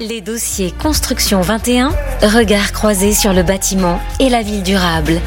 Les 0.00 0.22
dossiers 0.22 0.72
Construction 0.72 1.42
21, 1.42 1.90
regard 2.22 2.72
croisé 2.72 3.12
sur 3.12 3.34
le 3.34 3.42
bâtiment 3.42 4.00
et 4.18 4.30
la 4.30 4.40
ville 4.40 4.62
durable. 4.62 5.20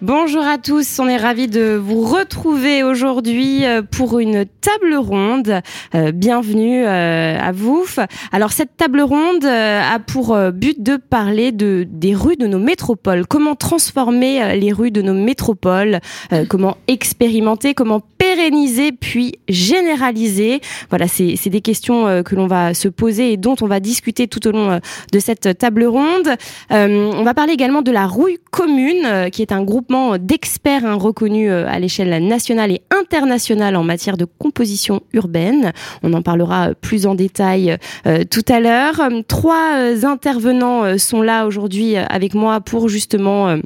Bonjour 0.00 0.44
à 0.44 0.58
tous, 0.58 1.00
on 1.00 1.08
est 1.08 1.16
ravis 1.16 1.48
de 1.48 1.74
vous 1.74 2.02
retrouver 2.02 2.84
aujourd'hui 2.84 3.64
euh, 3.64 3.82
pour 3.82 4.20
une 4.20 4.46
table 4.60 4.94
ronde. 4.94 5.60
Euh, 5.94 6.12
bienvenue 6.12 6.84
euh, 6.84 7.38
à 7.40 7.50
vous. 7.52 7.84
Alors 8.30 8.52
cette 8.52 8.76
table 8.76 9.00
ronde 9.00 9.44
a 9.44 9.98
pour 9.98 10.36
but 10.52 10.80
de 10.82 10.96
parler 10.96 11.50
de 11.50 11.84
des 11.88 12.14
rues 12.14 12.36
de 12.36 12.46
nos 12.46 12.58
métropoles. 12.60 13.26
Comment 13.26 13.56
transformer 13.56 14.56
les 14.56 14.72
rues 14.72 14.92
de 14.92 15.02
nos 15.02 15.14
métropoles? 15.14 16.00
Comment 16.48 16.76
expérimenter? 16.86 17.74
Comment 17.74 18.02
pérenniser 18.34 18.92
puis 18.92 19.34
généraliser 19.48 20.60
Voilà, 20.90 21.06
c'est 21.08 21.48
des 21.48 21.60
questions 21.60 22.22
que 22.22 22.34
l'on 22.34 22.46
va 22.46 22.74
se 22.74 22.88
poser 22.88 23.32
et 23.32 23.36
dont 23.36 23.56
on 23.60 23.66
va 23.66 23.80
discuter 23.80 24.26
tout 24.26 24.46
au 24.46 24.52
long 24.52 24.80
de 25.12 25.18
cette 25.18 25.58
table 25.58 25.84
ronde. 25.84 26.28
on 26.70 27.22
va 27.22 27.34
parler 27.34 27.52
également 27.52 27.82
de 27.82 27.90
la 27.90 28.06
rouille 28.06 28.38
commune, 28.50 29.28
qui 29.30 29.42
est 29.42 29.52
un 29.52 29.62
groupe 29.62 29.92
d'experts 30.18 30.84
hein, 30.84 30.94
reconnus 30.94 31.50
euh, 31.50 31.66
à 31.68 31.78
l'échelle 31.78 32.26
nationale 32.26 32.72
et 32.72 32.82
internationale 32.90 33.76
en 33.76 33.84
matière 33.84 34.16
de 34.16 34.24
composition 34.24 35.02
urbaine. 35.12 35.72
On 36.02 36.12
en 36.12 36.22
parlera 36.22 36.70
euh, 36.70 36.74
plus 36.80 37.06
en 37.06 37.14
détail 37.14 37.76
euh, 38.06 38.24
tout 38.28 38.44
à 38.48 38.60
l'heure. 38.60 39.00
Trois 39.28 40.04
intervenants 40.04 40.98
sont 40.98 41.22
là 41.22 41.46
aujourd'hui 41.46 41.96
avec 41.96 42.34
moi 42.34 42.60
pour 42.60 42.88
justement 42.88 43.56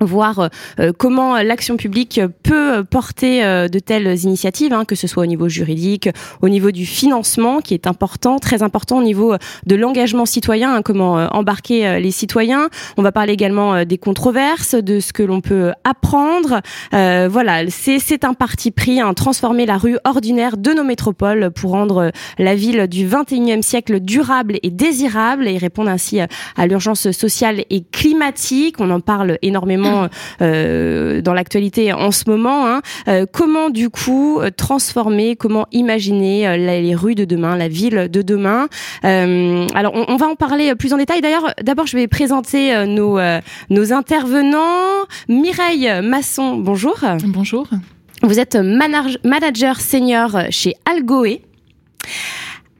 voir 0.00 0.38
euh, 0.38 0.48
euh, 0.80 0.92
comment 0.96 1.36
l'action 1.38 1.76
publique 1.76 2.20
peut 2.42 2.84
porter 2.84 3.44
euh, 3.44 3.68
de 3.68 3.78
telles 3.78 4.24
initiatives, 4.24 4.72
hein, 4.72 4.84
que 4.84 4.94
ce 4.94 5.06
soit 5.06 5.22
au 5.22 5.26
niveau 5.26 5.48
juridique, 5.48 6.08
au 6.42 6.48
niveau 6.48 6.70
du 6.70 6.86
financement, 6.86 7.60
qui 7.60 7.74
est 7.74 7.86
important, 7.86 8.38
très 8.38 8.62
important 8.62 8.98
au 8.98 9.02
niveau 9.02 9.34
de 9.66 9.74
l'engagement 9.74 10.26
citoyen, 10.26 10.74
hein, 10.74 10.82
comment 10.82 11.14
embarquer 11.32 12.00
les 12.00 12.10
citoyens. 12.10 12.68
On 12.96 13.02
va 13.02 13.12
parler 13.12 13.32
également 13.32 13.84
des 13.84 13.98
controverses, 13.98 14.74
de 14.74 15.00
ce 15.00 15.12
que 15.12 15.22
l'on 15.22 15.40
peut 15.40 15.72
apprendre. 15.84 16.60
voilà, 16.92 17.68
c'est 17.68 18.24
un 18.24 18.34
parti 18.34 18.70
pris, 18.70 19.00
hein, 19.00 19.14
transformer 19.14 19.66
la 19.66 19.76
rue 19.76 19.98
ordinaire 20.04 20.56
de 20.56 20.72
nos 20.72 20.84
métropoles 20.84 21.50
pour 21.50 21.72
rendre 21.72 22.10
la 22.38 22.54
ville 22.54 22.86
du 22.86 23.06
21e 23.06 23.62
siècle 23.62 24.00
durable 24.00 24.58
et 24.62 24.70
désirable 24.70 25.48
et 25.48 25.58
répondre 25.58 25.90
ainsi 25.90 26.20
à 26.20 26.66
l'urgence 26.66 27.10
sociale 27.10 27.64
et 27.70 27.82
climatique. 27.82 28.76
On 28.78 28.90
en 28.90 29.00
parle 29.00 29.38
énormément 29.42 29.87
euh, 30.40 31.20
dans 31.20 31.34
l'actualité 31.34 31.92
en 31.92 32.10
ce 32.10 32.28
moment. 32.28 32.66
Hein. 32.66 32.82
Euh, 33.08 33.26
comment 33.30 33.70
du 33.70 33.90
coup 33.90 34.40
transformer, 34.56 35.36
comment 35.36 35.66
imaginer 35.72 36.48
euh, 36.48 36.56
les 36.56 36.94
rues 36.94 37.14
de 37.14 37.24
demain, 37.24 37.56
la 37.56 37.68
ville 37.68 38.08
de 38.10 38.22
demain? 38.22 38.68
Alors 39.02 39.94
on, 39.94 40.16
va 40.16 40.26
en 40.26 40.34
parler 40.34 40.74
plus 40.74 40.92
en 40.92 40.98
détail. 40.98 41.20
D'ailleurs, 41.20 41.54
d'abord 41.62 41.86
je 41.86 41.96
vais 41.96 42.08
présenter 42.08 42.86
nos, 42.86 43.18
nos 43.70 43.92
intervenants. 43.92 45.06
Mireille 45.28 45.90
Masson, 46.02 46.56
bonjour. 46.56 46.98
Bonjour. 47.24 47.66
Vous 48.22 48.40
êtes 48.40 48.56
manager 48.56 49.80
senior 49.80 50.36
chez 50.50 50.74
Algoé. 50.84 51.42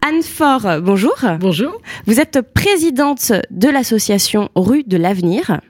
Anne 0.01 0.23
Fort, 0.23 0.81
bonjour. 0.81 1.17
Bonjour. 1.41 1.81
Vous 2.07 2.21
êtes 2.21 2.41
présidente 2.41 3.33
de 3.51 3.69
l'association 3.69 4.49
Rue 4.55 4.85
de 4.85 4.97
l'Avenir. 4.97 5.61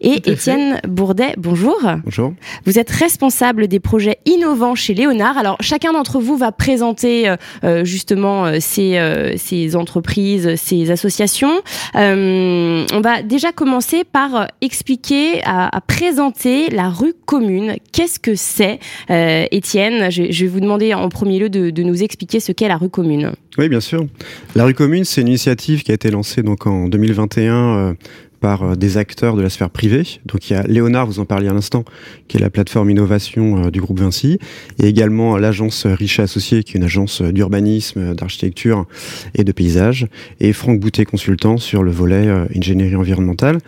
Et 0.00 0.30
Étienne 0.30 0.80
Bourdet, 0.88 1.34
bonjour. 1.36 1.78
Bonjour. 2.04 2.32
Vous 2.64 2.78
êtes 2.78 2.90
responsable 2.90 3.68
des 3.68 3.80
projets 3.80 4.18
innovants 4.24 4.74
chez 4.74 4.94
Léonard. 4.94 5.36
Alors 5.36 5.56
chacun 5.60 5.92
d'entre 5.92 6.20
vous 6.20 6.36
va 6.36 6.52
présenter 6.52 7.28
euh, 7.28 7.36
euh, 7.64 7.84
justement 7.84 8.46
euh, 8.46 8.58
ces, 8.60 9.76
entreprises, 9.76 10.56
ces 10.56 10.90
associations. 10.90 11.60
on 11.94 13.00
va 13.02 13.22
déjà 13.22 13.52
commencer 13.52 14.04
par 14.04 14.48
expliquer, 14.60 15.42
à, 15.44 15.80
présenter 15.86 16.70
la 16.70 16.88
rue 16.88 17.14
commune. 17.26 17.76
Qu'est-ce 17.92 18.18
que 18.18 18.34
c'est, 18.34 18.78
Étienne? 19.08 20.10
Je, 20.10 20.22
vais 20.22 20.46
vous 20.46 20.60
demander 20.60 20.94
en 20.94 21.08
premier 21.08 21.38
lieu 21.38 21.48
de, 21.48 21.70
de 21.70 21.82
nous 21.82 22.02
expliquer 22.02 22.40
ce 22.40 22.52
qu'est 22.52 22.68
la 22.68 22.76
rue 22.76 22.90
commune. 22.90 23.32
Oui, 23.58 23.68
bien 23.68 23.80
sûr. 23.80 24.06
La 24.54 24.64
rue 24.64 24.74
commune, 24.74 25.04
c'est 25.04 25.20
une 25.20 25.28
initiative 25.28 25.82
qui 25.82 25.90
a 25.90 25.94
été 25.94 26.10
lancée 26.10 26.42
donc 26.42 26.66
en 26.66 26.88
2021 26.88 27.94
par 28.40 28.62
euh, 28.62 28.74
des 28.74 28.96
acteurs 28.96 29.36
de 29.36 29.42
la 29.42 29.50
sphère 29.50 29.70
privée. 29.70 30.02
Donc 30.26 30.50
il 30.50 30.54
y 30.54 30.56
a 30.56 30.62
Léonard, 30.62 31.06
vous 31.06 31.20
en 31.20 31.24
parliez 31.24 31.48
à 31.48 31.52
l'instant, 31.52 31.84
qui 32.28 32.36
est 32.36 32.40
la 32.40 32.50
plateforme 32.50 32.90
innovation 32.90 33.66
euh, 33.66 33.70
du 33.70 33.80
groupe 33.80 34.00
Vinci, 34.00 34.38
et 34.82 34.86
également 34.86 35.36
l'agence 35.36 35.86
Richet 35.86 36.22
Associés, 36.22 36.64
qui 36.64 36.72
est 36.72 36.78
une 36.78 36.84
agence 36.84 37.22
d'urbanisme, 37.22 38.14
d'architecture 38.14 38.86
et 39.34 39.44
de 39.44 39.52
paysage, 39.52 40.06
et 40.40 40.52
Franck 40.52 40.80
Boutet 40.80 41.04
consultant 41.04 41.58
sur 41.58 41.82
le 41.82 41.90
volet 41.90 42.26
euh, 42.26 42.46
ingénierie 42.56 42.96
environnementale. 42.96 43.58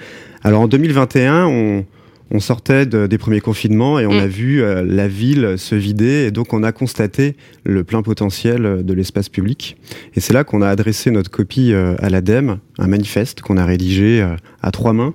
Alors 0.43 0.63
en 0.63 0.69
2021, 0.69 1.47
on 1.47 1.85
on 2.33 2.41
sortait 2.41 2.87
des 2.87 3.19
premiers 3.19 3.41
confinements 3.41 3.99
et 3.99 4.07
on 4.07 4.19
a 4.19 4.27
mm. 4.27 4.31
vu 4.31 4.63
euh, 4.63 4.85
la 4.87 5.07
ville 5.07 5.55
se 5.59 5.75
vider 5.75 6.25
et 6.27 6.31
donc 6.31 6.55
on 6.55 6.63
a 6.63 6.73
constaté 6.73 7.37
le 7.65 7.85
plein 7.85 8.03
potentiel 8.03 8.85
de 8.85 8.95
l'espace 8.95 9.29
public. 9.29 9.77
Et 10.17 10.21
c'est 10.21 10.33
là 10.33 10.43
qu'on 10.43 10.63
a 10.63 10.69
adressé 10.69 11.11
notre 11.11 11.31
copie 11.31 11.73
euh, 11.73 11.95
à 11.99 12.09
l'ADEME, 12.09 12.59
un 12.79 12.87
manifeste 12.87 13.43
qu'on 13.43 13.59
a 13.59 13.67
rédigé 13.67 14.23
euh, 14.23 14.35
à 14.63 14.71
trois 14.71 14.93
mains 14.93 15.15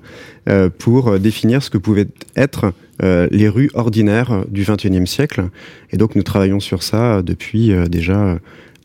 pour 0.78 1.20
définir 1.20 1.62
ce 1.62 1.70
que 1.70 1.78
pouvaient 1.78 2.08
être 2.38 2.72
les 3.02 3.50
rues 3.50 3.70
ordinaires 3.74 4.46
du 4.48 4.64
XXIe 4.64 5.06
siècle. 5.06 5.50
Et 5.92 5.98
donc 5.98 6.16
nous 6.16 6.24
travaillons 6.24 6.62
sur 6.62 6.84
ça 6.84 7.22
depuis 7.22 7.74
déjà 7.90 8.40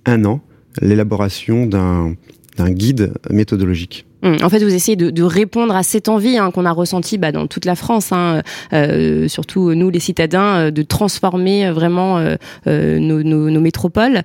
un 0.04 0.25
an, 0.25 0.41
l'élaboration 0.81 1.66
d'un 1.66 2.16
guide 2.59 3.12
méthodologique. 3.31 4.06
Hum, 4.22 4.37
en 4.43 4.49
fait, 4.49 4.62
vous 4.62 4.75
essayez 4.75 4.97
de, 4.97 5.22
répondre 5.22 5.75
à 5.75 5.83
cette 5.83 6.09
envie 6.09 6.37
hein, 6.37 6.50
qu'on 6.50 6.65
a 6.65 6.72
ressentie 6.72 7.19
bah, 7.19 7.33
dans 7.33 7.47
toute 7.47 7.65
la 7.65 7.75
France, 7.75 8.12
hein, 8.12 8.43
euh, 8.72 9.28
surtout 9.28 9.75
nous 9.75 9.91
les 9.91 10.00
citadins, 10.00 10.66
euh, 10.66 10.71
de 10.71 10.83
transformer 10.83 11.66
euh, 11.66 11.72
vraiment 11.72 12.21
nos, 12.66 13.61
métropoles. 13.61 14.22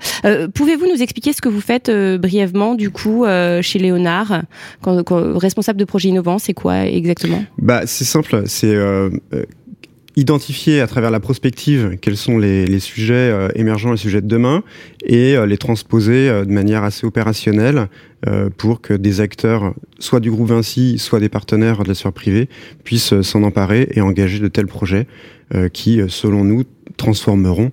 Pouvez-vous 0.54 0.88
nous 0.88 1.02
expliquer 1.02 1.34
ce 1.34 1.42
que 1.42 1.50
vous 1.50 1.62
faites 1.62 1.92
brièvement, 1.92 2.76
du 2.76 2.90
coup, 2.90 3.26
chez 3.62 3.80
Léonard, 3.80 4.42
quand, 4.82 5.04
responsable 5.38 5.80
de 5.80 5.86
projet 5.86 6.10
innovant, 6.10 6.40
c'est 6.40 6.54
quoi 6.54 6.86
exactement? 6.86 7.44
Bah, 7.58 7.82
c'est 7.86 8.06
simple, 8.06 8.44
c'est 8.46 8.76
identifier 10.18 10.82
à 10.82 10.88
travers 10.88 11.12
la 11.12 11.20
prospective 11.20 11.98
quels 12.02 12.18
sont 12.18 12.40
les, 12.40 12.80
sujets 12.80 13.14
euh, 13.14 13.50
émergents, 13.56 13.92
les 13.92 13.98
sujets 13.98 14.20
de 14.20 14.28
demain, 14.28 14.64
et 15.06 15.38
euh, 15.38 15.46
les 15.46 15.58
transposer 15.58 16.28
euh, 16.28 16.44
de 16.44 16.52
manière 16.52 16.84
assez 16.84 17.06
opérationnelle 17.06 17.88
pour 18.58 18.82
que 18.82 18.96
des 18.96 19.22
acteurs, 19.22 19.76
soit 20.00 20.20
du 20.20 20.32
groupe 20.32 20.48
Vinci, 20.48 20.98
soit 20.98 21.20
des 21.20 21.30
partenaires 21.30 21.84
de 21.84 21.88
la 21.88 21.94
sphère 21.94 22.12
privée, 22.12 22.50
puissent 22.84 23.22
s'en 23.22 23.44
emparer 23.44 23.90
et 23.92 24.02
engager 24.02 24.40
de 24.40 24.48
tels 24.48 24.66
projets 24.66 25.06
qui, 25.72 26.02
selon 26.08 26.44
nous, 26.44 26.64
transformeront 26.98 27.72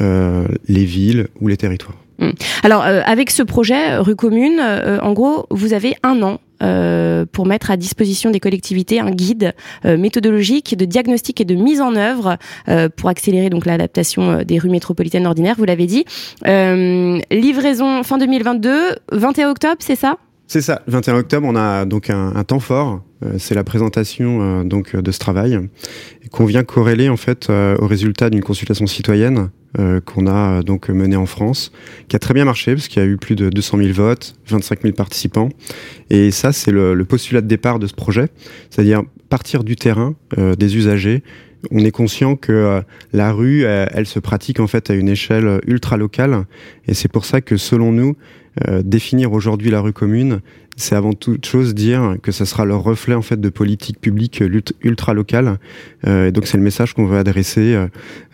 les 0.00 0.84
villes 0.86 1.28
ou 1.42 1.48
les 1.48 1.58
territoires. 1.58 2.01
Mmh. 2.18 2.30
Alors, 2.62 2.82
avec 2.82 3.30
ce 3.30 3.42
projet 3.42 3.96
Rue 3.96 4.16
Commune, 4.16 4.60
en 5.02 5.12
gros, 5.12 5.46
vous 5.50 5.72
avez 5.72 5.96
un 6.02 6.22
an 6.22 6.38
euh, 6.62 7.24
pour 7.30 7.46
mettre 7.46 7.70
à 7.70 7.76
disposition 7.76 8.30
des 8.30 8.38
collectivités 8.38 9.00
un 9.00 9.10
guide 9.10 9.52
euh, 9.84 9.96
méthodologique 9.96 10.76
de 10.76 10.84
diagnostic 10.84 11.40
et 11.40 11.44
de 11.44 11.54
mise 11.54 11.80
en 11.80 11.96
œuvre 11.96 12.36
euh, 12.68 12.88
pour 12.88 13.08
accélérer 13.08 13.50
donc 13.50 13.66
l'adaptation 13.66 14.42
des 14.44 14.58
rues 14.58 14.70
métropolitaines 14.70 15.26
ordinaires. 15.26 15.56
Vous 15.58 15.64
l'avez 15.64 15.86
dit. 15.86 16.04
livraison 16.44 18.02
fin 18.02 18.18
2022, 18.18 18.96
21 19.10 19.50
octobre, 19.50 19.76
c'est 19.80 19.96
ça? 19.96 20.16
C'est 20.46 20.60
ça. 20.60 20.82
Le 20.86 20.92
21 20.92 21.16
octobre, 21.16 21.46
on 21.48 21.56
a 21.56 21.84
donc 21.84 22.10
un, 22.10 22.44
temps 22.44 22.60
fort. 22.60 23.02
c'est 23.38 23.54
la 23.54 23.64
présentation 23.64 24.64
donc 24.64 24.94
de 24.94 25.10
ce 25.10 25.18
travail 25.18 25.58
qu'on 26.30 26.44
vient 26.44 26.62
corréler 26.62 27.08
en 27.08 27.16
fait 27.16 27.48
au 27.50 27.86
résultat 27.86 28.28
d'une 28.28 28.42
consultation 28.42 28.86
citoyenne 28.86 29.50
euh, 29.78 30.02
qu'on 30.02 30.26
a 30.26 30.58
euh, 30.58 30.62
donc 30.62 30.90
mené 30.90 31.16
en 31.16 31.24
France, 31.24 31.72
qui 32.08 32.14
a 32.14 32.18
très 32.18 32.34
bien 32.34 32.44
marché 32.44 32.74
parce 32.74 32.88
qu'il 32.88 33.02
y 33.02 33.06
a 33.06 33.08
eu 33.08 33.16
plus 33.16 33.36
de 33.36 33.48
200 33.48 33.78
000 33.78 33.92
votes, 33.94 34.34
25 34.48 34.82
000 34.82 34.94
participants. 34.94 35.48
Et 36.10 36.30
ça, 36.30 36.52
c'est 36.52 36.70
le, 36.70 37.02
postulat 37.06 37.40
de 37.40 37.46
départ 37.46 37.78
de 37.78 37.86
ce 37.86 37.94
projet, 37.94 38.28
c'est-à-dire 38.68 39.02
partir 39.30 39.64
du 39.64 39.76
terrain, 39.76 40.14
euh, 40.36 40.54
des 40.56 40.76
usagers. 40.76 41.22
On 41.70 41.78
est 41.78 41.90
conscient 41.90 42.36
que 42.36 42.82
la 43.12 43.32
rue, 43.32 43.62
elle, 43.62 44.06
se 44.06 44.18
pratique 44.18 44.58
en 44.58 44.66
fait 44.66 44.90
à 44.90 44.94
une 44.94 45.08
échelle 45.08 45.60
ultra 45.64 45.96
locale, 45.96 46.44
et 46.88 46.92
c'est 46.92 47.06
pour 47.06 47.24
ça 47.24 47.40
que 47.40 47.56
selon 47.56 47.92
nous, 47.92 48.16
définir 48.82 49.32
aujourd'hui 49.32 49.70
la 49.70 49.80
rue 49.80 49.92
commune, 49.92 50.40
c'est 50.76 50.94
avant 50.94 51.12
toute 51.12 51.46
chose 51.46 51.74
dire 51.74 52.16
que 52.22 52.32
ça 52.32 52.46
sera 52.46 52.64
leur 52.64 52.82
reflet 52.82 53.14
en 53.14 53.22
fait 53.22 53.40
de 53.40 53.48
politique 53.48 54.00
publique 54.00 54.42
ultra 54.82 55.14
locale. 55.14 55.58
Euh, 56.06 56.28
et 56.28 56.32
donc 56.32 56.46
c'est 56.46 56.56
le 56.56 56.62
message 56.62 56.94
qu'on 56.94 57.06
veut 57.06 57.18
adresser 57.18 57.74
euh, 57.74 57.86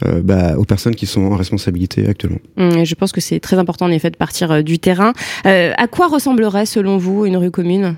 euh, 0.07 0.21
bah, 0.23 0.57
aux 0.57 0.65
personnes 0.65 0.95
qui 0.95 1.07
sont 1.07 1.23
en 1.23 1.37
responsabilité 1.37 2.09
actuellement. 2.09 2.39
Mmh, 2.57 2.85
je 2.85 2.95
pense 2.95 3.13
que 3.13 3.21
c'est 3.21 3.41
très 3.41 3.59
important 3.59 3.87
en 3.87 3.91
effet 3.91 4.11
de 4.11 4.17
partir 4.17 4.63
du 4.63 4.79
terrain. 4.79 5.13
à 5.45 5.87
quoi 5.89 6.09
ressemblerait 6.09 6.67
selon 6.67 6.97
vous 6.97 7.27
une 7.27 7.37
rue 7.37 7.51
commune? 7.51 7.97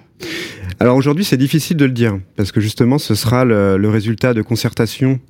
Alors 0.78 0.96
aujourd'hui, 0.96 1.24
c'est 1.24 1.36
difficile 1.36 1.76
de 1.76 1.84
le 1.84 1.90
dire 1.90 2.18
parce 2.36 2.52
que 2.52 2.60
justement, 2.60 2.98
ce 2.98 3.14
sera 3.14 3.44
le, 3.44 3.88
résultat 3.90 4.34
de 4.34 4.42
concertation 4.42 5.20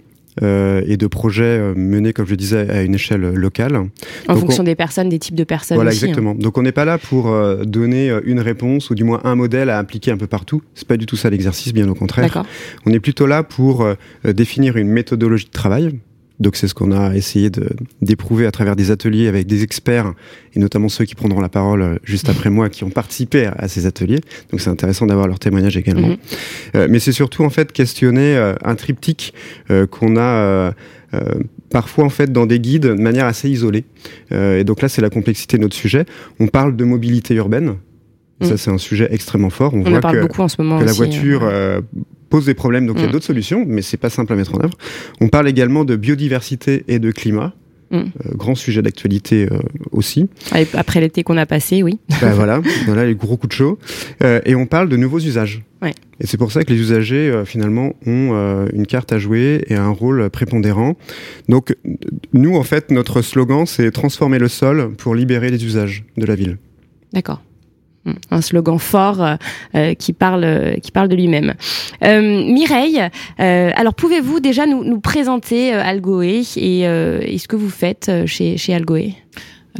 euh, 0.42 0.82
et 0.86 0.96
de 0.96 1.06
projets 1.06 1.44
euh, 1.44 1.74
menés, 1.74 2.12
comme 2.12 2.26
je 2.26 2.34
disais, 2.34 2.70
à 2.70 2.82
une 2.82 2.94
échelle 2.94 3.20
locale. 3.20 3.80
En 4.28 4.36
fonction 4.36 4.62
des 4.62 4.74
personnes, 4.74 5.08
des 5.08 5.18
types 5.18 5.34
de 5.34 5.44
personnes. 5.44 5.76
Voilà, 5.76 5.90
aussi, 5.90 6.04
hein. 6.04 6.08
exactement. 6.08 6.34
Donc 6.34 6.58
on 6.58 6.62
n'est 6.62 6.72
pas 6.72 6.84
là 6.84 6.98
pour 6.98 7.34
donner 7.64 8.16
une 8.24 8.40
réponse 8.40 8.90
ou 8.90 8.94
du 8.94 9.04
moins 9.04 9.20
un 9.24 9.34
modèle 9.34 9.70
à 9.70 9.78
appliquer 9.78 10.10
un 10.10 10.16
peu 10.16 10.26
partout. 10.26 10.62
C'est 10.74 10.86
pas 10.86 10.96
du 10.96 11.06
tout 11.06 11.16
ça 11.16 11.30
l'exercice, 11.30 11.72
bien 11.72 11.88
au 11.88 11.94
contraire. 11.94 12.44
On 12.86 12.92
est 12.92 13.00
plutôt 13.00 13.26
là 13.26 13.42
pour 13.42 13.86
définir 14.24 14.76
une 14.76 14.88
méthodologie 14.88 15.46
de 15.46 15.50
travail 15.50 15.98
donc 16.40 16.56
c'est 16.56 16.66
ce 16.68 16.74
qu'on 16.74 16.90
a 16.90 17.14
essayé 17.14 17.50
d'éprouver 18.00 18.46
à 18.46 18.50
travers 18.50 18.74
des 18.74 18.90
ateliers 18.90 19.28
avec 19.28 19.46
des 19.46 19.62
experts, 19.62 20.14
et 20.54 20.58
notamment 20.58 20.88
ceux 20.88 21.04
qui 21.04 21.14
prendront 21.14 21.40
la 21.40 21.50
parole 21.50 21.82
euh, 21.82 21.94
juste 22.02 22.28
après 22.30 22.48
moi, 22.48 22.70
qui 22.70 22.82
ont 22.82 22.90
participé 22.90 23.46
à, 23.56 23.68
ces 23.68 23.86
ateliers. 23.86 24.20
Donc 24.50 24.60
c'est 24.60 24.70
intéressant 24.70 25.06
d'avoir 25.06 25.28
leur 25.28 25.38
témoignage 25.38 25.76
également. 25.76 26.08
Mhm. 26.08 26.16
Euh, 26.76 26.88
mais 26.90 26.98
c'est 26.98 27.12
surtout 27.12 27.44
en 27.44 27.50
fait 27.50 27.72
questionner 27.72 28.36
euh, 28.36 28.54
un 28.64 28.74
triptyque 28.74 29.34
qu'on 29.90 30.16
a 30.16 30.72
parfois 31.70 32.04
en 32.04 32.08
fait 32.08 32.32
dans 32.32 32.46
des 32.46 32.60
guides 32.60 32.86
de 32.86 32.92
manière 32.94 33.26
assez 33.26 33.48
isolée. 33.50 33.84
et 34.30 34.64
donc 34.64 34.80
là 34.80 34.88
c'est 34.88 35.02
la 35.02 35.10
complexité 35.10 35.56
de 35.56 35.62
notre 35.62 35.74
sujet. 35.74 36.06
On 36.38 36.46
parle 36.46 36.76
de 36.76 36.84
mobilité 36.84 37.34
urbaine. 37.34 37.74
Ça, 38.40 38.50
mhm. 38.50 38.56
c'est 38.56 38.70
un 38.70 38.78
sujet 38.78 39.08
extrêmement 39.10 39.50
fort. 39.50 39.74
On, 39.74 39.82
voit 39.82 40.00
parle 40.00 40.20
beaucoup 40.20 40.40
en 40.40 40.48
ce 40.48 40.62
moment 40.62 40.78
que 40.78 40.84
la 40.84 40.92
voiture 40.92 41.42
pose 42.30 42.46
des 42.46 42.54
problèmes, 42.54 42.86
donc 42.86 42.96
il 42.96 43.02
y 43.02 43.04
a 43.04 43.08
mm. 43.08 43.12
d'autres 43.12 43.26
solutions, 43.26 43.64
mais 43.66 43.82
c'est 43.82 43.96
pas 43.96 44.08
simple 44.08 44.32
à 44.32 44.36
mettre 44.36 44.54
en 44.54 44.60
œuvre. 44.60 44.76
On 45.20 45.28
parle 45.28 45.48
également 45.48 45.84
de 45.84 45.96
biodiversité 45.96 46.84
et 46.88 46.98
de 46.98 47.10
climat. 47.10 47.52
Mm. 47.90 47.96
Euh, 47.96 48.02
grand 48.34 48.54
sujet 48.54 48.82
d'actualité 48.82 49.48
euh, 49.50 49.58
aussi. 49.90 50.28
Après 50.74 51.00
l'été 51.00 51.24
qu'on 51.24 51.36
a 51.36 51.46
passé, 51.46 51.82
oui. 51.82 51.98
Ben 52.20 52.32
voilà, 52.34 52.60
voilà 52.86 53.04
les 53.04 53.16
gros 53.16 53.36
coups 53.36 53.48
de 53.48 53.54
chaud. 53.54 53.78
Euh, 54.22 54.40
et 54.44 54.54
on 54.54 54.66
parle 54.66 54.88
de 54.88 54.96
nouveaux 54.96 55.18
usages. 55.18 55.62
Ouais. 55.82 55.92
Et 56.20 56.26
c'est 56.26 56.36
pour 56.36 56.52
ça 56.52 56.62
que 56.62 56.72
les 56.72 56.78
usagers, 56.78 57.42
finalement, 57.46 57.94
ont 58.06 58.66
une 58.74 58.86
carte 58.86 59.12
à 59.12 59.18
jouer 59.18 59.64
et 59.68 59.74
un 59.74 59.88
rôle 59.88 60.28
prépondérant. 60.28 60.96
Donc, 61.48 61.74
nous, 62.34 62.56
en 62.56 62.62
fait, 62.62 62.90
notre 62.90 63.22
slogan, 63.22 63.64
c'est 63.64 63.90
transformer 63.90 64.38
le 64.38 64.48
sol 64.48 64.92
pour 64.98 65.14
libérer 65.14 65.50
les 65.50 65.64
usages 65.64 66.04
de 66.18 66.26
la 66.26 66.34
ville. 66.34 66.58
D'accord. 67.14 67.42
Un 68.30 68.40
slogan 68.40 68.78
fort 68.78 69.22
euh, 69.22 69.36
euh, 69.74 69.94
qui 69.94 70.14
parle 70.14 70.76
qui 70.82 70.90
parle 70.90 71.08
de 71.08 71.16
lui-même. 71.16 71.54
Euh, 72.02 72.44
Mireille, 72.44 73.00
alors 73.38 73.94
pouvez-vous 73.94 74.40
déjà 74.40 74.66
nous, 74.66 75.00
présenter 75.00 75.72
Algoe 75.72 76.22
et, 76.22 76.80
et, 76.80 77.38
ce 77.38 77.46
que 77.46 77.56
vous 77.56 77.68
faites 77.68 78.10
chez, 78.26 78.56
chez 78.56 78.74
Algoe 78.74 79.12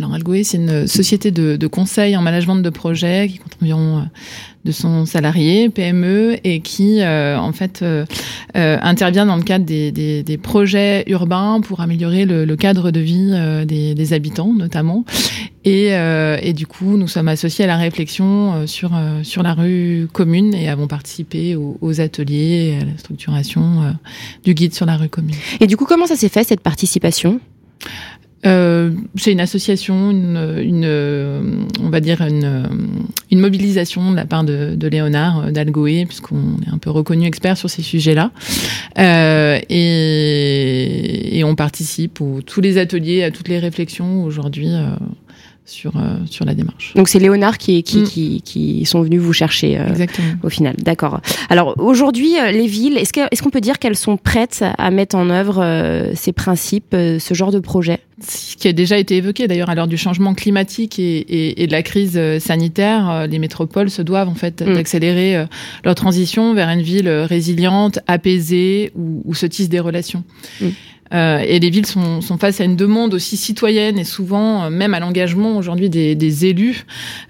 alors 0.01 0.15
Algoe, 0.15 0.43
c'est 0.43 0.57
une 0.57 0.87
société 0.87 1.31
de, 1.31 1.57
de, 1.57 1.67
conseil 1.67 2.17
en 2.17 2.23
management 2.23 2.57
de 2.57 2.71
projet 2.71 3.29
qui 3.31 3.39
compte 3.39 3.57
environ 3.63 4.07
200 4.65 5.07
salariés, 5.07 5.69
PME, 5.69 6.39
et 6.45 6.61
qui 6.61 7.03
en 7.05 7.53
fait 7.53 7.85
intervient 8.55 9.27
dans 9.27 9.37
le 9.37 9.43
cadre 9.43 9.65
des, 9.65 9.93
des, 9.93 10.39
projets 10.39 11.05
urbains 11.07 11.61
pour 11.63 11.81
améliorer 11.81 12.25
le, 12.27 12.57
cadre 12.57 12.91
de 12.91 13.01
vie 13.01 13.65
des, 13.67 14.13
habitants 14.13 14.53
notamment, 14.53 15.05
et, 15.65 15.95
euh, 15.95 16.39
et, 16.41 16.55
du 16.55 16.67
coup, 16.67 16.97
nous 16.97 17.09
sommes 17.09 17.29
associés 17.29 17.65
à 17.65 17.69
la 17.69 17.77
réflexion 17.77 18.55
euh, 18.55 18.67
sur, 18.67 18.97
euh, 18.97 19.23
sur 19.23 19.43
la 19.43 19.53
rue 19.53 20.09
commune 20.11 20.55
et 20.55 20.71
avons 20.71 20.87
participé 20.87 21.55
aux, 21.55 21.77
aux 21.83 22.01
ateliers 22.01 22.79
à 22.81 22.85
la 22.87 22.97
structuration 22.97 23.95
du 24.43 24.55
guide 24.55 24.75
sur 24.75 24.87
la 24.87 24.97
rue 24.97 25.11
commune. 25.11 25.35
Et 25.61 25.67
du 25.67 25.77
coup, 25.77 25.85
comment 25.85 26.07
ça 26.07 26.17
s'est 26.17 26.31
fait 26.31 26.45
cette 26.45 26.61
participation? 26.61 27.41
Euh, 28.47 28.91
c'est 29.17 29.33
une 29.33 29.41
association, 29.41 30.11
une, 30.11 30.57
une, 30.63 31.67
on 31.83 31.91
va 31.91 32.01
dire 32.01 32.23
une, 32.23 32.69
une 33.31 33.41
mobilisation 33.41 34.11
de 34.11 34.17
la 34.17 34.25
part 34.25 34.45
de, 34.45 34.75
de 34.77 34.89
Léonard 34.89 35.53
d'Algoé, 35.53 36.07
puisqu'on 36.07 36.57
est 36.67 36.73
un 36.73 36.79
peu 36.79 36.91
reconnu 36.91 37.27
expert 37.27 37.59
sur 37.59 37.69
ces 37.69 37.83
sujets-là, 37.83 38.31
euh, 38.99 39.59
et, 39.69 41.39
et, 41.39 41.45
on 41.45 41.55
participe 41.55 42.21
à 42.21 42.43
tous 42.45 42.61
les 42.61 42.79
ateliers, 42.79 43.25
à 43.25 43.31
toutes 43.31 43.49
les 43.49 43.59
réflexions 43.59 44.25
aujourd'hui. 44.25 44.69
Euh, 44.69 44.97
sur, 45.71 45.97
euh, 45.97 46.17
sur 46.27 46.45
la 46.45 46.55
démarche. 46.55 46.93
Donc 46.95 47.09
c'est 47.09 47.19
Léonard 47.19 47.59
qui, 47.59 47.83
qui, 47.83 47.99
mm. 47.99 48.05
qui, 48.05 48.43
qui, 48.43 48.85
sont 48.85 49.03
venus 49.03 49.21
vous 49.21 49.33
chercher 49.33 49.79
euh, 49.79 50.07
au 50.43 50.49
final. 50.49 50.75
D'accord. 50.79 51.21
Alors 51.49 51.75
aujourd'hui, 51.79 52.39
euh, 52.39 52.51
les 52.51 52.67
villes, 52.67 52.99
est-ce 52.99 53.13
qu'on 53.13 53.49
est 53.49 53.53
peut 53.53 53.61
dire 53.61 53.79
qu'elles 53.79 53.97
sont 53.97 54.17
prêtes 54.17 54.65
à 54.79 54.91
mettre 54.91 55.17
en 55.17 55.31
œuvre 55.31 56.11
ces 56.15 56.33
principes, 56.33 56.93
ce 56.95 57.35
genre 57.35 57.51
de 57.51 57.59
projet? 57.59 58.01
Ce 58.23 58.55
qui 58.57 58.69
a 58.69 58.73
déjà 58.73 58.99
été 58.99 59.17
évoqué 59.17 59.49
d'ailleurs 59.49 59.71
à 59.71 59.75
l'heure 59.75 59.89
du 59.89 59.97
changement 59.97 60.35
climatique 60.35 60.99
et, 60.99 61.19
et, 61.19 61.63
et, 61.63 61.67
de 61.67 61.73
la 61.73 61.83
crise 61.83 62.21
sanitaire, 62.39 63.27
les 63.27 63.39
métropoles 63.39 63.91
se 63.91 64.03
doivent 64.03 64.29
en 64.29 64.35
fait 64.35 64.63
mm. 64.63 64.75
d'accélérer 64.75 65.47
leur 65.85 65.95
transition 65.95 66.55
vers 66.55 66.69
une 66.69 66.83
ville 66.83 67.09
résiliente, 67.09 67.99
apaisée, 68.07 68.93
où, 68.95 69.23
où 69.25 69.35
se 69.35 69.47
tissent 69.47 69.71
des 69.71 69.81
relations. 69.81 70.23
Mm. 70.61 70.69
Euh, 71.13 71.39
et 71.45 71.59
les 71.59 71.71
villes 71.71 71.87
sont, 71.87 72.21
sont, 72.21 72.39
face 72.39 72.61
à 72.61 72.65
une 72.65 72.77
demande 72.77 73.15
aussi 73.15 73.37
citoyenne 73.37 73.99
et 73.99 74.05
souvent 74.05 74.65
euh, 74.65 74.71
même 74.71 74.95
à 74.95 75.01
l'engagement 75.01 75.57
aujourd'hui 75.57 75.91
des, 75.91 76.15
des, 76.15 76.47
élus 76.47 76.87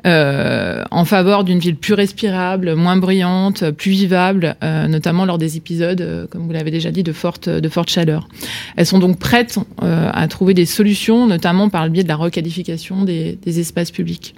euh, 0.06 0.84
en 0.90 1.06
faveur 1.06 1.44
d'une 1.44 1.58
ville 1.58 1.76
plus 1.76 1.94
respirable, 1.94 2.74
moins 2.74 2.96
bruyante, 2.96 3.70
plus 3.70 3.92
vivable, 3.92 4.56
euh, 4.62 4.86
notamment 4.86 5.24
lors 5.24 5.38
des 5.38 5.56
épisodes, 5.56 6.00
euh, 6.00 6.26
comme 6.26 6.46
vous 6.46 6.52
l'avez 6.52 6.70
déjà 6.70 6.90
dit, 6.90 7.02
de 7.02 7.12
forte, 7.12 7.48
de 7.48 7.68
forte 7.68 7.88
chaleur. 7.88 8.28
Elles 8.76 8.86
sont 8.86 8.98
donc 8.98 9.18
prêtes 9.18 9.58
à 9.80 10.28
trouver 10.28 10.54
des 10.54 10.66
solutions, 10.66 11.26
notamment 11.26 11.68
par 11.68 11.84
le 11.84 11.90
biais 11.90 12.02
de 12.02 12.08
la 12.08 12.16
requalification 12.16 13.04
des, 13.04 13.38
des 13.42 13.60
espaces 13.60 13.90
publics. 13.90 14.34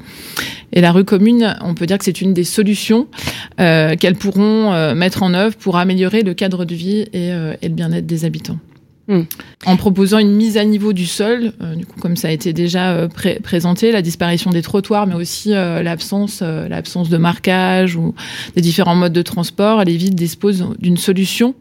Et 0.72 0.80
la 0.80 0.92
rue 0.92 1.04
commune, 1.04 1.56
on 1.62 1.74
peut 1.74 1.86
dire 1.86 1.98
que 1.98 2.04
c'est 2.04 2.20
une 2.20 2.32
des 2.32 2.44
solutions 2.44 3.06
qu'elles 3.58 4.16
pourront 4.16 4.94
mettre 4.94 5.22
en 5.22 5.34
œuvre 5.34 5.56
pour 5.56 5.76
améliorer 5.76 6.22
le 6.22 6.34
cadre 6.34 6.64
de 6.64 6.74
vie 6.74 7.04
et, 7.12 7.28
et 7.28 7.68
le 7.68 7.74
bien-être 7.74 8.06
des 8.06 8.24
habitants. 8.24 8.58
Hmm. 9.12 9.24
En 9.66 9.76
proposant 9.76 10.18
une 10.18 10.32
mise 10.32 10.56
à 10.56 10.64
niveau 10.64 10.94
du 10.94 11.04
sol, 11.04 11.52
euh, 11.60 11.74
du 11.74 11.84
coup, 11.84 12.00
comme 12.00 12.16
ça 12.16 12.28
a 12.28 12.30
été 12.30 12.54
déjà 12.54 12.92
euh, 12.92 13.08
présenté, 13.42 13.92
la 13.92 14.00
disparition 14.00 14.50
des 14.50 14.62
trottoirs, 14.62 15.06
mais 15.06 15.14
aussi 15.14 15.52
euh, 15.52 15.82
l'absence, 15.82 16.40
l'absence 16.40 17.10
de 17.10 17.18
marquage 17.18 17.94
ou 17.94 18.14
des 18.56 18.62
différents 18.62 18.94
modes 18.94 19.12
de 19.12 19.20
transport, 19.20 19.84
les 19.84 19.98
villes 19.98 20.14
disposent 20.14 20.66
d'une 20.78 20.96
solution 20.96 21.54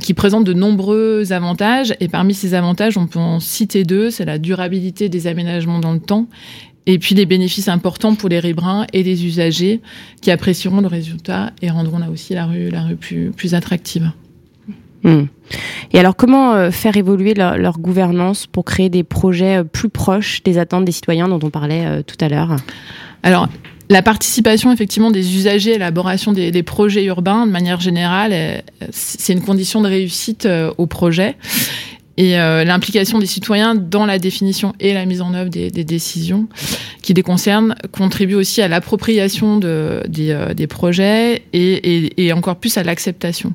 qui 0.00 0.14
présente 0.14 0.44
de 0.44 0.52
nombreux 0.52 1.32
avantages. 1.32 1.92
Et 1.98 2.06
parmi 2.06 2.34
ces 2.34 2.54
avantages, 2.54 2.96
on 2.96 3.08
peut 3.08 3.18
en 3.18 3.40
citer 3.40 3.82
deux 3.82 4.10
c'est 4.10 4.24
la 4.24 4.38
durabilité 4.38 5.08
des 5.08 5.26
aménagements 5.26 5.80
dans 5.80 5.92
le 5.92 5.98
temps 5.98 6.28
et 6.86 7.00
puis 7.00 7.16
des 7.16 7.26
bénéfices 7.26 7.66
importants 7.66 8.14
pour 8.14 8.28
les 8.28 8.38
riverains 8.38 8.86
et 8.92 9.02
les 9.02 9.26
usagers 9.26 9.80
qui 10.20 10.30
apprécieront 10.30 10.80
le 10.80 10.86
résultat 10.86 11.52
et 11.62 11.70
rendront 11.70 11.98
là 11.98 12.10
aussi 12.10 12.32
la 12.32 12.46
rue, 12.46 12.70
la 12.70 12.82
rue 12.82 12.94
plus, 12.94 13.32
plus 13.32 13.54
attractive. 13.54 14.12
Hmm. 15.02 15.24
Et 15.92 15.98
alors, 15.98 16.16
comment 16.16 16.54
euh, 16.54 16.70
faire 16.70 16.96
évoluer 16.96 17.34
leur, 17.34 17.78
gouvernance 17.78 18.46
pour 18.46 18.64
créer 18.64 18.88
des 18.88 19.04
projets 19.04 19.58
euh, 19.58 19.64
plus 19.64 19.88
proches 19.88 20.42
des 20.42 20.58
attentes 20.58 20.84
des 20.84 20.92
citoyens 20.92 21.28
dont 21.28 21.40
on 21.42 21.50
parlait 21.50 21.84
euh, 21.84 22.02
tout 22.02 22.16
à 22.20 22.28
l'heure? 22.28 22.56
Alors, 23.22 23.48
la 23.88 24.02
participation 24.02 24.72
effectivement 24.72 25.10
des 25.10 25.36
usagers 25.36 25.72
à 25.72 25.74
l'élaboration 25.74 26.32
des, 26.32 26.62
projets 26.62 27.04
urbains, 27.04 27.46
de 27.46 27.52
manière 27.52 27.80
générale, 27.80 28.62
c'est 28.90 29.32
une 29.34 29.42
condition 29.42 29.82
de 29.82 29.88
réussite 29.88 30.48
au 30.78 30.86
projet. 30.86 31.36
Et 32.16 32.36
l'implication 32.36 33.18
des 33.18 33.26
citoyens 33.26 33.74
dans 33.74 34.06
la 34.06 34.18
définition 34.18 34.72
et 34.80 34.94
la 34.94 35.04
mise 35.04 35.20
en 35.20 35.34
œuvre 35.34 35.50
des 35.50 35.70
décisions 35.84 36.48
qui 37.02 37.14
les 37.14 37.22
concernent 37.22 37.74
contribue 37.90 38.34
aussi 38.34 38.62
à 38.62 38.68
l'appropriation 38.68 39.58
de, 39.58 40.02
des, 40.08 40.30
euh, 40.30 40.54
des, 40.54 40.66
projets 40.66 41.42
et, 41.52 41.96
et, 41.96 42.26
et, 42.26 42.32
encore 42.32 42.56
plus 42.56 42.76
à 42.78 42.84
l'acceptation. 42.84 43.52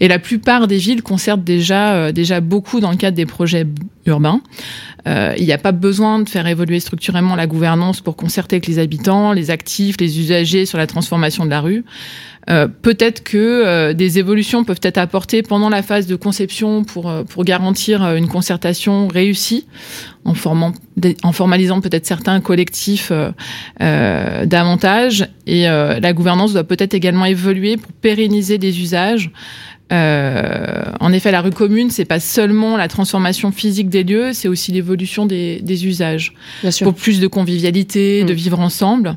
Et 0.00 0.08
la 0.08 0.18
plupart 0.18 0.68
des 0.68 0.76
villes 0.76 1.02
concertent 1.02 1.42
déjà, 1.42 1.94
euh, 1.94 2.12
déjà 2.12 2.40
beaucoup 2.40 2.80
dans 2.80 2.90
le 2.90 2.96
cadre 2.96 3.16
des 3.16 3.26
projets 3.26 3.66
urbains. 4.06 4.40
il 5.06 5.44
n'y 5.44 5.52
a 5.52 5.58
pas 5.58 5.72
besoin 5.72 6.18
de 6.18 6.28
faire 6.28 6.46
évoluer 6.46 6.80
structurellement 6.80 7.36
la 7.36 7.46
gouvernance 7.46 8.00
pour 8.00 8.16
concerter 8.16 8.56
avec 8.56 8.66
les 8.66 8.78
habitants, 8.78 9.32
les 9.32 9.50
actifs, 9.50 9.96
les 10.00 10.18
usagers 10.18 10.66
sur 10.66 10.78
la 10.78 10.86
transformation 10.86 11.44
de 11.44 11.50
la 11.50 11.60
rue. 11.60 11.84
Euh, 12.50 12.66
peut-être 12.66 13.22
que 13.22 13.36
euh, 13.38 13.92
des 13.92 14.18
évolutions 14.18 14.64
peuvent 14.64 14.80
être 14.82 14.98
apportées 14.98 15.42
pendant 15.42 15.68
la 15.68 15.82
phase 15.82 16.06
de 16.06 16.16
conception 16.16 16.82
pour, 16.82 17.08
euh, 17.08 17.22
pour 17.22 17.44
garantir 17.44 18.02
une 18.16 18.26
concertation 18.26 19.06
réussie, 19.06 19.66
en, 20.24 20.34
formant, 20.34 20.72
en 21.22 21.32
formalisant 21.32 21.80
peut-être 21.80 22.06
certains 22.06 22.40
collectifs 22.40 23.12
davantage. 23.80 25.28
Et 25.46 25.64
la 25.64 26.12
gouvernance 26.12 26.52
doit 26.52 26.64
peut-être 26.64 26.94
également 26.94 27.24
évoluer 27.24 27.76
pour 27.76 27.92
pérenniser 27.92 28.58
des 28.58 28.80
usages 28.80 29.30
euh, 29.92 30.84
en 31.00 31.12
effet, 31.12 31.30
la 31.32 31.42
rue 31.42 31.50
commune, 31.50 31.90
c'est 31.90 32.04
pas 32.04 32.20
seulement 32.20 32.76
la 32.76 32.88
transformation 32.88 33.52
physique 33.52 33.88
des 33.90 34.04
lieux, 34.04 34.32
c'est 34.32 34.48
aussi 34.48 34.72
l'évolution 34.72 35.26
des, 35.26 35.60
des, 35.60 35.86
usages. 35.86 36.32
Pour 36.82 36.94
plus 36.94 37.20
de 37.20 37.26
convivialité, 37.26 38.24
de 38.24 38.32
mm. 38.32 38.36
vivre 38.36 38.60
ensemble. 38.60 39.16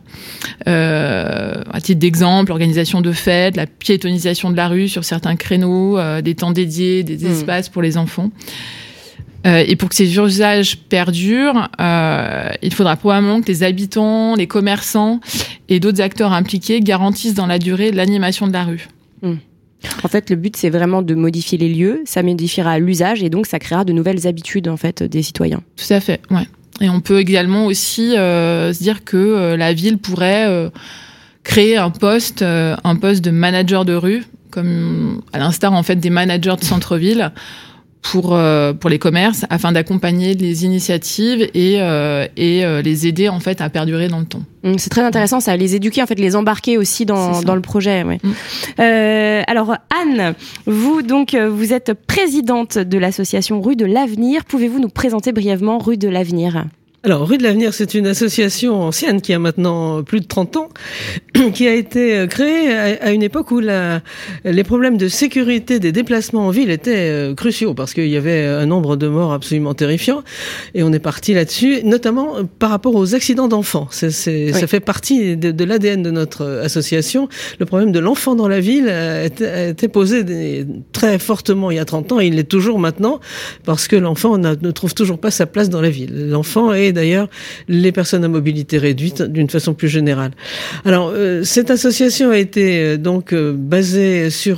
Euh, 0.67 1.53
à 1.71 1.79
titre 1.79 1.99
d'exemple, 1.99 2.49
l'organisation 2.49 3.01
de 3.01 3.11
fêtes, 3.13 3.55
la 3.55 3.67
piétonisation 3.67 4.51
de 4.51 4.57
la 4.57 4.67
rue 4.67 4.89
sur 4.89 5.05
certains 5.05 5.35
créneaux, 5.35 5.97
euh, 5.97 6.21
des 6.21 6.35
temps 6.35 6.51
dédiés, 6.51 7.03
des 7.03 7.25
mm. 7.25 7.31
espaces 7.31 7.69
pour 7.69 7.81
les 7.81 7.97
enfants. 7.97 8.31
Et 9.47 9.75
pour 9.75 9.89
que 9.89 9.95
ces 9.95 10.17
usages 10.17 10.75
perdurent, 10.89 11.69
il 11.77 12.73
faudra 12.73 12.95
probablement 12.95 13.41
que 13.41 13.47
les 13.47 13.61
habitants, 13.61 14.33
les 14.33 14.47
commerçants 14.47 15.19
et 15.69 15.79
d'autres 15.79 16.01
acteurs 16.01 16.33
impliqués 16.33 16.79
garantissent 16.79 17.35
dans 17.35 17.45
la 17.45 17.59
durée 17.59 17.91
l'animation 17.91 18.47
de 18.47 18.53
la 18.53 18.63
rue. 18.63 18.87
Mm. 19.21 19.35
En 20.03 20.07
fait, 20.07 20.29
le 20.29 20.35
but, 20.35 20.55
c'est 20.55 20.69
vraiment 20.69 21.01
de 21.01 21.15
modifier 21.15 21.57
les 21.57 21.69
lieux, 21.69 22.01
ça 22.05 22.23
modifiera 22.23 22.79
l'usage 22.79 23.23
et 23.23 23.29
donc 23.29 23.45
ça 23.45 23.59
créera 23.59 23.85
de 23.85 23.93
nouvelles 23.93 24.27
habitudes 24.27 24.67
en 24.67 24.77
fait 24.77 25.03
des 25.03 25.21
citoyens. 25.21 25.61
Tout 25.75 25.93
à 25.93 25.99
fait, 25.99 26.21
ouais. 26.31 26.47
Et 26.81 26.89
on 26.89 26.99
peut 26.99 27.19
également 27.19 27.65
aussi 27.65 28.17
euh, 28.17 28.73
se 28.73 28.79
dire 28.79 29.03
que 29.05 29.17
euh, 29.17 29.57
la 29.57 29.73
ville 29.73 29.97
pourrait 29.97 30.45
euh, 30.47 30.69
créer 31.43 31.77
un 31.77 31.89
poste, 31.89 32.41
un 32.41 32.95
poste 32.95 33.23
de 33.23 33.31
manager 33.31 33.85
de 33.85 33.93
rue, 33.93 34.23
comme 34.51 35.21
à 35.31 35.39
l'instar 35.39 35.73
en 35.73 35.83
fait 35.83 35.95
des 35.95 36.09
managers 36.09 36.55
de 36.59 36.65
centre-ville, 36.65 37.31
pour, 38.11 38.35
euh, 38.35 38.73
pour 38.73 38.89
les 38.89 38.99
commerces 38.99 39.45
afin 39.49 39.71
d'accompagner 39.71 40.35
les 40.35 40.63
initiatives 40.63 41.49
et, 41.53 41.77
euh, 41.79 42.27
et 42.37 42.63
euh, 42.63 42.81
les 42.81 43.07
aider 43.07 43.29
en 43.29 43.39
fait 43.39 43.61
à 43.61 43.69
perdurer 43.69 44.07
dans 44.07 44.19
le 44.19 44.25
temps. 44.25 44.43
Mmh, 44.63 44.77
c'est 44.77 44.91
très 44.91 45.01
intéressant 45.01 45.39
ça, 45.39 45.57
les 45.57 45.75
éduquer 45.75 46.03
en 46.03 46.05
fait, 46.05 46.19
les 46.19 46.35
embarquer 46.35 46.77
aussi 46.77 47.05
dans, 47.05 47.41
dans 47.41 47.55
le 47.55 47.61
projet. 47.61 48.03
Ouais. 48.03 48.19
Mmh. 48.23 49.43
alors 49.47 49.75
Anne, 50.01 50.35
vous 50.67 51.01
donc 51.01 51.35
vous 51.35 51.73
êtes 51.73 51.93
présidente 51.93 52.77
de 52.77 52.97
l'association 52.97 53.59
Rue 53.61 53.75
de 53.75 53.85
l'Avenir. 53.85 54.45
Pouvez-vous 54.45 54.79
nous 54.79 54.89
présenter 54.89 55.31
brièvement 55.31 55.79
Rue 55.79 55.97
de 55.97 56.07
l'Avenir? 56.07 56.65
Alors, 57.05 57.27
Rue 57.27 57.37
de 57.37 57.43
l'Avenir, 57.43 57.71
c'est 57.71 57.93
une 57.93 58.07
association 58.07 58.81
ancienne 58.81 59.21
qui 59.21 59.31
a 59.31 59.37
maintenant 59.37 60.01
plus 60.01 60.21
de 60.21 60.25
30 60.25 60.57
ans, 60.57 60.69
qui 61.53 61.67
a 61.67 61.73
été 61.75 62.17
euh, 62.17 62.25
créée 62.25 62.73
à 62.73 63.11
une 63.11 63.21
époque 63.21 63.51
où 63.51 63.59
la, 63.59 64.01
les 64.43 64.63
problèmes 64.63 64.97
de 64.97 65.07
sécurité 65.07 65.77
des 65.77 65.91
déplacements 65.91 66.47
en 66.47 66.49
ville 66.49 66.71
étaient 66.71 67.11
euh, 67.11 67.35
cruciaux, 67.35 67.75
parce 67.75 67.93
qu'il 67.93 68.07
y 68.07 68.17
avait 68.17 68.43
un 68.47 68.65
nombre 68.65 68.95
de 68.95 69.07
morts 69.07 69.33
absolument 69.33 69.75
terrifiant, 69.75 70.23
et 70.73 70.81
on 70.81 70.91
est 70.93 70.99
parti 70.99 71.35
là-dessus, 71.35 71.83
notamment 71.83 72.37
par 72.57 72.71
rapport 72.71 72.95
aux 72.95 73.13
accidents 73.13 73.47
d'enfants. 73.47 73.87
Ça 73.91 74.09
fait 74.09 74.79
partie 74.79 75.37
de, 75.37 75.63
l'ADN 75.63 76.01
de 76.01 76.09
notre 76.09 76.43
association. 76.63 77.29
Le 77.59 77.67
problème 77.67 77.91
de 77.91 77.99
l'enfant 77.99 78.33
dans 78.33 78.47
la 78.47 78.59
ville 78.59 78.89
a 78.89 79.25
été, 79.25 79.87
posé 79.89 80.65
très 80.91 81.19
fortement 81.19 81.69
il 81.69 81.77
y 81.77 81.79
a 81.79 81.85
30 81.85 82.13
ans, 82.13 82.19
et 82.19 82.25
il 82.25 82.35
l'est 82.35 82.49
toujours 82.49 82.79
maintenant, 82.79 83.19
parce 83.63 83.87
que 83.87 83.95
l'enfant 83.95 84.39
ne 84.39 84.71
trouve 84.71 84.95
toujours 84.95 85.19
pas 85.19 85.29
sa 85.29 85.45
place 85.45 85.69
dans 85.69 85.81
la 85.81 85.91
ville. 85.91 86.29
L'enfant 86.29 86.73
est 86.73 86.94
d'ailleurs 86.95 87.29
les 87.67 87.91
personnes 87.91 88.23
à 88.23 88.27
mobilité 88.27 88.79
réduite 88.79 89.21
d'une 89.21 89.49
façon 89.49 89.73
plus 89.73 89.89
générale. 89.89 90.31
Alors 90.83 91.11
euh, 91.13 91.43
cette 91.43 91.69
association 91.69 92.31
a 92.31 92.37
été 92.37 92.79
euh, 92.79 92.97
donc 92.97 93.33
euh, 93.33 93.53
basée 93.55 94.29
sur 94.29 94.55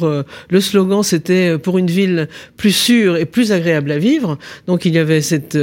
le 0.50 0.62
slogan 0.62 1.04
c'était 1.04 1.58
pour 1.58 1.78
une 1.78 1.88
ville 1.88 2.28
plus 2.56 2.72
sûre 2.72 3.18
et 3.18 3.26
plus 3.26 3.52
agréable 3.52 3.92
à 3.92 3.98
vivre. 3.98 4.38
Donc 4.68 4.86
il 4.86 4.94
y 4.94 5.00
avait 5.00 5.22
cette 5.22 5.58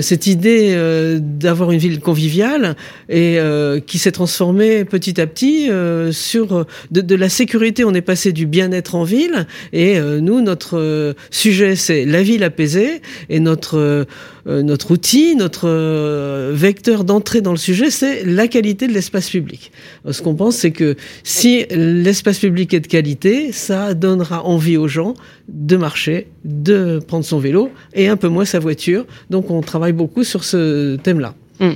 cette 0.00 0.26
idée 0.26 0.76
d'avoir 1.20 1.70
une 1.70 1.78
ville 1.78 2.00
conviviale 2.00 2.76
et 3.08 3.38
qui 3.86 3.98
s'est 3.98 4.12
transformée 4.12 4.84
petit 4.84 5.20
à 5.20 5.26
petit 5.26 5.70
sur 6.12 6.66
de, 6.90 7.00
de, 7.00 7.14
la 7.14 7.28
sécurité. 7.28 7.84
On 7.84 7.94
est 7.94 8.00
passé 8.00 8.32
du 8.32 8.46
bien-être 8.46 8.94
en 8.94 9.04
ville 9.04 9.46
et 9.72 9.98
nous 10.00 10.40
notre 10.40 11.14
sujet 11.30 11.76
c'est 11.76 12.04
la 12.04 12.22
ville 12.22 12.44
apaisée 12.44 13.00
et 13.28 13.40
notre 13.40 14.06
notre 14.46 14.92
outil, 14.92 15.36
notre 15.36 15.68
euh, 15.68 16.52
vecteur 16.54 17.04
d'entrée 17.04 17.40
dans 17.40 17.50
le 17.50 17.58
sujet, 17.58 17.90
c'est 17.90 18.24
la 18.24 18.48
qualité 18.48 18.86
de 18.86 18.92
l'espace 18.92 19.30
public. 19.30 19.72
Ce 20.10 20.22
qu'on 20.22 20.34
pense, 20.34 20.56
c'est 20.56 20.70
que 20.70 20.96
si 21.24 21.66
l'espace 21.70 22.38
public 22.38 22.72
est 22.74 22.80
de 22.80 22.86
qualité, 22.86 23.52
ça 23.52 23.94
donnera 23.94 24.44
envie 24.44 24.76
aux 24.76 24.88
gens 24.88 25.14
de 25.48 25.76
marcher, 25.76 26.28
de 26.44 27.00
prendre 27.06 27.24
son 27.24 27.38
vélo 27.38 27.70
et 27.94 28.08
un 28.08 28.16
peu 28.16 28.28
moins 28.28 28.44
sa 28.44 28.58
voiture. 28.58 29.06
Donc 29.28 29.50
on 29.50 29.60
travaille 29.60 29.92
beaucoup 29.92 30.24
sur 30.24 30.44
ce 30.44 30.96
thème-là. 30.96 31.34
Hmm. 31.60 31.72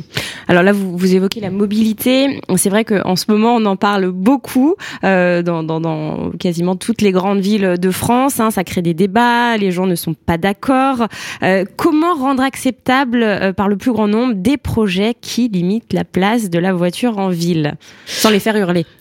Alors 0.49 0.63
là, 0.63 0.73
vous, 0.73 0.97
vous, 0.97 1.15
évoquez 1.15 1.41
la 1.41 1.51
mobilité. 1.51 2.41
C'est 2.57 2.71
vrai 2.71 2.87
qu'en 2.87 3.17
ce 3.17 3.27
moment, 3.29 3.55
on 3.57 3.67
en 3.67 3.77
parle 3.77 4.11
beaucoup 4.11 4.77
euh, 5.05 5.43
dans, 5.43 5.63
dans, 5.63 5.79
dans, 5.79 6.31
quasiment 6.39 6.75
toutes 6.75 7.03
les 7.03 7.13
grandes 7.13 7.41
villes 7.41 7.77
de 7.79 7.91
France. 7.91 8.41
Hein. 8.41 8.51
Ça 8.51 8.65
crée 8.65 8.81
des 8.81 8.95
débats, 8.95 9.59
les 9.59 9.73
gens 9.73 9.87
ne 9.87 9.95
sont 9.95 10.15
pas 10.15 10.39
d'accord. 10.39 11.07
Euh, 11.43 11.67
comment 11.77 12.15
rendre 12.15 12.43
acceptable 12.43 13.23
euh, 13.23 13.53
par 13.53 13.69
le 13.69 13.77
plus 13.77 13.93
grand 13.93 14.09
nombre 14.09 14.35
des 14.35 14.57
projets 14.57 15.15
qui 15.21 15.49
limitent 15.49 15.93
la 15.93 16.05
place 16.05 16.49
de 16.49 16.59
la 16.59 16.73
voiture 16.73 17.19
en 17.19 17.29
ville, 17.29 17.75
sans 18.07 18.31
les 18.31 18.41
faire 18.41 18.57
hurler? 18.57 18.87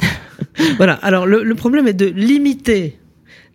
Voilà. 0.78 1.00
Alors 1.02 1.26
le, 1.26 1.42
le 1.44 1.56
problème 1.56 1.88
est 1.88 1.94
de 1.94 2.06
limiter 2.06 2.98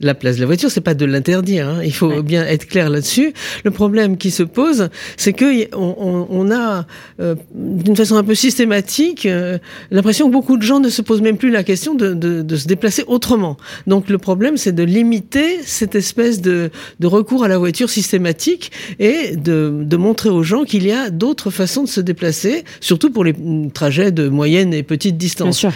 la 0.01 0.15
place 0.15 0.37
de 0.37 0.41
la 0.41 0.47
voiture, 0.47 0.71
c'est 0.71 0.81
pas 0.81 0.95
de 0.95 1.05
l'interdire. 1.05 1.69
Hein. 1.69 1.81
Il 1.85 1.93
faut 1.93 2.23
bien 2.23 2.47
être 2.47 2.67
clair 2.67 2.91
là-dessus. 2.91 3.33
Le 3.65 3.71
problème 3.71 4.17
qui 4.17 4.31
se 4.31 4.43
pose, 4.43 4.89
c'est 5.17 5.33
que 5.33 5.75
on, 5.75 6.27
on, 6.31 6.51
a, 6.51 6.87
euh, 7.21 7.35
d'une 7.55 7.97
façon 7.97 8.17
un 8.17 8.25
peu 8.25 8.35
systématique, 8.35 9.27
euh, 9.27 9.59
l'impression 9.91 10.29
que 10.29 10.33
beaucoup 10.33 10.57
de 10.57 10.63
gens 10.63 10.81
ne 10.81 10.89
se 10.89 11.03
posent 11.03 11.23
même 11.23 11.37
plus 11.37 11.51
la 11.51 11.65
question 11.65 11.95
de, 11.95 12.15
de, 12.15 12.43
de 12.43 12.57
se 12.57 12.67
déplacer 12.67 13.05
autrement. 13.07 13.57
Donc 13.87 14.09
le 14.09 14.19
problème, 14.19 14.57
c'est 14.57 14.73
de 14.73 14.83
limiter 14.83 15.63
cette 15.65 15.95
espèce 15.95 16.41
de, 16.41 16.71
de, 17.01 17.07
recours 17.07 17.45
à 17.45 17.49
la 17.49 17.59
voiture 17.59 17.91
systématique 17.91 18.71
et 18.99 19.37
de, 19.37 19.83
de 19.83 19.97
montrer 19.97 20.29
aux 20.29 20.43
gens 20.43 20.65
qu'il 20.65 20.87
y 20.87 20.93
a 20.93 21.11
d'autres 21.11 21.51
façons 21.51 21.83
de 21.85 21.89
se 21.89 22.01
déplacer, 22.01 22.65
surtout 22.81 23.11
pour 23.11 23.25
les 23.25 23.35
trajets 23.75 24.13
de 24.13 24.29
moyenne 24.29 24.75
et 24.75 24.83
petite 24.83 25.17
distance. 25.17 25.67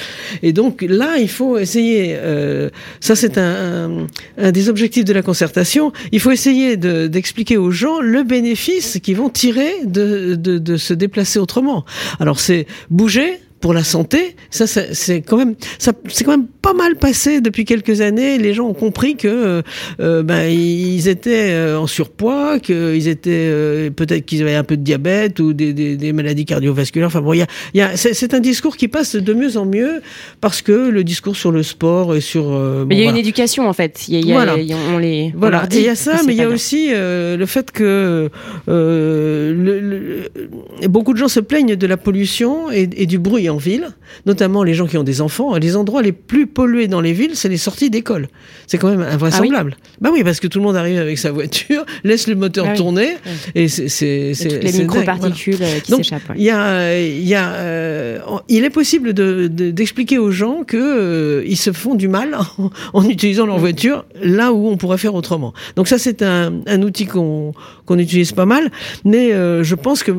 Et 0.43 0.53
donc 0.53 0.85
là, 0.87 1.19
il 1.19 1.29
faut 1.29 1.59
essayer. 1.59 2.15
Euh, 2.17 2.71
ça, 3.01 3.17
c'est 3.17 3.39
un 3.39 3.53
un 3.73 4.07
des 4.39 4.69
objectifs 4.69 5.05
de 5.05 5.13
la 5.13 5.23
concertation, 5.23 5.93
il 6.11 6.21
faut 6.21 6.31
essayer 6.31 6.77
d'expliquer 6.77 7.57
aux 7.57 7.71
gens 7.71 8.01
le 8.01 8.23
bénéfice 8.23 8.99
qu'ils 9.03 9.17
vont 9.17 9.29
tirer 9.29 9.73
de 9.85 10.77
se 10.77 10.95
déplacer 10.95 11.39
autrement. 11.39 11.85
Alors 12.21 12.41
c'est 12.41 12.67
bouger, 12.91 13.41
pour 13.63 13.73
la 13.73 13.85
santé, 13.85 14.35
ça, 14.51 14.67
c'est 14.67 15.23
quand 15.23 15.37
même, 15.37 15.55
ça, 15.79 15.93
c'est 16.09 16.25
quand 16.25 16.33
même 16.33 16.49
pas 16.61 16.75
mal 16.75 16.97
passé 16.97 17.41
depuis 17.41 17.65
quelques 17.65 18.01
années. 18.01 18.37
Les 18.37 18.55
gens 18.55 18.67
ont 18.67 18.75
compris 18.75 19.15
que, 19.15 19.29
euh, 19.29 19.63
euh 20.01 20.23
ben, 20.25 20.49
ils 20.49 21.07
étaient 21.07 21.53
euh, 21.53 21.79
en 21.79 21.87
surpoids, 21.87 22.59
qu'ils 22.59 23.07
étaient 23.07 23.31
euh, 23.31 23.91
peut-être 23.91 24.27
qu'ils 24.27 24.43
avaient 24.43 24.57
un 24.57 24.65
peu 24.65 24.77
de 24.77 24.83
diabète 24.83 25.39
ou 25.39 25.53
des, 25.53 25.73
des, 25.73 25.97
des 25.97 26.13
maladies 26.13 26.45
cardiovasculaires. 26.45 27.07
Enfin 27.07 27.21
bon, 27.21 27.35
il 27.35 27.39
y 27.39 27.43
a, 27.43 27.47
y 27.75 27.81
a 27.81 27.97
c'est 27.97 28.35
un 28.35 28.41
discours 28.41 28.77
qui 28.77 28.89
passe 28.89 29.15
de 29.15 29.33
mieux 29.33 29.57
en 29.57 29.65
mieux 29.65 30.03
parce 30.41 30.61
que 30.61 30.91
le 30.91 31.05
discours 31.05 31.37
sur 31.37 31.53
le 31.53 31.63
sport 31.63 32.17
et 32.17 32.21
sur. 32.21 32.51
mais 32.87 32.97
il 32.97 33.01
y 33.01 33.07
a 33.07 33.11
une 33.11 33.17
éducation 33.17 33.69
en 33.69 33.73
fait. 33.73 34.09
Il 34.09 34.27
y 34.27 34.33
a, 34.33 34.35
voilà. 34.35 34.57
on 34.93 34.99
les. 34.99 35.33
Voilà. 35.37 35.69
il 35.71 35.83
y 35.83 35.89
a 35.89 35.95
ça, 35.95 36.21
mais 36.27 36.33
il 36.33 36.39
y 36.39 36.43
a 36.43 36.49
aussi 36.49 36.91
le 36.91 37.47
fait 37.47 37.71
que 37.71 38.29
le, 38.67 39.53
le, 39.53 40.89
beaucoup 40.89 41.13
de 41.13 41.19
gens 41.19 41.29
se 41.29 41.41
plaignent 41.41 41.77
de 41.77 41.87
la 41.87 41.97
pollution 41.97 42.73
et, 42.73 42.91
et 42.97 43.07
du 43.07 43.21
bruit 43.21 43.49
en 43.53 43.57
ville, 43.57 43.89
notamment 44.27 44.65
les 44.65 44.75
gens 44.75 44.87
qui 44.87 44.99
ont 44.99 45.03
des 45.05 45.21
enfants, 45.21 45.57
les 45.57 45.77
endroits 45.77 46.03
les 46.03 46.13
plus 46.13 46.47
pollués 46.47 46.89
dans 46.89 47.01
les 47.01 47.13
villes, 47.13 47.37
c'est 47.37 47.49
les 47.49 47.57
sorties 47.57 47.91
d'école. 47.91 48.29
C'est 48.67 48.79
quand 48.79 48.89
même 48.89 49.03
invraisemblable. 49.03 49.77
Ah 49.77 49.81
oui 49.81 49.93
bah 50.01 50.11
oui, 50.13 50.25
parce 50.25 50.41
que 50.41 50.47
tout 50.47 50.59
le 50.59 50.65
monde 50.65 50.77
arrive 50.77 50.99
avec 50.99 51.19
sa 51.19 51.31
voiture, 51.31 51.85
laisse 52.05 52.27
le 52.27 52.35
moteur 52.35 52.67
ah 52.69 52.75
tourner, 52.75 53.17
et 53.55 53.69
c'est 53.69 54.33
les 54.63 54.73
microparticules 54.73 55.59
euh, 55.61 55.81
qui 55.81 55.93
s'échappent. 55.93 56.33
Il 56.37 56.43
y 56.43 56.51
a 56.51 56.99
il 56.99 57.27
y 57.27 57.35
a 57.35 57.53
euh, 57.53 58.19
il 58.49 58.65
est 58.65 58.71
possible 58.71 59.13
d'expliquer 59.13 60.17
de, 60.17 60.21
aux 60.21 60.31
gens 60.31 60.65
que 60.65 60.77
euh, 60.77 61.45
ils 61.47 61.57
se 61.57 61.73
font 61.73 61.95
du 61.95 62.09
mal 62.09 62.37
en, 62.93 63.09
utilisant 63.09 63.47
leur 63.47 63.59
voiture 63.59 64.05
là 64.23 64.53
où 64.53 64.69
on 64.69 64.77
pourrait 64.77 64.99
faire 64.99 65.15
autrement. 65.15 65.53
Donc 65.77 65.89
ça 65.89 65.99
c'est 65.99 66.23
un, 66.23 66.61
un 66.67 66.83
outil 66.83 67.07
qu'on 67.07 67.53
qu'on 67.85 67.99
utilise 67.99 68.33
pas 68.33 68.47
mal, 68.47 68.71
mais 69.05 69.31
je 69.31 69.75
pense 69.75 70.03
que 70.03 70.13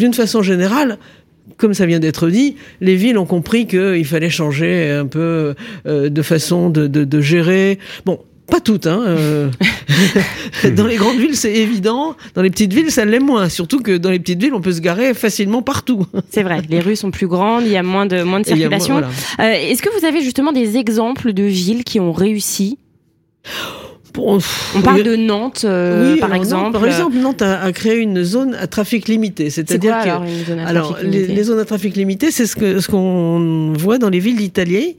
d'une 0.00 0.14
façon 0.14 0.42
générale, 0.42 0.98
comme 1.60 1.74
ça 1.74 1.86
vient 1.86 2.00
d'être 2.00 2.28
dit, 2.28 2.56
les 2.80 2.96
villes 2.96 3.18
ont 3.18 3.26
compris 3.26 3.66
qu'il 3.66 4.04
fallait 4.06 4.30
changer 4.30 4.90
un 4.90 5.06
peu 5.06 5.54
euh, 5.86 6.08
de 6.08 6.22
façon 6.22 6.70
de, 6.70 6.86
de, 6.86 7.04
de, 7.04 7.20
gérer. 7.20 7.78
Bon, 8.04 8.18
pas 8.50 8.60
toutes, 8.60 8.86
hein. 8.86 9.02
Euh. 9.06 9.50
dans 10.76 10.86
les 10.86 10.96
grandes 10.96 11.18
villes, 11.18 11.36
c'est 11.36 11.54
évident. 11.54 12.16
Dans 12.34 12.42
les 12.42 12.50
petites 12.50 12.72
villes, 12.72 12.90
ça 12.90 13.04
l'est 13.04 13.20
moins. 13.20 13.48
Surtout 13.48 13.80
que 13.80 13.96
dans 13.96 14.10
les 14.10 14.18
petites 14.18 14.42
villes, 14.42 14.54
on 14.54 14.60
peut 14.60 14.72
se 14.72 14.80
garer 14.80 15.14
facilement 15.14 15.62
partout. 15.62 16.06
c'est 16.30 16.42
vrai. 16.42 16.62
Les 16.68 16.80
rues 16.80 16.96
sont 16.96 17.10
plus 17.10 17.28
grandes, 17.28 17.64
il 17.64 17.72
y 17.72 17.76
a 17.76 17.82
moins 17.82 18.06
de 18.06 18.22
moins 18.22 18.40
de 18.40 18.46
circulation. 18.46 18.98
Euh, 18.98 19.02
est-ce 19.38 19.82
que 19.82 19.98
vous 19.98 20.04
avez 20.04 20.22
justement 20.22 20.52
des 20.52 20.78
exemples 20.78 21.32
de 21.32 21.44
villes 21.44 21.84
qui 21.84 22.00
ont 22.00 22.12
réussi? 22.12 22.78
On 24.18 24.40
parle 24.82 25.02
de 25.02 25.16
Nantes, 25.16 25.62
euh, 25.64 26.16
par 26.18 26.34
exemple. 26.34 26.72
par 26.72 26.86
exemple, 26.86 27.16
Nantes 27.16 27.42
a, 27.42 27.70
créé 27.72 27.96
une 27.96 28.22
zone 28.22 28.54
à 28.54 28.66
trafic 28.66 29.08
limité, 29.08 29.50
c'est-à-dire 29.50 29.98
que 30.02 30.58
alors, 30.66 30.98
les, 31.02 31.42
zones 31.42 31.58
à 31.58 31.64
trafic 31.64 31.96
limité, 31.96 32.30
c'est 32.30 32.46
ce 32.46 32.56
que 32.56 32.80
ce 32.80 32.88
qu'on 32.88 33.72
voit 33.76 33.98
dans 33.98 34.10
les 34.10 34.20
villes 34.20 34.36
d'Italie. 34.36 34.96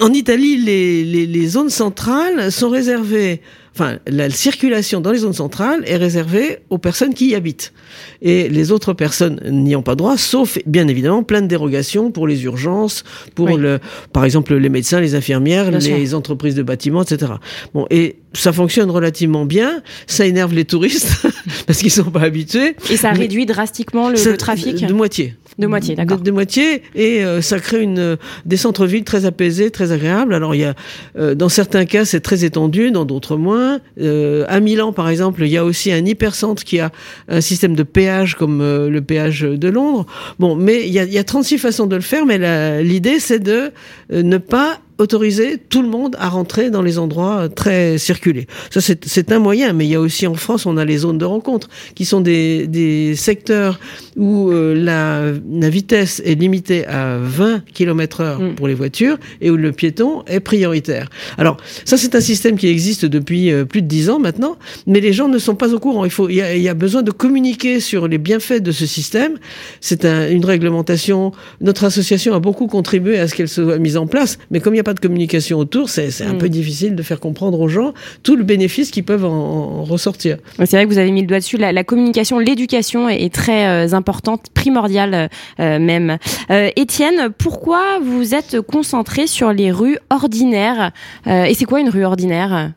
En 0.00 0.12
Italie, 0.12 0.58
les, 0.58 1.04
les, 1.04 1.26
les, 1.26 1.46
zones 1.46 1.70
centrales 1.70 2.52
sont 2.52 2.68
réservées 2.68 3.40
enfin, 3.74 3.98
la 4.06 4.30
circulation 4.30 5.00
dans 5.00 5.12
les 5.12 5.18
zones 5.18 5.32
centrales 5.32 5.82
est 5.86 5.96
réservée 5.96 6.58
aux 6.70 6.78
personnes 6.78 7.14
qui 7.14 7.28
y 7.28 7.34
habitent. 7.34 7.72
Et 8.20 8.48
les 8.48 8.72
autres 8.72 8.92
personnes 8.92 9.40
n'y 9.50 9.74
ont 9.76 9.82
pas 9.82 9.94
droit, 9.94 10.16
sauf, 10.16 10.58
bien 10.66 10.88
évidemment, 10.88 11.22
plein 11.22 11.42
de 11.42 11.46
dérogations 11.46 12.10
pour 12.10 12.26
les 12.26 12.44
urgences, 12.44 13.04
pour 13.34 13.56
le, 13.56 13.80
par 14.12 14.24
exemple, 14.24 14.54
les 14.54 14.68
médecins, 14.68 15.00
les 15.00 15.14
infirmières, 15.14 15.70
les 15.70 16.14
entreprises 16.14 16.54
de 16.54 16.62
bâtiments, 16.62 17.02
etc. 17.02 17.32
Bon, 17.74 17.86
et 17.90 18.16
ça 18.32 18.52
fonctionne 18.52 18.90
relativement 18.90 19.44
bien. 19.44 19.82
Ça 20.06 20.26
énerve 20.26 20.54
les 20.54 20.64
touristes 20.64 21.26
parce 21.66 21.78
qu'ils 21.78 21.90
sont 21.90 22.10
pas 22.10 22.22
habitués. 22.22 22.76
Et 22.90 22.96
ça 22.96 23.10
réduit 23.12 23.46
drastiquement 23.46 24.08
le, 24.08 24.36
trafic. 24.36 24.86
De 24.86 24.92
moitié. 24.92 25.34
De 25.58 25.66
moitié, 25.66 25.94
d'accord. 25.94 26.18
De, 26.18 26.30
moitié, 26.30 26.82
et 26.94 27.22
euh, 27.22 27.42
ça 27.42 27.58
crée 27.58 27.82
une 27.82 28.16
des 28.46 28.56
centres-villes 28.56 29.04
très 29.04 29.26
apaisés, 29.26 29.70
très 29.70 29.92
agréables. 29.92 30.32
Alors 30.32 30.54
il 30.54 30.62
y 30.62 30.64
a, 30.64 30.74
euh, 31.18 31.34
dans 31.34 31.50
certains 31.50 31.84
cas, 31.84 32.06
c'est 32.06 32.20
très 32.20 32.44
étendu, 32.44 32.90
dans 32.90 33.04
d'autres 33.04 33.36
moins. 33.36 33.80
Euh, 34.00 34.46
à 34.48 34.60
Milan, 34.60 34.92
par 34.94 35.10
exemple, 35.10 35.42
il 35.42 35.50
y 35.50 35.58
a 35.58 35.64
aussi 35.64 35.92
un 35.92 36.04
hypercentre 36.06 36.64
qui 36.64 36.80
a 36.80 36.90
un 37.28 37.42
système 37.42 37.74
de 37.74 37.81
péage 37.84 38.36
comme 38.36 38.60
le 38.60 39.00
péage 39.00 39.42
de 39.42 39.68
Londres. 39.68 40.06
Bon, 40.38 40.54
mais 40.56 40.86
il 40.86 40.92
y 40.92 40.98
a, 40.98 41.04
y 41.04 41.18
a 41.18 41.24
36 41.24 41.58
façons 41.58 41.86
de 41.86 41.96
le 41.96 42.02
faire, 42.02 42.26
mais 42.26 42.82
l'idée 42.82 43.20
c'est 43.20 43.38
de 43.38 43.72
ne 44.10 44.38
pas 44.38 44.78
autoriser 45.02 45.58
tout 45.58 45.82
le 45.82 45.88
monde 45.88 46.16
à 46.18 46.28
rentrer 46.28 46.70
dans 46.70 46.82
les 46.82 46.98
endroits 46.98 47.48
très 47.48 47.98
circulés. 47.98 48.46
Ça, 48.70 48.80
c'est 48.80 49.32
un 49.32 49.38
moyen, 49.38 49.72
mais 49.72 49.84
il 49.84 49.90
y 49.90 49.94
a 49.94 50.00
aussi 50.00 50.26
en 50.26 50.34
France, 50.34 50.64
on 50.64 50.76
a 50.76 50.84
les 50.84 50.98
zones 50.98 51.18
de 51.18 51.24
rencontre, 51.24 51.68
qui 51.94 52.04
sont 52.04 52.20
des, 52.20 52.66
des 52.66 53.16
secteurs 53.16 53.78
où 54.16 54.50
euh, 54.50 54.74
la, 54.74 55.32
la, 55.50 55.70
vitesse 55.70 56.22
est 56.24 56.34
limitée 56.34 56.86
à 56.86 57.18
20 57.18 57.64
km 57.72 58.20
heure 58.20 58.40
mm. 58.40 58.54
pour 58.54 58.68
les 58.68 58.74
voitures 58.74 59.18
et 59.40 59.50
où 59.50 59.56
le 59.56 59.72
piéton 59.72 60.22
est 60.26 60.40
prioritaire. 60.40 61.08
Alors, 61.38 61.56
ça, 61.84 61.96
c'est 61.96 62.14
un 62.14 62.20
système 62.20 62.56
qui 62.56 62.68
existe 62.68 63.04
depuis 63.04 63.50
euh, 63.50 63.64
plus 63.64 63.82
de 63.82 63.88
10 63.88 64.10
ans 64.10 64.18
maintenant, 64.18 64.56
mais 64.86 65.00
les 65.00 65.12
gens 65.12 65.28
ne 65.28 65.38
sont 65.38 65.54
pas 65.54 65.74
au 65.74 65.78
courant. 65.78 66.04
Il, 66.04 66.10
faut, 66.10 66.28
il, 66.28 66.36
y 66.36 66.42
a, 66.42 66.54
il 66.54 66.62
y 66.62 66.68
a 66.68 66.74
besoin 66.74 67.02
de 67.02 67.10
communiquer 67.10 67.80
sur 67.80 68.06
les 68.06 68.18
bienfaits 68.18 68.62
de 68.62 68.72
ce 68.72 68.86
système. 68.86 69.38
C'est 69.80 70.04
un, 70.04 70.30
une 70.30 70.44
réglementation. 70.44 71.32
Notre 71.60 71.84
association 71.84 72.34
a 72.34 72.40
beaucoup 72.40 72.66
contribué 72.66 73.18
à 73.18 73.26
ce 73.26 73.34
qu'elle 73.34 73.48
soit 73.48 73.78
mise 73.78 73.96
en 73.96 74.06
place, 74.06 74.38
mais 74.50 74.60
comme 74.60 74.74
il 74.74 74.76
n'y 74.76 74.80
a 74.80 74.84
pas 74.84 74.91
de 74.94 75.00
communication 75.00 75.58
autour, 75.58 75.88
c'est 75.88 76.22
un 76.22 76.34
mm. 76.34 76.38
peu 76.38 76.48
difficile 76.48 76.96
de 76.96 77.02
faire 77.02 77.20
comprendre 77.20 77.60
aux 77.60 77.68
gens 77.68 77.94
tout 78.22 78.36
le 78.36 78.44
bénéfice 78.44 78.90
qu'ils 78.90 79.04
peuvent 79.04 79.24
en, 79.24 79.84
ressortir. 79.84 80.38
C'est 80.58 80.72
vrai 80.72 80.84
que 80.84 80.90
vous 80.90 80.98
avez 80.98 81.10
mis 81.10 81.22
le 81.22 81.26
doigt 81.26 81.38
dessus. 81.38 81.56
La, 81.56 81.84
communication, 81.84 82.38
l'éducation 82.38 83.08
est, 83.08 83.32
très 83.32 83.66
euh, 83.66 83.94
importante, 83.94 84.46
primordiale 84.54 85.28
euh, 85.60 85.78
même. 85.78 86.18
Euh, 86.50 86.70
Étienne, 86.76 87.30
pourquoi 87.36 87.98
vous 88.02 88.34
êtes 88.34 88.60
concentré 88.60 89.26
sur 89.26 89.52
les 89.52 89.70
rues 89.70 89.98
ordinaires 90.10 90.92
Et 91.26 91.54
c'est 91.54 91.64
quoi 91.64 91.80
une 91.80 91.88
rue 91.88 92.04
ordinaire? 92.04 92.72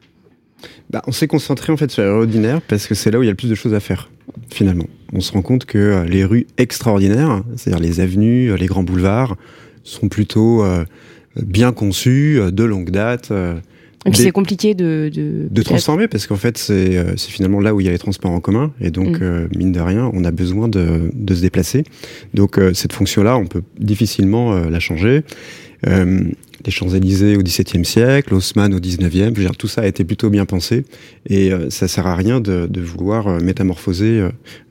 Bah, 0.89 1.01
on 1.07 1.11
s'est 1.11 1.27
concentré 1.27 1.73
en 1.73 1.77
fait 1.77 1.91
sur 1.91 2.03
les 2.03 2.09
rues 2.09 2.19
ordinaires 2.19 2.61
parce 2.61 2.87
que 2.87 2.95
c'est 2.95 3.11
là 3.11 3.19
où 3.19 3.23
il 3.23 3.25
y 3.25 3.29
a 3.29 3.31
le 3.31 3.37
plus 3.37 3.49
de 3.49 3.55
choses 3.55 3.73
à 3.73 3.79
faire 3.79 4.09
finalement. 4.51 4.85
On 5.13 5.19
se 5.19 5.31
rend 5.31 5.41
compte 5.41 5.65
que 5.65 6.03
les 6.07 6.25
rues 6.25 6.47
extraordinaires, 6.57 7.43
c'est-à-dire 7.55 7.81
les 7.81 7.99
avenues, 7.99 8.55
les 8.57 8.65
grands 8.65 8.83
boulevards, 8.83 9.35
sont 9.83 10.09
plutôt 10.09 10.63
bien 11.41 11.71
conçu, 11.71 12.39
euh, 12.39 12.51
de 12.51 12.63
longue 12.63 12.89
date. 12.89 13.29
Euh, 13.31 13.55
et 14.05 14.11
puis 14.11 14.21
c'est 14.21 14.31
compliqué 14.31 14.75
de... 14.75 15.09
De, 15.13 15.47
de 15.49 15.61
transformer, 15.63 16.07
parce 16.07 16.27
qu'en 16.27 16.35
fait, 16.35 16.63
euh, 16.69 17.13
c'est 17.17 17.31
finalement 17.31 17.59
là 17.59 17.73
où 17.73 17.81
il 17.81 17.85
y 17.85 17.89
a 17.89 17.91
les 17.91 17.97
transports 17.97 18.31
en 18.31 18.39
commun, 18.39 18.71
et 18.79 18.91
donc, 18.91 19.19
mm. 19.19 19.47
mine 19.57 19.71
de 19.71 19.79
rien, 19.79 20.11
on 20.13 20.23
a 20.23 20.31
besoin 20.31 20.67
de, 20.67 21.09
de 21.11 21.35
se 21.35 21.41
déplacer. 21.41 21.83
Donc 22.35 22.59
cette 22.73 22.93
fonction-là, 22.93 23.35
on 23.37 23.47
peut 23.47 23.63
difficilement 23.79 24.53
la 24.53 24.79
changer 24.79 25.23
les 26.65 26.71
Champs-Élysées 26.71 27.37
au 27.37 27.43
XVIIe 27.43 27.85
siècle, 27.85 28.33
Haussmann 28.33 28.73
au 28.73 28.79
XIXe, 28.79 29.39
je 29.39 29.47
tout 29.57 29.67
ça 29.67 29.81
a 29.81 29.85
été 29.85 30.03
plutôt 30.03 30.29
bien 30.29 30.45
pensé 30.45 30.85
et 31.29 31.51
euh, 31.51 31.69
ça 31.69 31.87
sert 31.87 32.07
à 32.07 32.15
rien 32.15 32.39
de, 32.41 32.67
vouloir 32.81 33.27
euh, 33.27 33.39
métamorphoser 33.39 34.21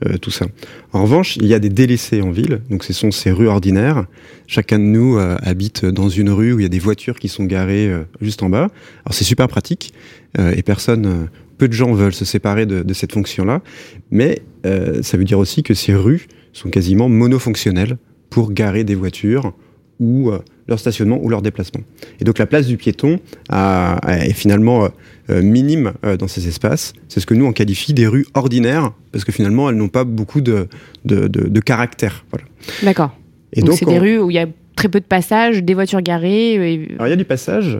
euh, 0.05 0.17
tout 0.21 0.31
ça. 0.31 0.47
En 0.93 1.03
revanche, 1.03 1.37
il 1.37 1.47
y 1.47 1.55
a 1.55 1.59
des 1.59 1.69
délaissés 1.69 2.23
en 2.23 2.31
ville, 2.31 2.61
donc 2.71 2.85
ce 2.85 2.93
sont 2.93 3.11
ces 3.11 3.31
rues 3.31 3.49
ordinaires. 3.49 4.07
Chacun 4.47 4.79
de 4.79 4.85
nous 4.85 5.19
habite 5.19 5.87
dans 5.87 6.09
une 6.09 6.31
rue 6.31 6.53
où 6.53 6.61
il 6.61 6.63
y 6.65 6.67
a 6.67 6.71
des 6.71 6.79
voitures 6.79 7.19
qui 7.19 7.29
sont 7.29 7.45
garées 7.45 7.91
juste 8.21 8.43
en 8.43 8.51
bas. 8.51 8.69
Alors 9.05 9.13
c'est 9.13 9.25
super 9.25 9.49
pratique 9.49 9.95
et 10.39 10.63
personne, 10.63 11.29
peu 11.57 11.67
de 11.67 11.73
gens 11.73 11.93
veulent 11.95 12.15
se 12.15 12.27
séparer 12.27 12.67
de, 12.67 12.83
de 12.83 12.95
cette 12.95 13.13
fonction-là, 13.13 13.63
mais 14.11 14.43
ça 14.65 15.17
veut 15.17 15.25
dire 15.25 15.39
aussi 15.39 15.63
que 15.63 15.73
ces 15.73 15.95
rues 15.95 16.27
sont 16.53 16.69
quasiment 16.69 17.09
monofonctionnelles 17.09 17.97
pour 18.29 18.53
garer 18.53 18.85
des 18.85 18.95
voitures 18.95 19.55
ou 20.01 20.33
leur 20.69 20.79
stationnement 20.79 21.19
ou 21.23 21.29
leur 21.29 21.43
déplacement. 21.43 21.83
Et 22.21 22.25
donc 22.25 22.39
la 22.39 22.47
place 22.47 22.67
du 22.67 22.77
piéton 22.77 23.19
est 23.51 24.33
finalement 24.33 24.85
euh, 24.85 24.89
euh, 25.31 25.43
minime 25.43 25.93
euh, 26.05 26.17
dans 26.17 26.29
ces 26.29 26.49
espaces. 26.49 26.93
C'est 27.09 27.21
ce 27.21 27.27
que 27.27 27.35
nous 27.35 27.45
on 27.45 27.53
qualifie 27.53 27.95
des 27.95 28.07
rues 28.07 28.27
ordinaires, 28.35 28.93
parce 29.13 29.25
que 29.25 29.33
finalement 29.33 29.71
elles 29.71 29.77
n'ont 29.77 29.89
pas 29.89 30.05
beaucoup 30.05 30.41
de, 30.41 30.69
de, 31.05 31.29
de, 31.29 31.61
caractère. 31.61 32.25
Voilà. 32.31 32.47
D'accord. 32.83 33.17
Et 33.53 33.63
donc 33.63 33.77
c'est 33.77 33.87
des 33.87 33.99
rues 33.99 34.19
où 34.19 34.31
il 34.31 34.35
y 34.35 34.39
a 34.39 34.47
très 34.77 34.89
peu 34.89 35.01
de 35.01 35.05
passages, 35.05 35.63
des 35.63 35.75
voitures 35.75 36.03
garées. 36.03 36.89
Alors 36.95 37.07
il 37.07 37.11
y 37.11 37.15
a 37.15 37.17
du 37.17 37.25
passage, 37.25 37.79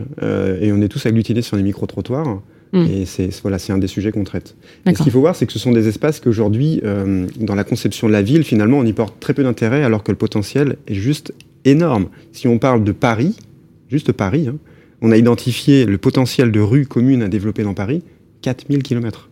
et 0.61 0.71
on 0.71 0.81
est 0.81 0.87
tous 0.87 1.05
agglutinés 1.05 1.41
sur 1.41 1.57
les 1.57 1.63
micro-trottoirs. 1.63 2.41
Hmm. 2.73 2.85
Et 2.91 3.05
c'est 3.05 3.29
voilà, 3.41 3.57
un 3.69 3.77
des 3.77 3.87
sujets 3.87 4.11
qu'on 4.11 4.23
traite. 4.23 4.55
ce 4.85 4.91
qu'il 4.91 5.11
faut 5.11 5.19
voir, 5.19 5.35
c'est 5.35 5.45
que 5.45 5.53
ce 5.53 5.59
sont 5.59 5.71
des 5.71 5.87
espaces 5.87 6.19
qu'aujourd'hui, 6.19 6.81
dans 7.39 7.55
la 7.55 7.63
conception 7.63 8.07
de 8.07 8.13
la 8.13 8.21
ville, 8.21 8.43
finalement, 8.43 8.79
on 8.79 8.85
y 8.85 8.93
porte 8.93 9.19
très 9.19 9.33
peu 9.33 9.43
d'intérêt, 9.43 9.83
alors 9.83 10.03
que 10.03 10.11
le 10.11 10.17
potentiel 10.17 10.77
est 10.87 10.95
juste 10.95 11.33
énorme. 11.65 12.07
Si 12.31 12.47
on 12.47 12.59
parle 12.59 12.83
de 12.83 12.91
Paris, 12.91 13.35
juste 13.89 14.11
Paris, 14.11 14.47
hein, 14.47 14.57
on 15.01 15.11
a 15.11 15.17
identifié 15.17 15.85
le 15.85 15.97
potentiel 15.97 16.51
de 16.51 16.59
rues 16.59 16.85
communes 16.85 17.23
à 17.23 17.27
développer 17.27 17.63
dans 17.63 17.73
Paris, 17.73 18.03
4000 18.41 18.83
km. 18.83 19.29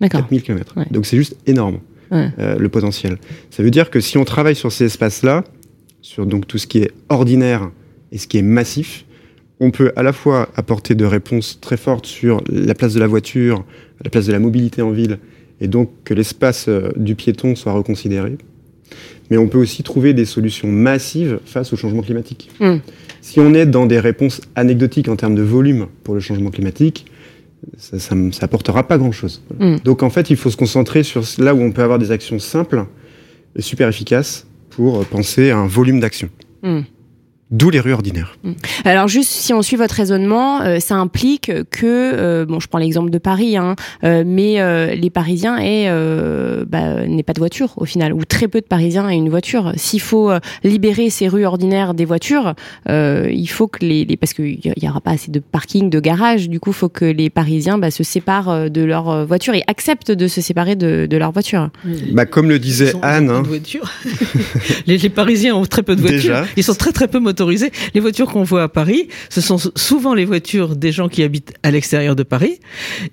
D'accord. 0.00 0.20
4000 0.20 0.42
km. 0.42 0.74
Donc 0.90 1.06
c'est 1.06 1.16
juste 1.16 1.36
énorme, 1.46 1.78
euh, 2.12 2.58
le 2.58 2.68
potentiel. 2.68 3.18
Ça 3.50 3.62
veut 3.62 3.70
dire 3.70 3.90
que 3.90 4.00
si 4.00 4.18
on 4.18 4.24
travaille 4.24 4.54
sur 4.54 4.70
ces 4.70 4.84
espaces-là, 4.84 5.44
sur 6.02 6.26
donc 6.26 6.46
tout 6.46 6.58
ce 6.58 6.66
qui 6.66 6.78
est 6.78 6.92
ordinaire 7.08 7.70
et 8.12 8.18
ce 8.18 8.28
qui 8.28 8.38
est 8.38 8.42
massif, 8.42 9.04
on 9.60 9.70
peut 9.70 9.92
à 9.96 10.02
la 10.02 10.12
fois 10.12 10.48
apporter 10.54 10.94
de 10.94 11.04
réponses 11.04 11.58
très 11.60 11.76
fortes 11.76 12.06
sur 12.06 12.42
la 12.48 12.74
place 12.74 12.94
de 12.94 13.00
la 13.00 13.08
voiture, 13.08 13.64
la 14.04 14.10
place 14.10 14.26
de 14.26 14.32
la 14.32 14.38
mobilité 14.38 14.82
en 14.82 14.92
ville, 14.92 15.18
et 15.60 15.66
donc 15.66 15.90
que 16.04 16.14
l'espace 16.14 16.68
euh, 16.68 16.90
du 16.96 17.16
piéton 17.16 17.56
soit 17.56 17.72
reconsidéré, 17.72 18.38
mais 19.30 19.36
on 19.36 19.48
peut 19.48 19.58
aussi 19.58 19.82
trouver 19.82 20.14
des 20.14 20.24
solutions 20.24 20.68
massives 20.68 21.40
face 21.44 21.72
au 21.72 21.76
changement 21.76 22.02
climatique. 22.02 22.50
Hmm. 22.60 22.76
Si 23.20 23.40
on 23.40 23.54
est 23.54 23.66
dans 23.66 23.86
des 23.86 24.00
réponses 24.00 24.40
anecdotiques 24.54 25.08
en 25.08 25.16
termes 25.16 25.34
de 25.34 25.42
volume 25.42 25.86
pour 26.04 26.14
le 26.14 26.20
changement 26.20 26.50
climatique, 26.50 27.06
ça 27.76 28.14
n'apportera 28.14 28.86
pas 28.86 28.98
grand-chose. 28.98 29.42
Hmm. 29.58 29.76
Donc 29.84 30.02
en 30.02 30.10
fait, 30.10 30.30
il 30.30 30.36
faut 30.36 30.50
se 30.50 30.56
concentrer 30.56 31.02
sur 31.02 31.22
là 31.38 31.54
où 31.54 31.60
on 31.60 31.72
peut 31.72 31.82
avoir 31.82 31.98
des 31.98 32.10
actions 32.10 32.38
simples 32.38 32.84
et 33.56 33.62
super 33.62 33.88
efficaces 33.88 34.46
pour 34.70 35.04
penser 35.06 35.50
à 35.50 35.58
un 35.58 35.66
volume 35.66 36.00
d'action. 36.00 36.30
Hmm. 36.62 36.82
D'où 37.50 37.70
les 37.70 37.80
rues 37.80 37.94
ordinaires. 37.94 38.36
Mm. 38.44 38.52
Alors 38.84 39.08
juste 39.08 39.30
si 39.30 39.54
on 39.54 39.62
suit 39.62 39.76
votre 39.76 39.94
raisonnement, 39.94 40.60
euh, 40.60 40.80
ça 40.80 40.96
implique 40.96 41.50
que, 41.70 41.86
euh, 41.86 42.44
bon, 42.44 42.60
je 42.60 42.68
prends 42.68 42.78
l'exemple 42.78 43.08
de 43.08 43.16
Paris, 43.16 43.56
hein, 43.56 43.74
euh, 44.04 44.22
mais 44.26 44.58
les 44.94 45.10
Parisiens 45.10 45.56
aient, 45.58 45.88
bah, 46.66 47.06
n'aient 47.06 47.22
pas 47.22 47.32
de 47.32 47.38
voiture 47.38 47.72
au 47.76 47.84
final, 47.84 48.12
ou 48.12 48.24
très 48.24 48.48
peu 48.48 48.60
de 48.60 48.66
Parisiens 48.66 49.08
aient 49.08 49.16
une 49.16 49.30
voiture. 49.30 49.72
S'il 49.76 50.00
faut 50.00 50.30
libérer 50.64 51.10
ces 51.10 51.28
rues 51.28 51.46
ordinaires 51.46 51.94
des 51.94 52.04
voitures, 52.04 52.54
il 52.88 53.46
faut 53.46 53.68
que 53.68 53.84
les, 53.84 54.04
parce 54.16 54.32
qu'il 54.34 54.60
y 54.60 54.88
aura 54.88 55.00
pas 55.00 55.12
assez 55.12 55.30
de 55.30 55.40
parking, 55.40 55.90
de 55.90 56.00
garage, 56.00 56.48
du 56.48 56.60
coup, 56.60 56.70
il 56.70 56.76
faut 56.76 56.88
que 56.88 57.04
les 57.04 57.30
Parisiens 57.30 57.78
bah, 57.78 57.90
se 57.90 58.02
séparent 58.02 58.70
de 58.70 58.82
leur 58.82 59.26
voiture 59.26 59.54
et 59.54 59.62
acceptent 59.66 60.12
de 60.12 60.26
se 60.28 60.40
séparer 60.40 60.76
de, 60.76 61.06
de 61.06 61.16
leur 61.16 61.32
voiture. 61.32 61.70
Bah, 62.12 62.26
comme 62.26 62.48
le 62.48 62.58
disait 62.58 62.92
Anne, 63.02 63.30
hein. 63.30 63.42
les, 64.86 64.98
les, 64.98 65.08
Parisiens 65.08 65.54
ont 65.54 65.66
très 65.66 65.82
peu 65.82 65.96
de 65.96 66.00
voitures. 66.00 66.44
Ils 66.56 66.64
sont 66.64 66.74
très 66.74 66.92
très 66.92 67.08
peu 67.08 67.20
les 67.46 68.00
voitures 68.00 68.30
qu'on 68.30 68.42
voit 68.42 68.64
à 68.64 68.68
Paris, 68.68 69.08
ce 69.30 69.40
sont 69.40 69.58
souvent 69.76 70.14
les 70.14 70.24
voitures 70.24 70.76
des 70.76 70.92
gens 70.92 71.08
qui 71.08 71.22
habitent 71.22 71.54
à 71.62 71.70
l'extérieur 71.70 72.16
de 72.16 72.22
Paris. 72.22 72.60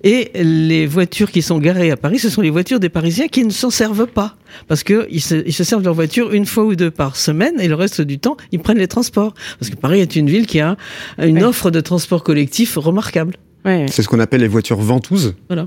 Et 0.04 0.30
les 0.34 0.86
voitures 0.86 1.30
qui 1.30 1.42
sont 1.42 1.58
garées 1.58 1.90
à 1.90 1.96
Paris, 1.96 2.18
ce 2.18 2.30
sont 2.30 2.42
les 2.42 2.50
voitures 2.50 2.80
des 2.80 2.88
Parisiens 2.88 3.28
qui 3.28 3.44
ne 3.44 3.50
s'en 3.50 3.70
servent 3.70 4.06
pas. 4.06 4.36
Parce 4.68 4.84
qu'ils 4.84 5.22
se, 5.22 5.46
ils 5.46 5.52
se 5.52 5.64
servent 5.64 5.82
de 5.82 5.86
leur 5.86 5.94
voiture 5.94 6.32
une 6.32 6.46
fois 6.46 6.64
ou 6.64 6.74
deux 6.74 6.90
par 6.90 7.16
semaine 7.16 7.60
et 7.60 7.68
le 7.68 7.74
reste 7.74 8.00
du 8.00 8.18
temps, 8.18 8.36
ils 8.52 8.60
prennent 8.60 8.78
les 8.78 8.88
transports. 8.88 9.34
Parce 9.58 9.70
que 9.70 9.76
Paris 9.76 10.00
est 10.00 10.16
une 10.16 10.28
ville 10.28 10.46
qui 10.46 10.60
a 10.60 10.76
une 11.18 11.42
offre 11.42 11.70
de 11.70 11.80
transport 11.80 12.22
collectif 12.22 12.76
remarquable. 12.76 13.34
C'est 13.88 14.02
ce 14.02 14.08
qu'on 14.08 14.20
appelle 14.20 14.42
les 14.42 14.48
voitures 14.48 14.78
ventouses. 14.78 15.34
Voilà. 15.48 15.66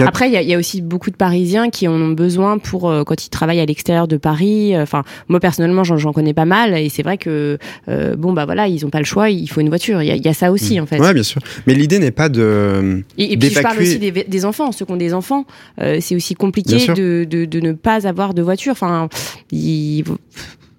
Après, 0.00 0.28
il 0.30 0.48
y, 0.48 0.54
a 0.54 0.58
aussi 0.58 0.82
beaucoup 0.82 1.10
de 1.10 1.16
Parisiens 1.16 1.70
qui 1.70 1.86
en 1.86 1.94
ont 1.94 2.12
besoin 2.12 2.58
pour 2.58 2.90
euh, 2.90 3.04
quand 3.04 3.24
ils 3.24 3.30
travaillent 3.30 3.60
à 3.60 3.66
l'extérieur 3.66 4.08
de 4.08 4.16
Paris. 4.16 4.74
Euh, 4.74 4.82
enfin, 4.82 5.04
moi 5.28 5.40
personnellement, 5.40 5.84
j'en 5.84 6.12
connais 6.12 6.34
pas 6.34 6.44
mal, 6.44 6.76
et 6.76 6.88
c'est 6.88 7.02
vrai 7.02 7.18
que 7.18 7.58
euh, 7.88 8.16
bon 8.16 8.32
bah 8.32 8.46
voilà, 8.46 8.66
ils 8.66 8.84
ont 8.84 8.90
pas 8.90 8.98
le 8.98 9.04
choix, 9.04 9.30
il 9.30 9.48
faut 9.48 9.60
une 9.60 9.68
voiture. 9.68 10.02
Il 10.02 10.24
y, 10.24 10.28
a 10.28 10.34
ça 10.34 10.50
aussi 10.50 10.78
mm. 10.78 10.82
en 10.82 10.86
fait. 10.86 10.98
Ouais, 10.98 11.14
bien 11.14 11.22
sûr. 11.22 11.40
Mais 11.66 11.74
l'idée 11.74 11.98
n'est 11.98 12.10
pas 12.10 12.28
de. 12.28 13.04
Et, 13.16 13.36
puis 13.36 13.50
je 13.50 13.60
parle 13.60 13.78
aussi 13.78 13.98
des, 13.98 14.44
enfants, 14.44 14.72
ceux 14.72 14.84
qui 14.84 14.92
ont 14.92 14.96
des 14.96 15.14
enfants. 15.14 15.44
c'est 15.78 16.16
aussi 16.16 16.34
compliqué 16.34 16.86
de, 16.88 17.24
de, 17.24 17.44
de, 17.44 17.60
ne 17.60 17.72
pas 17.72 18.06
avoir 18.06 18.34
de 18.34 18.42
voiture. 18.42 18.72
Enfin, 18.72 19.08
il 19.52 20.04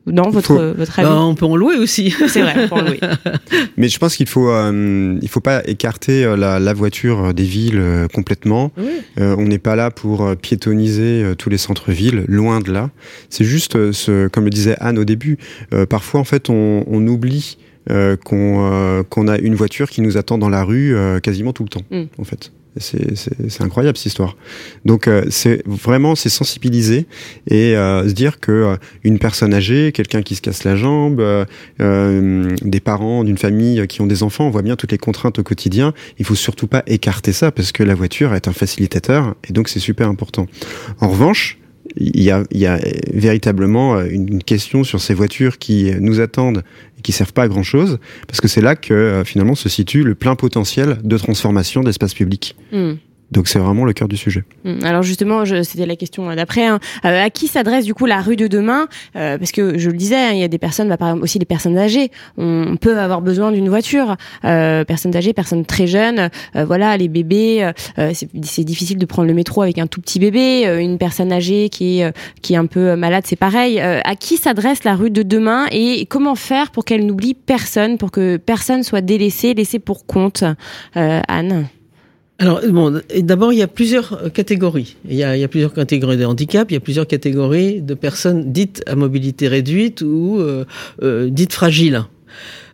Non, 0.07 0.29
votre, 0.31 0.55
votre 0.75 0.99
avis 0.99 1.07
bah, 1.07 1.19
On 1.21 1.35
peut 1.35 1.45
en 1.45 1.55
louer 1.55 1.75
aussi. 1.77 2.09
C'est 2.27 2.41
vrai, 2.41 2.55
on 2.57 2.67
peut 2.67 2.75
en 2.75 2.81
louer. 2.81 2.99
Mais 3.77 3.87
je 3.87 3.99
pense 3.99 4.15
qu'il 4.15 4.27
faut, 4.27 4.49
euh, 4.49 5.17
il 5.21 5.27
faut 5.29 5.41
pas 5.41 5.61
écarter 5.67 6.25
euh, 6.25 6.35
la, 6.35 6.59
la 6.59 6.73
voiture 6.73 7.33
des 7.33 7.43
villes 7.43 7.77
euh, 7.79 8.07
complètement. 8.07 8.71
Oui. 8.77 8.85
Euh, 9.19 9.35
on 9.37 9.43
n'est 9.45 9.59
pas 9.59 9.75
là 9.75 9.91
pour 9.91 10.25
euh, 10.25 10.35
piétoniser 10.35 11.23
euh, 11.23 11.35
tous 11.35 11.49
les 11.49 11.57
centres-villes, 11.59 12.25
loin 12.27 12.59
de 12.61 12.71
là. 12.71 12.89
C'est 13.29 13.43
juste, 13.45 13.75
euh, 13.75 13.91
ce, 13.91 14.27
comme 14.27 14.45
le 14.45 14.49
disait 14.49 14.75
Anne 14.79 14.97
au 14.97 15.05
début, 15.05 15.37
euh, 15.73 15.85
parfois 15.85 16.19
en 16.19 16.23
fait 16.25 16.49
on, 16.49 16.83
on 16.87 17.05
oublie 17.07 17.57
euh, 17.89 18.15
qu'on 18.15 18.71
euh, 18.71 19.03
qu'on 19.03 19.27
a 19.27 19.37
une 19.37 19.55
voiture 19.55 19.89
qui 19.89 20.01
nous 20.01 20.17
attend 20.17 20.37
dans 20.37 20.49
la 20.49 20.63
rue 20.63 20.95
euh, 20.95 21.19
quasiment 21.19 21.53
tout 21.53 21.63
le 21.63 21.69
temps, 21.69 21.81
Mm. 21.91 22.03
en 22.17 22.23
fait. 22.23 22.51
C'est- 22.77 23.62
incroyable 23.62 23.97
cette 23.97 24.07
histoire. 24.07 24.38
Donc 24.86 25.07
euh, 25.07 25.25
c'est 25.29 25.62
vraiment 25.67 26.15
c'est 26.15 26.29
sensibiliser 26.29 27.05
et 27.49 27.75
euh, 27.75 28.07
se 28.07 28.13
dire 28.13 28.39
que 28.39 28.51
euh, 28.51 28.75
une 29.03 29.19
personne 29.19 29.53
âgée, 29.53 29.91
quelqu'un 29.91 30.21
qui 30.21 30.36
se 30.36 30.41
casse 30.41 30.63
la 30.63 30.75
jambe, 30.75 31.19
euh, 31.19 31.45
euh, 31.81 32.55
des 32.62 32.79
parents 32.79 33.23
d'une 33.23 33.38
famille 33.38 33.86
qui 33.88 34.01
ont 34.01 34.07
des 34.07 34.23
enfants, 34.23 34.45
on 34.47 34.49
voit 34.51 34.62
bien 34.62 34.75
toutes 34.75 34.91
les 34.93 34.97
contraintes 34.97 35.38
au 35.39 35.43
quotidien. 35.43 35.93
Il 36.17 36.25
faut 36.25 36.36
surtout 36.36 36.67
pas 36.67 36.84
écarter 36.88 37.34
ça 37.34 37.51
parce 37.51 37.71
que 37.71 37.84
la 37.84 37.93
voiture 37.95 38.34
est 38.34 38.47
un 38.47 38.53
facilitateur 38.53 39.36
et 39.49 39.53
donc 39.53 39.67
c'est 39.69 39.79
super 39.79 40.07
important. 40.07 40.47
En 40.99 41.10
revanche, 41.10 41.57
il 41.97 42.21
y 42.21 42.32
a, 42.32 42.43
y 42.51 42.65
a 42.65 42.80
véritablement 43.13 43.95
euh, 43.95 44.08
une 44.10 44.43
question 44.43 44.84
sur 44.84 45.01
ces 45.01 45.13
voitures 45.13 45.58
qui 45.58 45.91
nous 45.99 46.19
attendent 46.19 46.63
et 46.97 47.01
qui 47.01 47.12
servent 47.12 47.34
pas 47.34 47.43
à 47.43 47.47
grand 47.47 47.63
chose, 47.63 47.99
parce 48.27 48.41
que 48.41 48.47
c'est 48.47 48.62
là 48.62 48.75
que 48.75 48.93
euh, 48.93 49.23
finalement 49.23 49.56
se 49.56 49.69
situe 49.69 50.04
le 50.04 50.15
plein 50.15 50.36
potentiel 50.36 50.97
de 51.04 51.17
transformation 51.17 51.82
d'espace 51.82 52.13
public. 52.13 52.56
Hmm. 52.71 52.93
Donc 53.31 53.47
c'est 53.47 53.59
vraiment 53.59 53.85
le 53.85 53.93
cœur 53.93 54.07
du 54.07 54.17
sujet. 54.17 54.43
Hmm. 54.65 54.83
Alors 54.83 55.03
justement, 55.03 55.45
c'était 55.45 55.85
la 55.85 55.95
question 55.95 56.33
d'après. 56.35 56.65
hein. 56.67 56.79
Euh, 57.05 57.23
à 57.23 57.29
qui 57.29 57.47
s'adresse 57.47 57.85
du 57.85 57.93
coup 57.93 58.05
la 58.05 58.21
rue 58.21 58.35
de 58.35 58.47
demain? 58.47 58.87
Euh, 59.15 59.37
Parce 59.37 59.51
que 59.51 59.77
je 59.77 59.89
le 59.89 59.97
disais, 59.97 60.15
hein, 60.15 60.31
il 60.33 60.39
y 60.39 60.43
a 60.43 60.47
des 60.47 60.57
personnes, 60.57 60.89
bah, 60.89 60.97
par 60.97 61.07
exemple 61.09 61.23
aussi 61.23 61.39
des 61.39 61.45
personnes 61.45 61.77
âgées. 61.77 62.11
On 62.37 62.75
peut 62.75 62.99
avoir 62.99 63.21
besoin 63.21 63.51
d'une 63.51 63.69
voiture. 63.69 64.17
Euh, 64.45 64.83
personnes 64.83 65.15
âgées, 65.15 65.33
personnes 65.33 65.65
très 65.65 65.87
jeunes. 65.87 66.29
euh, 66.55 66.65
voilà, 66.65 66.97
les 66.97 67.07
bébés. 67.07 67.71
euh, 67.97 68.11
c'est 68.13 68.63
difficile 68.63 68.97
de 68.97 69.05
prendre 69.05 69.27
le 69.27 69.33
métro 69.33 69.61
avec 69.61 69.77
un 69.77 69.87
tout 69.87 70.01
petit 70.01 70.19
bébé. 70.19 70.67
Euh, 70.67 70.79
une 70.79 70.97
personne 70.97 71.31
âgée 71.31 71.69
qui 71.69 71.99
est 71.99 72.05
euh, 72.05 72.11
qui 72.41 72.53
est 72.53 72.57
un 72.57 72.65
peu 72.65 72.95
malade, 72.95 73.23
c'est 73.25 73.35
pareil. 73.35 73.79
Euh, 73.79 73.99
à 74.03 74.15
qui 74.15 74.37
s'adresse 74.37 74.83
la 74.83 74.95
rue 74.95 75.09
de 75.11 75.23
demain 75.23 75.67
et 75.71 76.05
comment 76.07 76.35
faire 76.35 76.71
pour 76.71 76.83
qu'elle 76.85 77.05
n'oublie 77.05 77.33
personne, 77.33 77.97
pour 77.97 78.11
que 78.11 78.37
personne 78.37 78.83
soit 78.83 79.01
délaissé, 79.01 79.53
laissé 79.53 79.79
pour 79.79 80.05
compte? 80.05 80.43
Euh, 80.97 81.21
Anne. 81.27 81.67
Alors, 82.41 82.60
bon, 82.67 82.99
d'abord, 83.19 83.54
il 83.54 83.60
y 83.60 83.62
a 83.62 83.67
plusieurs 83.67 84.13
euh, 84.13 84.30
catégories. 84.30 84.95
Il 85.08 85.15
y 85.15 85.23
a, 85.23 85.38
il 85.38 85.41
y 85.41 85.43
a 85.43 85.47
plusieurs 85.47 85.73
catégories 85.73 86.17
de 86.17 86.25
handicap, 86.25 86.71
il 86.71 86.73
y 86.73 86.77
a 86.77 86.80
plusieurs 86.80 87.06
catégories 87.06 87.84
de 87.84 87.93
personnes 87.93 88.51
dites 88.51 88.82
à 88.88 88.95
mobilité 88.95 89.47
réduite 89.47 90.01
ou 90.01 90.39
euh, 90.39 90.65
euh, 91.04 91.30
dites 91.30 91.54
fragiles. 91.54 92.01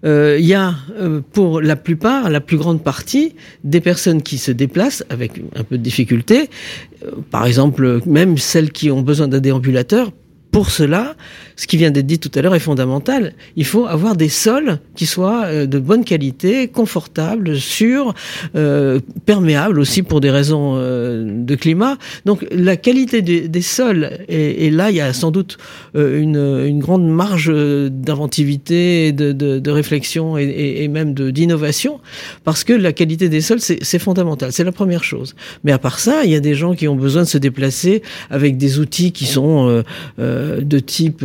Euh, 0.05 0.37
Il 0.39 0.45
y 0.45 0.53
a, 0.53 0.73
euh, 0.97 1.19
pour 1.33 1.59
la 1.59 1.75
plupart, 1.75 2.29
la 2.29 2.39
plus 2.39 2.55
grande 2.55 2.81
partie, 2.81 3.35
des 3.65 3.81
personnes 3.81 4.21
qui 4.21 4.37
se 4.37 4.53
déplacent 4.53 5.03
avec 5.09 5.31
un 5.57 5.63
peu 5.63 5.77
de 5.77 5.83
difficulté. 5.83 6.49
Euh, 7.03 7.11
par 7.29 7.45
exemple, 7.45 7.99
même 8.05 8.37
celles 8.37 8.71
qui 8.71 8.89
ont 8.89 9.01
besoin 9.01 9.27
d'un 9.27 9.41
déambulateur. 9.41 10.11
Pour 10.51 10.69
cela, 10.69 11.17
ce 11.57 11.67
qui 11.67 11.75
vient 11.75 11.91
d'être 11.91 12.05
dit 12.05 12.19
tout 12.19 12.31
à 12.35 12.41
l'heure 12.41 12.55
est 12.55 12.59
fondamental. 12.59 13.33
Il 13.57 13.65
faut 13.65 13.85
avoir 13.85 14.15
des 14.15 14.29
sols 14.29 14.79
qui 14.95 15.05
soient 15.05 15.43
euh, 15.47 15.65
de 15.65 15.79
bonne 15.79 16.05
qualité, 16.05 16.69
confortables, 16.69 17.57
sûrs, 17.57 18.13
euh, 18.55 19.01
perméables 19.25 19.79
aussi 19.79 20.03
pour 20.03 20.21
des 20.21 20.29
raisons 20.29 20.75
euh, 20.77 21.25
de 21.43 21.55
climat. 21.55 21.97
Donc 22.25 22.45
la 22.51 22.77
qualité 22.77 23.21
des, 23.21 23.49
des 23.49 23.61
sols, 23.61 24.09
et, 24.29 24.67
et 24.67 24.69
là 24.69 24.91
il 24.91 24.95
y 24.95 25.01
a 25.01 25.11
sans 25.11 25.31
doute 25.31 25.57
euh, 25.95 26.21
une, 26.21 26.37
une 26.65 26.79
grande 26.79 27.05
marge 27.05 27.51
d'inventivité, 27.51 29.11
de, 29.11 29.33
de, 29.33 29.59
de 29.59 29.71
réflexion 29.71 30.37
et, 30.37 30.43
et, 30.43 30.83
et 30.83 30.87
même 30.87 31.13
d'innovation, 31.13 31.99
parce 32.43 32.63
que 32.63 32.73
la 32.73 32.93
qualité 32.93 33.27
des 33.29 33.41
sols 33.41 33.59
c'est 33.59 33.79
c'est 33.81 33.99
fondamental, 33.99 34.51
c'est 34.51 34.63
la 34.63 34.71
première 34.71 35.03
chose. 35.03 35.35
Mais 35.63 35.71
à 35.71 35.79
part 35.79 35.99
ça, 35.99 36.23
il 36.23 36.31
y 36.31 36.35
a 36.35 36.39
des 36.39 36.53
gens 36.53 36.75
qui 36.75 36.87
ont 36.87 36.95
besoin 36.95 37.23
de 37.23 37.27
se 37.27 37.39
déplacer 37.39 38.03
avec 38.29 38.57
des 38.57 38.79
outils 38.79 39.11
qui 39.11 39.25
sont 39.25 39.67
euh, 39.67 39.83
euh, 40.19 40.61
de 40.61 40.79
type 40.79 41.23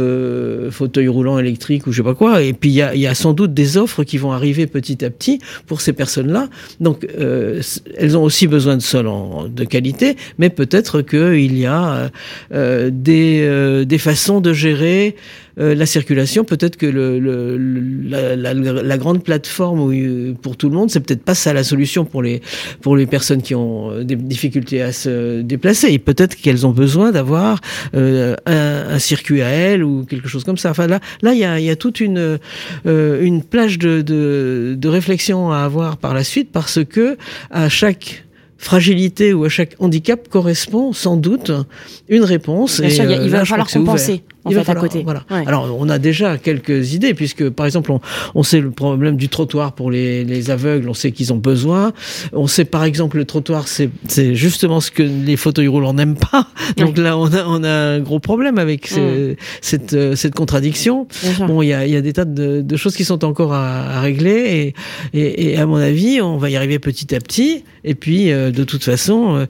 fauteuil 0.70 1.08
roulant 1.08 1.38
électrique 1.38 1.86
ou 1.86 1.92
je 1.92 1.98
sais 1.98 2.02
pas 2.02 2.14
quoi. 2.14 2.42
Et 2.42 2.52
puis 2.52 2.70
il 2.70 2.74
y 2.74 2.82
a, 2.82 2.94
y 2.94 3.06
a 3.06 3.14
sans 3.14 3.32
doute 3.32 3.54
des 3.54 3.76
offres 3.76 4.04
qui 4.04 4.18
vont 4.18 4.32
arriver 4.32 4.66
petit 4.66 5.04
à 5.04 5.10
petit 5.10 5.38
pour 5.66 5.80
ces 5.80 5.92
personnes-là. 5.92 6.48
Donc 6.80 7.06
euh, 7.18 7.60
elles 7.96 8.16
ont 8.16 8.22
aussi 8.24 8.46
besoin 8.46 8.76
de 8.76 8.82
sol 8.82 9.06
en- 9.06 9.48
de 9.48 9.64
qualité, 9.64 10.16
mais 10.38 10.50
peut-être 10.50 11.02
qu'il 11.02 11.58
y 11.58 11.66
a 11.66 12.10
euh, 12.52 12.90
des, 12.92 13.40
euh, 13.42 13.84
des 13.84 13.98
façons 13.98 14.40
de 14.40 14.52
gérer 14.52 15.16
euh, 15.58 15.74
la 15.74 15.86
circulation. 15.86 16.44
Peut-être 16.44 16.76
que 16.76 16.86
le, 16.86 17.18
le- 17.18 17.56
la, 18.08 18.36
la- 18.36 18.54
la 18.54 18.98
grande 18.98 19.22
plateforme 19.22 19.80
où, 19.80 19.92
euh, 19.92 20.32
pour 20.40 20.56
tout 20.56 20.68
le 20.68 20.74
monde, 20.76 20.90
c'est 20.90 21.00
peut-être 21.00 21.22
pas 21.24 21.34
ça 21.34 21.52
la 21.52 21.64
solution 21.64 22.04
pour 22.04 22.22
les 22.22 22.40
pour 22.80 22.96
les 22.96 23.06
personnes 23.06 23.42
qui 23.42 23.54
ont 23.54 23.90
euh, 23.90 24.04
des 24.04 24.16
difficultés 24.16 24.82
à 24.82 24.92
se 24.92 25.40
déplacer. 25.42 25.88
Et 25.92 25.98
peut-être 25.98 26.36
qu'elles 26.36 26.66
ont 26.66 26.70
besoin 26.72 27.10
d'avoir 27.12 27.60
euh, 27.94 28.34
un, 28.46 28.94
un 28.94 28.98
circuit 28.98 29.42
à 29.42 29.48
elles 29.48 29.82
ou 29.84 30.04
quelque 30.04 30.28
chose 30.28 30.44
comme 30.44 30.56
ça. 30.58 30.70
Enfin 30.70 30.86
là, 30.86 31.00
là 31.22 31.32
il 31.32 31.38
y 31.38 31.44
a, 31.44 31.58
y 31.60 31.70
a 31.70 31.76
toute 31.76 32.00
une 32.00 32.38
euh, 32.86 33.22
une 33.22 33.42
plage 33.42 33.78
de, 33.78 34.00
de 34.02 34.74
de 34.78 34.88
réflexion 34.88 35.50
à 35.52 35.58
avoir 35.58 35.96
par 35.98 36.14
la 36.14 36.24
suite 36.24 36.50
parce 36.52 36.80
que 36.84 37.16
à 37.50 37.68
chaque 37.68 38.24
fragilité 38.58 39.32
ou 39.34 39.44
à 39.44 39.48
chaque 39.48 39.74
handicap 39.80 40.28
correspond 40.28 40.92
sans 40.92 41.16
doute 41.16 41.50
une 42.08 42.22
réponse. 42.22 42.80
Bien 42.80 42.88
Et, 42.88 42.92
sûr, 42.92 43.04
il 43.04 43.10
euh, 43.12 43.18
là, 43.24 43.28
va 43.38 43.44
je 43.44 43.48
falloir 43.50 43.68
compenser 43.68 44.22
en 44.44 44.50
Il 44.50 44.56
va 44.56 44.64
fait 44.64 44.72
à 44.72 44.74
côté. 44.74 45.02
Voilà. 45.04 45.24
Ouais. 45.30 45.44
Alors, 45.46 45.76
on 45.78 45.88
a 45.88 45.98
déjà 45.98 46.36
quelques 46.38 46.94
idées, 46.94 47.14
puisque, 47.14 47.48
par 47.50 47.66
exemple, 47.66 47.92
on, 47.92 48.00
on 48.34 48.42
sait 48.42 48.60
le 48.60 48.70
problème 48.70 49.16
du 49.16 49.28
trottoir 49.28 49.72
pour 49.72 49.90
les, 49.90 50.24
les 50.24 50.50
aveugles, 50.50 50.88
on 50.88 50.94
sait 50.94 51.12
qu'ils 51.12 51.32
ont 51.32 51.36
besoin. 51.36 51.92
On 52.32 52.46
sait, 52.46 52.64
par 52.64 52.84
exemple, 52.84 53.16
le 53.18 53.24
trottoir, 53.24 53.68
c'est 53.68 53.90
c'est 54.08 54.34
justement 54.34 54.80
ce 54.80 54.90
que 54.90 55.02
les 55.02 55.36
fauteuils 55.36 55.68
roulants 55.68 55.94
n'aiment 55.94 56.16
pas. 56.16 56.48
Donc 56.76 56.98
là, 56.98 57.16
on 57.16 57.26
a, 57.32 57.44
on 57.46 57.62
a 57.62 57.70
un 57.70 58.00
gros 58.00 58.18
problème 58.20 58.58
avec 58.58 58.86
ce- 58.86 59.34
cette, 59.60 59.92
euh, 59.94 60.16
cette 60.16 60.34
contradiction. 60.34 61.06
Bon, 61.46 61.62
il 61.62 61.68
y 61.68 61.72
a, 61.72 61.86
il 61.86 61.92
y 61.92 61.96
a 61.96 62.00
des 62.00 62.12
tas 62.12 62.24
de, 62.24 62.62
de 62.62 62.76
choses 62.76 62.96
qui 62.96 63.04
sont 63.04 63.24
encore 63.24 63.52
à, 63.52 63.98
à 63.98 64.00
régler 64.00 64.74
et, 65.12 65.18
et, 65.20 65.52
et 65.52 65.58
à 65.58 65.66
mon 65.66 65.76
avis, 65.76 66.20
on 66.20 66.36
va 66.36 66.50
y 66.50 66.56
arriver 66.56 66.78
petit 66.78 67.14
à 67.14 67.18
petit. 67.20 67.64
Et 67.84 67.94
puis, 67.94 68.30
euh, 68.32 68.50
de 68.50 68.64
toute 68.64 68.82
façon, 68.84 69.36
euh, 69.36 69.46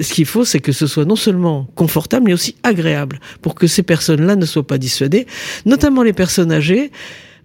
ce 0.00 0.12
qu'il 0.12 0.26
faut, 0.26 0.44
c'est 0.44 0.60
que 0.60 0.72
ce 0.72 0.86
soit 0.86 1.04
non 1.04 1.16
seulement 1.16 1.68
confortable, 1.74 2.26
mais 2.26 2.32
aussi 2.32 2.56
agréable 2.62 3.20
pour 3.42 3.54
que 3.54 3.66
ces 3.66 3.82
personnes-là 3.82 4.35
ne 4.38 4.46
soient 4.46 4.66
pas 4.66 4.78
dissuadées, 4.78 5.26
notamment 5.64 6.02
les 6.02 6.12
personnes 6.12 6.52
âgées. 6.52 6.90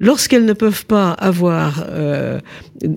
Lorsqu'elles 0.04 0.46
ne 0.46 0.54
peuvent 0.54 0.88
pas 0.88 1.12
avoir 1.12 1.86
euh, 1.92 2.40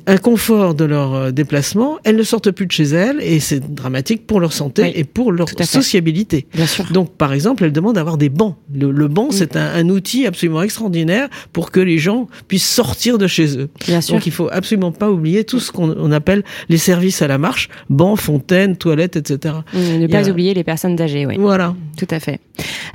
un 0.07 0.17
confort 0.17 0.73
de 0.75 0.87
leur 0.87 1.13
euh, 1.15 1.31
déplacement, 1.33 1.99
elles 2.03 2.17
ne 2.17 2.23
sortent 2.23 2.51
plus 2.51 2.65
de 2.65 2.73
chez 2.73 2.85
elles 2.85 3.21
et 3.21 3.41
c'est 3.41 3.61
dramatique 3.75 4.27
pour 4.27 4.41
leur 4.41 4.55
santé 4.55 4.85
Oui, 4.85 4.93
et 4.95 5.05
pour 5.05 5.31
leur 5.31 5.47
sociabilité. 5.67 6.47
Bien 6.55 6.67
sûr. 6.67 6.87
Donc, 6.93 7.13
par 7.15 7.35
exemple, 7.35 7.63
elle 7.65 7.73
demande 7.73 7.97
d'avoir 7.97 8.17
des 8.17 8.31
bancs. 8.31 8.57
Le, 8.75 8.91
le 8.91 9.09
banc, 9.09 9.29
c'est 9.33 9.55
un, 9.57 9.67
un 9.75 9.89
outil 9.91 10.25
absolument 10.27 10.63
extraordinaire 10.63 11.29
pour 11.53 11.71
que 11.71 11.81
les 11.81 11.99
gens 11.99 12.27
puissent 12.49 12.67
sortir 12.67 13.19
de 13.19 13.27
chez 13.27 13.59
eux. 13.59 13.69
Bien 13.87 14.01
sûr. 14.01 14.15
Donc, 14.15 14.25
il 14.27 14.33
faut 14.33 14.49
absolument 14.51 14.91
pas 14.93 15.11
oublier 15.11 15.45
tout 15.45 15.61
ce 15.61 15.71
qu'on 15.73 15.95
on 15.99 16.11
appelle 16.11 16.43
les 16.71 16.79
services 16.79 17.21
à 17.21 17.27
la 17.29 17.37
marche, 17.37 17.69
bancs, 17.91 18.19
fontaines, 18.19 18.79
toilettes, 18.79 19.17
etc. 19.17 19.57
Mm, 19.75 19.99
Ne 19.99 20.07
pas 20.07 20.27
a- 20.27 20.31
oublier 20.31 20.55
les 20.55 20.65
personnes 20.65 20.99
âgées, 21.03 21.27
oui. 21.27 21.35
Voilà. 21.39 21.75
Tout 21.99 22.09
à 22.11 22.19
fait. 22.19 22.41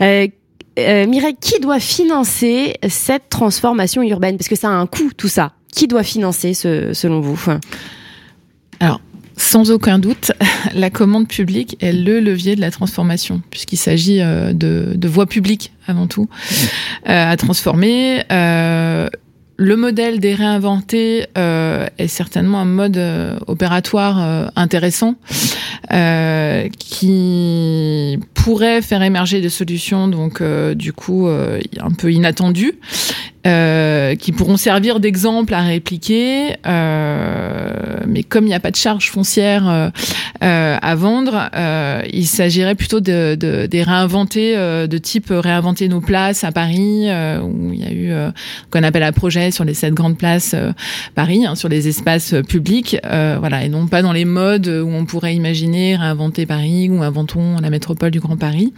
Euh, 0.02 0.28
euh, 0.88 1.08
Mireille, 1.08 1.36
qui 1.40 1.60
doit 1.60 1.80
financer 1.80 2.76
cette 2.88 3.30
transformation 3.30 4.02
urbaine? 4.04 4.38
Parce 4.38 4.48
que 4.48 4.56
ça 4.56 4.70
a 4.70 4.72
un 4.72 4.86
coût, 4.88 5.12
tout 5.16 5.28
ça. 5.28 5.54
Qui 5.74 5.88
doit 5.88 6.04
financer, 6.04 6.54
ce, 6.54 6.94
selon 6.94 7.20
vous? 7.20 7.40
Alors, 8.80 9.02
sans 9.38 9.72
aucun 9.72 10.00
doute, 10.00 10.32
la 10.76 10.90
commande 10.90 11.28
publique 11.28 11.78
est 11.80 11.94
le 11.94 12.20
levier 12.20 12.56
de 12.56 12.62
la 12.62 12.72
transformation, 12.72 13.42
puisqu'il 13.52 13.78
s'agit 13.78 14.22
euh, 14.22 14.54
de, 14.54 14.94
de 14.96 15.08
voies 15.08 15.28
publiques 15.28 15.72
avant 15.88 16.08
tout 16.08 16.28
euh, 17.08 17.32
à 17.32 17.38
transformer. 17.38 18.24
Euh, 18.32 19.08
le 19.58 19.76
modèle 19.76 20.20
des 20.20 20.34
réinventés 20.34 21.28
euh, 21.38 21.86
est 21.98 22.08
certainement 22.08 22.60
un 22.60 22.66
mode 22.66 22.98
euh, 22.98 23.38
opératoire 23.48 24.18
euh, 24.22 24.48
intéressant. 24.56 25.16
euh, 25.32 25.59
qui 26.78 28.20
pourrait 28.34 28.82
faire 28.82 29.02
émerger 29.02 29.42
des 29.42 29.50
solutions 29.50 30.08
donc 30.08 30.42
euh, 30.42 30.74
du 30.74 30.94
coup 30.94 31.28
euh, 31.28 31.60
un 31.80 31.92
peu 31.92 32.12
inattendues 32.12 32.80
euh, 33.48 34.16
qui 34.16 34.34
pourront 34.34 34.58
servir 34.58 35.00
d'exemple 35.00 35.54
à 35.54 35.62
répliquer. 35.62 36.56
Euh, 36.68 38.00
mais 38.06 38.24
comme 38.24 38.44
il 38.44 38.50
n'y 38.50 38.54
a 38.54 38.60
pas 38.60 38.72
de 38.72 38.76
charge 38.76 39.10
foncière 39.10 39.70
euh, 39.70 39.90
euh 40.44 40.78
à 40.82 40.96
vendre, 40.96 41.50
euh, 41.56 42.02
il 42.12 42.26
s'agirait 42.26 42.76
plutôt 42.76 43.00
de, 43.00 43.36
de, 43.36 43.66
de 43.66 43.80
réinventer, 43.80 44.56
de 44.56 44.98
type 44.98 45.28
réinventer 45.30 45.88
nos 45.88 46.02
places 46.02 46.44
à 46.44 46.52
Paris, 46.52 47.08
où 47.44 47.74
il 47.74 47.80
y 47.80 47.84
a 47.84 47.92
eu 47.92 48.32
qu'on 48.72 48.84
appelle 48.84 49.04
à 49.04 49.12
projet 49.12 49.52
sur 49.52 49.64
les 49.64 49.74
sept 49.74 49.94
grandes 49.94 50.18
places 50.18 50.56
Paris, 51.16 51.46
hein, 51.46 51.56
sur 51.56 51.70
les 51.70 51.88
espaces 51.88 52.36
publics, 52.48 52.98
voilà, 53.04 53.64
et 53.64 53.70
non 53.70 53.88
pas 53.88 54.02
dans 54.02 54.14
les 54.14 54.26
modes 54.26 54.68
où 54.68 54.90
on 54.90 55.06
pourrait 55.06 55.36
imaginer 55.36 55.96
réinventer 55.96 56.46
Paris 56.46 56.90
ou 56.90 57.04
inventons 57.04 57.58
la 57.62 57.70
métropole 57.70 58.12
du 58.12 58.20
Grand 58.20 58.38
Paris, 58.38 58.74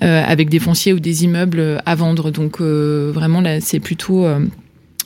avec 0.00 0.48
des 0.48 0.58
fonciers 0.58 0.92
ou 0.92 1.00
des 1.00 1.24
immeubles 1.24 1.82
à 1.84 1.94
vendre. 1.94 2.30
Donc 2.30 2.60
vraiment 2.60 3.40
là, 3.40 3.60
c'est 3.74 3.80
plutôt 3.80 4.24
euh, 4.24 4.38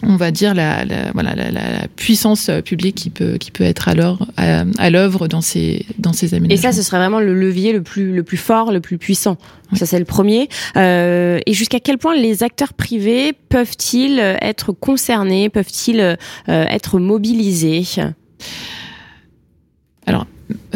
on 0.03 0.17
va 0.17 0.31
dire 0.31 0.53
la, 0.55 0.85
voilà, 1.15 1.35
la, 1.35 1.89
puissance 1.97 2.51
publique 2.65 2.97
qui 2.97 3.09
peut, 3.09 3.39
qui 3.39 3.51
peut 3.51 3.65
être 3.65 3.89
alors 3.89 4.27
à, 4.37 4.91
l'œuvre 4.91 5.27
dans 5.27 5.41
ces, 5.41 5.87
dans 5.99 6.13
ces 6.13 6.35
aménagements. 6.35 6.55
Et 6.55 6.73
ça, 6.73 6.77
ce 6.77 6.83
serait 6.87 6.99
vraiment 6.99 7.19
le 7.19 7.35
levier 7.35 7.73
le 7.73 7.83
plus, 7.83 8.15
le 8.15 8.23
plus 8.23 8.37
fort, 8.37 8.71
le 8.71 8.81
plus 8.81 8.99
puissant. 8.99 9.39
Ça, 9.73 9.87
c'est 9.87 9.99
le 9.99 10.05
premier. 10.05 10.49
Euh, 10.77 11.41
et 11.47 11.53
jusqu'à 11.53 11.81
quel 11.81 11.99
point 11.99 12.15
les 12.15 12.43
acteurs 12.43 12.75
privés 12.75 13.33
peuvent-ils 13.33 14.21
être 14.41 14.73
concernés, 14.73 15.49
peuvent-ils 15.49 16.01
euh, 16.01 16.17
être 16.47 17.01
mobilisés? 17.01 17.85
Alors, 20.07 20.27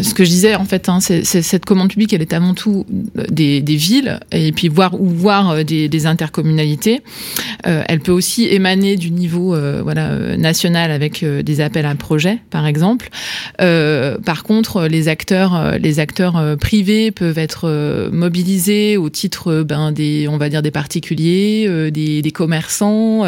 ce 0.01 0.15
que 0.15 0.25
je 0.25 0.31
disais 0.31 0.55
en 0.55 0.65
fait, 0.65 0.89
hein, 0.89 1.01
cette 1.01 1.65
commande 1.65 1.91
publique, 1.91 2.13
elle 2.13 2.23
est 2.23 2.33
avant 2.33 2.55
tout 2.55 2.87
des, 3.31 3.61
des 3.61 3.77
villes 3.77 4.21
et 4.33 4.53
puis 4.53 4.69
voir 4.69 4.99
ou 5.01 5.07
voir 5.07 5.51
euh, 5.51 5.63
des, 5.65 6.07
intercommunalités. 6.07 7.03
Euh, 7.67 7.85
elle 7.89 8.01
peut 8.01 8.13
aussi 8.13 8.47
émaner 8.49 8.97
du 8.97 9.11
niveau 9.11 9.55
euh, 9.55 9.85
euh, 9.87 10.37
national 10.37 10.91
avec 10.91 11.25
des 11.25 11.61
appels 11.61 11.87
à 11.87 11.95
projets, 11.95 12.39
par 12.51 12.67
exemple. 12.67 13.11
par 13.59 14.43
contre, 14.45 14.87
les 14.87 15.09
acteurs, 15.09 15.79
les 15.79 16.01
acteurs 16.01 16.57
privés 16.59 17.11
peuvent 17.11 17.39
être 17.39 18.11
mobilisés 18.11 18.97
au 18.97 19.11
titre 19.11 19.63
ben, 19.63 19.93
des, 19.93 20.27
on 20.29 20.39
va 20.39 20.49
dire 20.49 20.63
des 20.63 20.71
particuliers, 20.71 21.91
des, 21.91 22.23
des, 22.23 22.31
commerçants, 22.31 23.25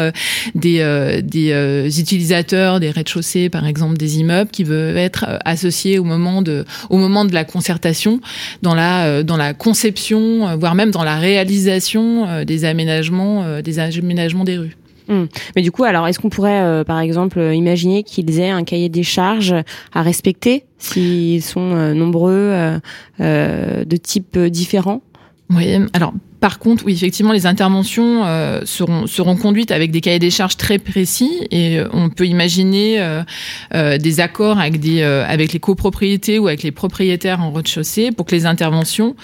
des, 0.55 1.21
des 1.23 1.99
utilisateurs 1.99 2.79
des 2.79 2.89
rez-de-chaussée, 2.89 3.49
par 3.49 3.65
exemple, 3.67 3.97
des 3.97 4.19
immeubles, 4.19 4.49
qui 4.51 4.63
veulent 4.63 4.97
être 4.97 5.25
associés 5.45 5.99
au 5.99 6.03
moment 6.03 6.41
de 6.41 6.54
au 6.89 6.97
moment 6.97 7.25
de 7.25 7.33
la 7.33 7.43
concertation, 7.43 8.19
dans 8.61 8.75
la, 8.75 9.05
euh, 9.05 9.23
dans 9.23 9.37
la 9.37 9.53
conception, 9.53 10.47
euh, 10.47 10.55
voire 10.55 10.75
même 10.75 10.91
dans 10.91 11.03
la 11.03 11.15
réalisation 11.15 12.27
euh, 12.27 12.45
des 12.45 12.65
aménagements, 12.65 13.61
des 13.61 13.79
aménagements 13.79 14.43
des 14.43 14.57
rues. 14.57 14.77
Hum. 15.07 15.27
Mais 15.55 15.61
du 15.61 15.71
coup, 15.71 15.83
alors, 15.83 16.07
est-ce 16.07 16.19
qu'on 16.19 16.29
pourrait, 16.29 16.83
par 16.85 16.99
exemple, 16.99 17.39
imaginer 17.53 18.01
qu'ils 18.01 18.39
aient 18.39 18.49
un 18.49 18.63
cahier 18.63 18.89
des 18.89 19.03
charges 19.03 19.55
à 19.93 20.01
respecter 20.01 20.63
s'ils 20.79 21.43
sont 21.43 21.93
nombreux, 21.93 22.79
de 23.19 23.97
types 23.97 24.39
différents? 24.39 25.01
Oui, 25.51 25.77
alors 25.93 26.13
par 26.45 26.59
contre, 26.59 26.85
oui, 26.85 26.93
effectivement, 26.93 27.31
les 27.31 27.47
interventions 27.47 28.23
euh, 28.23 28.61
seront, 28.65 29.07
seront 29.07 29.35
conduites 29.35 29.71
avec 29.71 29.89
des 29.89 29.99
cahiers 29.99 30.19
des 30.19 30.29
charges 30.29 30.57
très 30.57 30.77
précis 30.77 31.31
et 31.49 31.79
euh, 31.79 31.87
on 31.91 32.09
peut 32.09 32.27
imaginer 32.27 32.97
euh, 33.73 33.97
des 33.97 34.19
accords 34.19 34.59
avec, 34.59 34.79
des, 34.79 35.01
avec 35.01 35.53
les 35.53 35.59
copropriétés 35.59 36.37
ou 36.37 36.45
avec 36.45 36.61
les 36.61 36.69
propriétaires 36.69 37.41
en 37.41 37.51
rez-de-chaussée 37.51 38.11
pour 38.11 38.27
que 38.27 38.35
les 38.35 38.45
interventions 38.45 39.15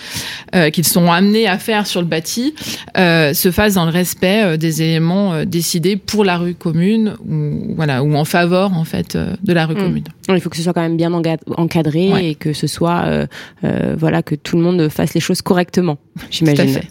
qu'ils 0.74 0.88
sont 0.88 1.12
amenés 1.12 1.48
à 1.48 1.60
faire 1.60 1.86
sur 1.86 2.02
le 2.02 2.08
bâti 2.08 2.56
se 2.96 3.52
fassent 3.52 3.76
dans 3.76 3.86
le 3.86 3.92
respect 3.92 4.58
des 4.58 4.82
éléments 4.82 5.46
décidés 5.46 5.98
pour 5.98 6.26
la 6.26 6.38
rue 6.38 6.56
commune 6.56 7.16
ou, 7.28 7.76
voilà, 7.76 8.02
ou 8.02 8.16
en 8.16 8.26
faveur 8.26 8.74
en 8.74 8.84
fait, 8.84 9.16
de 9.16 9.54
la 9.54 9.68
rue 9.68 9.76
mmh. 9.76 9.78
commune. 9.78 10.04
Il 10.30 10.42
faut 10.42 10.50
que 10.50 10.58
ce 10.58 10.64
soit 10.64 10.74
quand 10.74 10.82
même 10.82 10.98
bien 10.98 11.14
encadré 11.14 12.30
et 12.30 12.36
que 12.36 12.54
ce 12.54 12.66
soit 12.66 13.28
voilà, 13.62 14.24
que 14.24 14.34
tout 14.34 14.58
le 14.58 14.64
monde 14.64 14.90
fasse 14.90 15.14
les 15.14 15.22
choses 15.22 15.44
correctement, 15.44 16.00
j'imagine. 16.32 16.82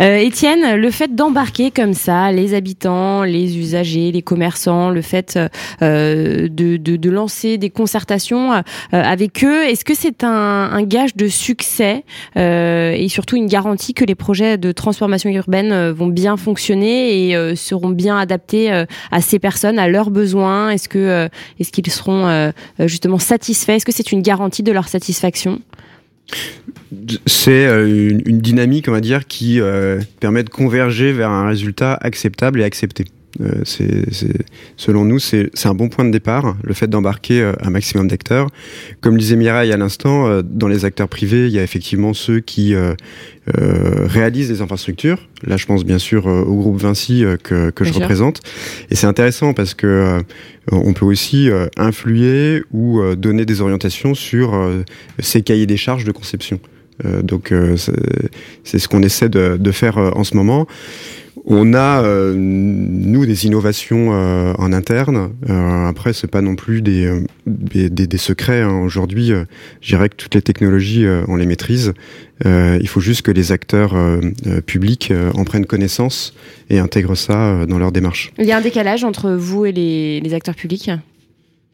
Euh, 0.00 0.16
Étienne, 0.16 0.76
le 0.76 0.90
fait 0.90 1.14
d'embarquer 1.14 1.70
comme 1.70 1.94
ça 1.94 2.32
les 2.32 2.54
habitants, 2.54 3.22
les 3.22 3.58
usagers, 3.58 4.12
les 4.12 4.22
commerçants, 4.22 4.90
le 4.90 5.02
fait 5.02 5.38
euh, 5.82 6.48
de, 6.48 6.76
de, 6.76 6.96
de, 6.96 7.10
lancer 7.10 7.58
des 7.58 7.70
concertations 7.70 8.52
euh, 8.52 8.62
avec 8.90 9.44
eux, 9.44 9.64
est-ce 9.64 9.84
que 9.84 9.94
c'est 9.94 10.24
un, 10.24 10.30
un, 10.30 10.82
gage 10.82 11.16
de 11.16 11.28
succès 11.28 12.04
et 12.36 13.06
surtout 13.08 13.36
une 13.36 13.46
garantie 13.46 13.94
que 13.94 14.04
les 14.04 14.14
projets 14.14 14.58
de 14.58 14.72
transformation 14.72 15.30
urbaine 15.30 15.90
vont 15.90 16.08
bien 16.08 16.36
fonctionner 16.36 17.30
et 17.30 17.56
seront 17.56 17.88
bien 17.88 18.18
adaptés 18.18 18.70
à 18.70 19.20
ces 19.20 19.38
personnes, 19.38 19.78
à 19.78 19.88
leurs 19.88 20.10
besoins? 20.10 20.70
Est-ce 20.70 20.88
que 20.88 21.28
est-ce 21.58 21.72
qu'ils 21.72 21.90
seront 21.90 22.52
justement 22.80 23.18
satisfaits? 23.18 23.72
Est-ce 23.72 23.86
que 23.86 23.92
c'est 23.92 24.12
une 24.12 24.22
garantie 24.22 24.62
de 24.62 24.72
leur 24.72 24.88
satisfaction? 24.88 25.60
C'est 27.26 27.66
euh, 27.66 27.86
une, 28.24 28.38
dynamique, 28.38 28.88
on 28.88 28.92
va 28.92 29.00
dire, 29.00 29.26
qui 29.26 29.60
euh, 29.60 30.00
permet 30.20 30.42
de 30.42 30.50
converger 30.50 31.12
vers 31.12 31.30
un 31.30 31.46
résultat 31.46 31.94
acceptable 32.00 32.60
et 32.60 32.64
accepté. 32.64 33.06
Euh, 33.40 33.62
c'est, 33.64 34.04
selon 34.76 35.04
nous, 35.04 35.18
c'est, 35.18 35.50
un 35.64 35.74
bon 35.74 35.88
point 35.88 36.04
de 36.04 36.10
départ, 36.10 36.56
le 36.62 36.74
fait 36.74 36.86
d'embarquer 36.88 37.52
un 37.60 37.70
maximum 37.70 38.08
d'acteurs. 38.08 38.48
Comme 39.00 39.16
disait 39.18 39.36
Mireille 39.36 39.72
à 39.72 39.76
l'instant, 39.76 40.42
dans 40.42 40.68
les 40.68 40.84
acteurs 40.84 41.08
privés, 41.08 41.46
il 41.46 41.52
y 41.52 41.58
a 41.58 41.62
effectivement 41.62 42.14
ceux 42.14 42.40
qui 42.40 42.74
réalisent 43.46 44.48
des 44.48 44.60
infrastructures. 44.60 45.28
Là, 45.46 45.56
je 45.56 45.66
pense 45.66 45.84
bien 45.84 45.98
sûr 45.98 46.26
au 46.26 46.54
groupe 46.54 46.80
Vinci 46.80 47.24
que, 47.42 47.70
que 47.70 47.84
je 47.84 47.92
représente. 47.92 48.40
Et 48.90 48.94
c'est 48.94 49.06
intéressant 49.06 49.52
parce 49.52 49.74
que 49.74 50.22
on 50.70 50.92
peut 50.92 51.06
aussi 51.06 51.48
influer 51.76 52.62
ou 52.72 53.00
donner 53.16 53.44
des 53.44 53.60
orientations 53.60 54.14
sur 54.14 54.54
ces 55.18 55.42
cahiers 55.42 55.66
des 55.66 55.76
charges 55.76 56.04
de 56.04 56.12
conception. 56.12 56.60
Euh, 57.04 57.22
donc 57.22 57.52
euh, 57.52 57.76
c'est 58.62 58.78
ce 58.78 58.88
qu'on 58.88 59.02
essaie 59.02 59.28
de, 59.28 59.56
de 59.56 59.72
faire 59.72 59.98
euh, 59.98 60.10
en 60.14 60.24
ce 60.24 60.36
moment. 60.36 60.66
On 61.46 61.74
a 61.74 62.02
nous 62.32 63.26
des 63.26 63.44
innovations 63.44 64.10
en 64.10 64.72
interne. 64.72 65.30
après, 65.86 66.14
c'est 66.14 66.30
pas 66.30 66.40
non 66.40 66.56
plus 66.56 66.80
des 66.80 67.22
des, 67.46 67.90
des, 67.90 68.16
secrets. 68.16 68.62
Hein. 68.62 68.80
Aujourd'hui, 68.80 69.32
je 69.82 69.88
dirais 69.88 70.08
que 70.08 70.16
toutes 70.16 70.34
les 70.34 70.40
technologies, 70.40 71.04
on 71.28 71.36
les 71.36 71.44
maîtrise. 71.44 71.92
il 72.44 72.88
faut 72.88 73.00
juste 73.00 73.22
que 73.22 73.30
les 73.30 73.52
acteurs 73.52 73.94
publics 74.64 75.12
en 75.34 75.44
prennent 75.44 75.66
connaissance 75.66 76.32
et 76.70 76.78
intègrent 76.78 77.16
ça 77.16 77.66
dans 77.66 77.78
leur 77.78 77.92
démarche. 77.92 78.32
Il 78.38 78.46
y 78.46 78.52
a 78.52 78.56
un 78.56 78.62
décalage 78.62 79.04
entre 79.04 79.32
vous 79.32 79.66
et 79.66 79.72
les, 79.72 80.20
les 80.20 80.32
acteurs 80.32 80.54
publics? 80.54 80.90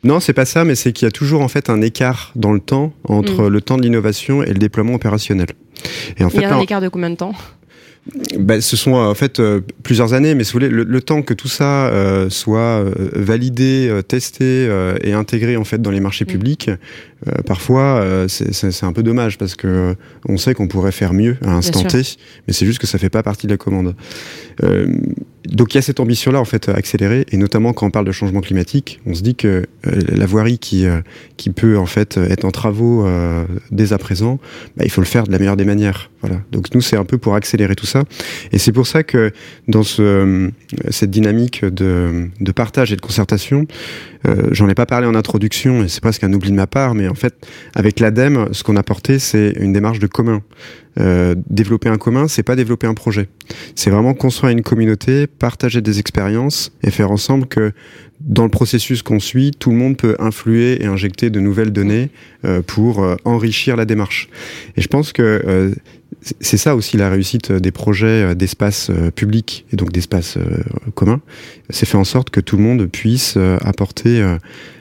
Non, 0.03 0.19
c'est 0.21 0.33
pas 0.33 0.47
ça, 0.47 0.65
mais 0.65 0.75
c'est 0.75 0.93
qu'il 0.93 1.07
y 1.07 1.09
a 1.09 1.11
toujours 1.11 1.43
en 1.43 1.49
fait 1.49 1.69
un 1.69 1.83
écart 1.83 2.33
dans 2.35 2.53
le 2.53 2.61
temps 2.61 2.93
entre 3.05 3.45
mm. 3.45 3.49
le 3.49 3.61
temps 3.61 3.77
de 3.77 3.83
l'innovation 3.83 4.43
et 4.43 4.49
le 4.53 4.59
déploiement 4.59 4.95
opérationnel. 4.95 5.49
Et 6.17 6.25
en 6.25 6.31
fait, 6.31 6.39
Il 6.39 6.43
y 6.43 6.45
a 6.47 6.57
un 6.57 6.61
écart 6.61 6.81
de 6.81 6.89
combien 6.89 7.11
de 7.11 7.17
temps? 7.17 7.35
Bah, 8.39 8.61
ce 8.61 8.77
sont 8.77 8.93
en 8.93 9.15
fait 9.15 9.41
euh, 9.41 9.61
plusieurs 9.83 10.15
années, 10.15 10.35
mais 10.35 10.43
si 10.43 10.53
vous 10.53 10.61
voulez, 10.61 10.71
le, 10.71 11.01
temps 11.03 11.23
que 11.23 11.35
tout 11.35 11.49
ça 11.49 11.89
euh, 11.89 12.31
soit 12.31 12.59
euh, 12.59 13.11
validé, 13.13 14.01
testé 14.09 14.69
et 15.03 15.13
intégré 15.13 15.57
en 15.57 15.65
fait 15.65 15.81
dans 15.81 15.91
les 15.91 16.01
marchés 16.01 16.25
mm. 16.25 16.29
publics, 16.29 16.71
parfois 17.47 18.27
c'est 18.29 18.85
un 18.85 18.93
peu 18.93 19.03
dommage 19.03 19.37
parce 19.37 19.55
que 19.55 19.95
on 20.27 20.39
sait 20.39 20.55
qu'on 20.55 20.69
pourrait 20.69 20.93
faire 20.93 21.13
mieux 21.13 21.37
à 21.45 21.53
instant 21.53 21.83
T, 21.85 22.03
mais 22.47 22.55
c'est 22.55 22.67
juste 22.67 22.79
que 22.79 22.87
ça 22.87 22.99
fait 22.99 23.11
pas 23.11 23.23
partie 23.23 23.47
de 23.47 23.53
la 23.53 23.59
commande. 23.59 23.95
Donc 25.47 25.75
il 25.75 25.77
y 25.77 25.79
a 25.79 25.83
cette 25.83 26.01
ambition-là 26.01 26.41
en 26.41 26.45
fait 26.45 26.69
accélérée, 26.69 27.27
et 27.31 27.37
notamment 27.37 27.73
quand 27.73 27.87
on 27.87 27.91
parle 27.91 28.07
de 28.07 28.13
changement 28.13 28.41
climatique, 28.41 29.01
on 29.07 29.15
se 29.15 29.23
dit 29.23 29.35
que 29.35 29.67
la 29.85 30.27
voirie 30.27 30.59
qui 30.59 30.87
qui 31.37 31.51
peut 31.51 31.79
en 31.79 31.87
fait 31.87 32.19
être 32.19 32.45
en 32.45 32.51
travaux 32.51 33.07
dès 33.71 33.93
à 33.93 33.99
présent, 33.99 34.39
bah, 34.77 34.85
il 34.85 34.91
faut 34.91 35.01
le 35.01 35.07
faire 35.07 35.25
de 35.25 35.33
la 35.33 35.39
meilleure 35.39 35.57
des 35.57 35.65
manières. 35.65 36.11
Voilà. 36.21 36.43
Donc 36.53 36.75
nous 36.75 36.83
c'est 36.83 36.97
un 36.97 37.05
peu 37.05 37.17
pour 37.17 37.35
accélérer 37.35 37.75
tout 37.75 37.87
ça. 37.87 38.05
Et 38.53 38.59
c'est 38.59 38.73
pour 38.73 38.87
ça 38.87 39.03
que 39.03 39.33
dans 39.69 39.83
ce, 39.83 40.51
cette 40.91 41.11
dynamique 41.11 41.65
de, 41.65 42.29
de 42.39 42.53
partage 42.53 42.93
et 42.93 42.97
de 42.97 43.01
concertation, 43.01 43.67
euh, 44.27 44.49
j'en 44.53 44.69
ai 44.69 44.75
pas 44.75 44.87
parlé 44.87 45.07
en 45.07 45.15
introduction 45.15 45.83
et 45.83 45.89
c'est 45.89 46.03
presque 46.03 46.25
un 46.25 46.33
oubli 46.33 46.51
de 46.51 46.57
ma 46.57 46.67
part, 46.67 46.95
mais 46.95 47.09
en 47.09 47.15
fait, 47.15 47.47
avec 47.75 48.01
l'ADEME, 48.01 48.49
ce 48.53 48.63
qu'on 48.63 48.77
a 48.77 48.83
porté, 48.83 49.19
c'est 49.19 49.55
une 49.59 49.73
démarche 49.73 49.99
de 49.99 50.07
commun. 50.07 50.43
Euh, 50.99 51.35
développer 51.49 51.89
un 51.89 51.99
commun, 51.99 52.27
c'est 52.27 52.43
pas 52.43 52.57
développer 52.57 52.87
un 52.87 52.95
projet. 52.95 53.29
C'est 53.77 53.91
vraiment 53.91 54.13
construire 54.13 54.53
une 54.53 54.63
communauté, 54.63 55.27
partager 55.27 55.81
des 55.81 56.01
expériences 56.01 56.73
et 56.83 56.91
faire 56.91 57.13
ensemble 57.13 57.47
que 57.47 57.73
dans 58.21 58.45
le 58.45 58.51
processus 58.51 59.03
qu'on 59.03 59.21
suit, 59.21 59.53
tout 59.59 59.71
le 59.71 59.77
monde 59.77 59.97
peut 59.97 60.15
influer 60.19 60.83
et 60.83 60.87
injecter 60.87 61.31
de 61.31 61.41
nouvelles 61.41 61.73
données 61.73 62.11
euh, 62.45 62.61
pour 62.61 63.03
euh, 63.03 63.17
enrichir 63.25 63.77
la 63.77 63.87
démarche. 63.87 64.29
Et 64.77 64.83
je 64.83 64.89
pense 64.89 65.13
que 65.13 65.23
euh, 65.23 65.75
c'est 66.41 66.59
ça 66.59 66.77
aussi 66.77 66.97
la 66.97 67.09
réussite 67.09 67.51
des 67.51 67.71
projets 67.71 68.35
d'espace 68.35 68.91
public 69.15 69.65
et 69.73 69.77
donc 69.77 69.91
d'espace 69.91 70.37
commun. 70.95 71.23
C'est 71.71 71.87
faire 71.87 72.01
en 72.01 72.05
sorte 72.05 72.29
que 72.29 72.41
tout 72.41 72.59
le 72.59 72.63
monde 72.63 72.87
puisse 72.87 73.39
apporter 73.63 74.21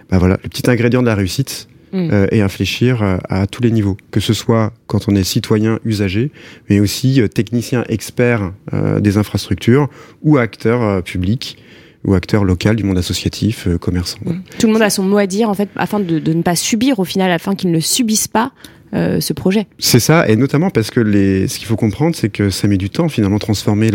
bah 0.09 0.17
voilà, 0.17 0.37
le 0.43 0.49
petit 0.49 0.69
ingrédient 0.69 1.01
de 1.01 1.07
la 1.07 1.15
réussite 1.15 1.69
mmh. 1.93 2.28
et 2.32 2.41
infléchir 2.41 3.19
à 3.30 3.47
tous 3.47 3.62
les 3.62 3.71
niveaux, 3.71 3.97
que 4.12 4.19
ce 4.19 4.34
soit 4.34 4.73
quand 4.88 5.08
on 5.08 5.15
est 5.15 5.23
citoyen 5.23 5.80
usager, 5.86 6.32
mais 6.69 6.80
aussi 6.80 7.21
technicien 7.34 7.84
expert 7.89 8.52
des 8.99 9.17
infrastructures 9.17 9.89
ou 10.23 10.38
acteur 10.38 11.04
public 11.04 11.58
ou 12.06 12.13
acteur 12.13 12.45
local 12.45 12.75
du 12.75 12.84
monde 12.84 12.97
associatif, 12.97 13.67
commerçant. 13.80 14.19
Mmh. 14.25 14.34
Tout 14.58 14.67
le 14.67 14.73
monde 14.73 14.82
a 14.82 14.89
son 14.89 15.04
mot 15.04 15.17
à 15.17 15.28
dire 15.28 15.49
en 15.49 15.54
fait, 15.54 15.69
afin 15.75 15.99
de, 15.99 16.19
de 16.19 16.34
ne 16.34 16.41
pas 16.41 16.56
subir 16.56 16.99
au 16.99 17.06
final, 17.06 17.32
afin 17.32 17.56
qu'ils 17.56 17.71
ne 17.71 17.80
subissent 17.80 18.30
pas 18.30 18.54
euh, 18.93 19.21
ce 19.21 19.34
projet. 19.34 19.67
C'est 19.78 19.99
ça, 19.99 20.28
et 20.28 20.36
notamment 20.36 20.71
parce 20.71 20.89
que 20.89 20.99
les, 20.99 21.47
ce 21.47 21.60
qu'il 21.60 21.67
faut 21.67 21.75
comprendre, 21.75 22.15
c'est 22.15 22.30
que 22.30 22.49
ça 22.49 22.67
met 22.67 22.78
du 22.78 22.89
temps 22.89 23.08
finalement 23.08 23.38
transformer 23.38 23.91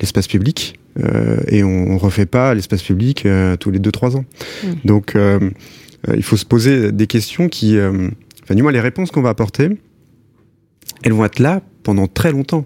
l'espace 0.00 0.26
public, 0.26 0.80
euh, 1.04 1.36
et 1.48 1.62
on, 1.62 1.90
on 1.90 1.98
refait 1.98 2.24
pas 2.24 2.54
l'espace 2.54 2.82
public 2.82 3.26
euh, 3.26 3.56
tous 3.56 3.70
les 3.70 3.78
2-3 3.78 4.16
ans. 4.16 4.24
Mm. 4.64 4.68
Donc 4.86 5.16
euh, 5.16 5.50
il 6.14 6.22
faut 6.22 6.36
se 6.36 6.44
poser 6.44 6.92
des 6.92 7.06
questions 7.06 7.48
qui, 7.48 7.78
enfin 7.78 8.54
du 8.54 8.62
moins 8.62 8.72
les 8.72 8.80
réponses 8.80 9.10
qu'on 9.10 9.22
va 9.22 9.30
apporter, 9.30 9.70
elles 11.02 11.12
vont 11.12 11.24
être 11.24 11.38
là 11.38 11.62
pendant 11.82 12.06
très 12.06 12.32
longtemps. 12.32 12.64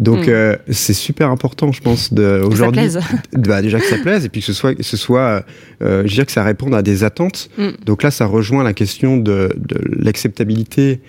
Donc 0.00 0.26
hmm. 0.26 0.30
euh, 0.30 0.56
c'est 0.70 0.92
super 0.92 1.30
important, 1.30 1.70
je 1.72 1.80
pense, 1.80 2.12
aujourd'hui. 2.12 2.88
Bah, 3.32 3.62
déjà 3.62 3.78
que 3.78 3.86
ça 3.86 3.98
plaise 3.98 4.24
et 4.24 4.28
puis 4.28 4.40
que 4.40 4.46
ce 4.46 4.52
soit, 4.52 4.74
que 4.74 4.82
ce 4.82 4.96
soit, 4.96 5.44
euh, 5.82 6.02
je 6.04 6.12
dirais 6.12 6.26
que 6.26 6.32
ça 6.32 6.42
réponde 6.42 6.74
à 6.74 6.82
des 6.82 7.04
attentes. 7.04 7.48
Hmm. 7.58 7.70
Donc 7.84 8.02
là, 8.02 8.10
ça 8.10 8.26
rejoint 8.26 8.64
la 8.64 8.72
question 8.72 9.16
de, 9.16 9.50
de 9.56 9.80
l'acceptabilité 10.02 11.00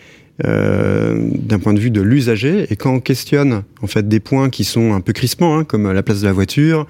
euh, 0.44 1.16
d'un 1.34 1.60
point 1.60 1.74
de 1.74 1.80
vue 1.80 1.92
de 1.92 2.02
l'usager. 2.02 2.68
Et 2.70 2.76
quand 2.76 2.94
on 2.94 3.00
questionne 3.00 3.64
en 3.82 3.88
fait 3.88 4.08
des 4.08 4.20
points 4.20 4.50
qui 4.50 4.64
sont 4.64 4.94
un 4.94 5.02
peu 5.02 5.14
crispants, 5.14 5.58
hein, 5.58 5.64
comme 5.64 5.92
la 5.92 6.04
place 6.04 6.22
de 6.22 6.28
la 6.28 6.34
voiture, 6.34 6.86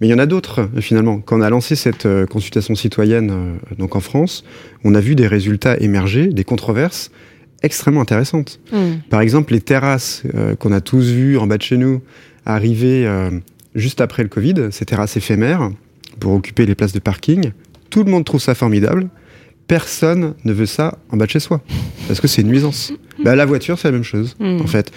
mais 0.00 0.08
il 0.08 0.10
y 0.10 0.14
en 0.14 0.18
a 0.18 0.26
d'autres 0.26 0.68
finalement. 0.80 1.20
Quand 1.20 1.38
on 1.38 1.42
a 1.42 1.50
lancé 1.50 1.76
cette 1.76 2.06
euh, 2.06 2.26
consultation 2.26 2.74
citoyenne 2.74 3.30
euh, 3.30 3.74
donc 3.76 3.96
en 3.96 4.00
France, 4.00 4.44
on 4.84 4.94
a 4.94 5.00
vu 5.00 5.14
des 5.14 5.26
résultats 5.26 5.76
émerger, 5.78 6.28
des 6.28 6.44
controverses 6.44 7.10
extrêmement 7.62 8.00
intéressantes. 8.00 8.60
Mm. 8.72 9.08
Par 9.08 9.20
exemple, 9.20 9.52
les 9.52 9.60
terrasses 9.60 10.22
euh, 10.34 10.54
qu'on 10.56 10.72
a 10.72 10.80
tous 10.80 11.10
vues 11.10 11.38
en 11.38 11.46
bas 11.46 11.58
de 11.58 11.62
chez 11.62 11.76
nous 11.76 12.02
arriver 12.46 13.06
euh, 13.06 13.30
juste 13.74 14.00
après 14.00 14.22
le 14.22 14.28
Covid, 14.28 14.68
ces 14.70 14.84
terrasses 14.84 15.16
éphémères 15.16 15.70
pour 16.18 16.32
occuper 16.32 16.66
les 16.66 16.74
places 16.74 16.92
de 16.92 16.98
parking, 16.98 17.52
tout 17.90 18.02
le 18.02 18.10
monde 18.10 18.24
trouve 18.24 18.40
ça 18.40 18.54
formidable. 18.54 19.08
Personne 19.66 20.34
ne 20.44 20.52
veut 20.52 20.66
ça 20.66 20.98
en 21.10 21.16
bas 21.16 21.26
de 21.26 21.30
chez 21.30 21.40
soi 21.40 21.60
parce 22.08 22.20
que 22.20 22.26
c'est 22.28 22.42
une 22.42 22.48
nuisance. 22.48 22.92
Bah, 23.22 23.36
la 23.36 23.44
voiture, 23.44 23.78
c'est 23.78 23.88
la 23.88 23.92
même 23.92 24.02
chose 24.02 24.34
mm. 24.40 24.62
en 24.62 24.66
fait 24.66 24.90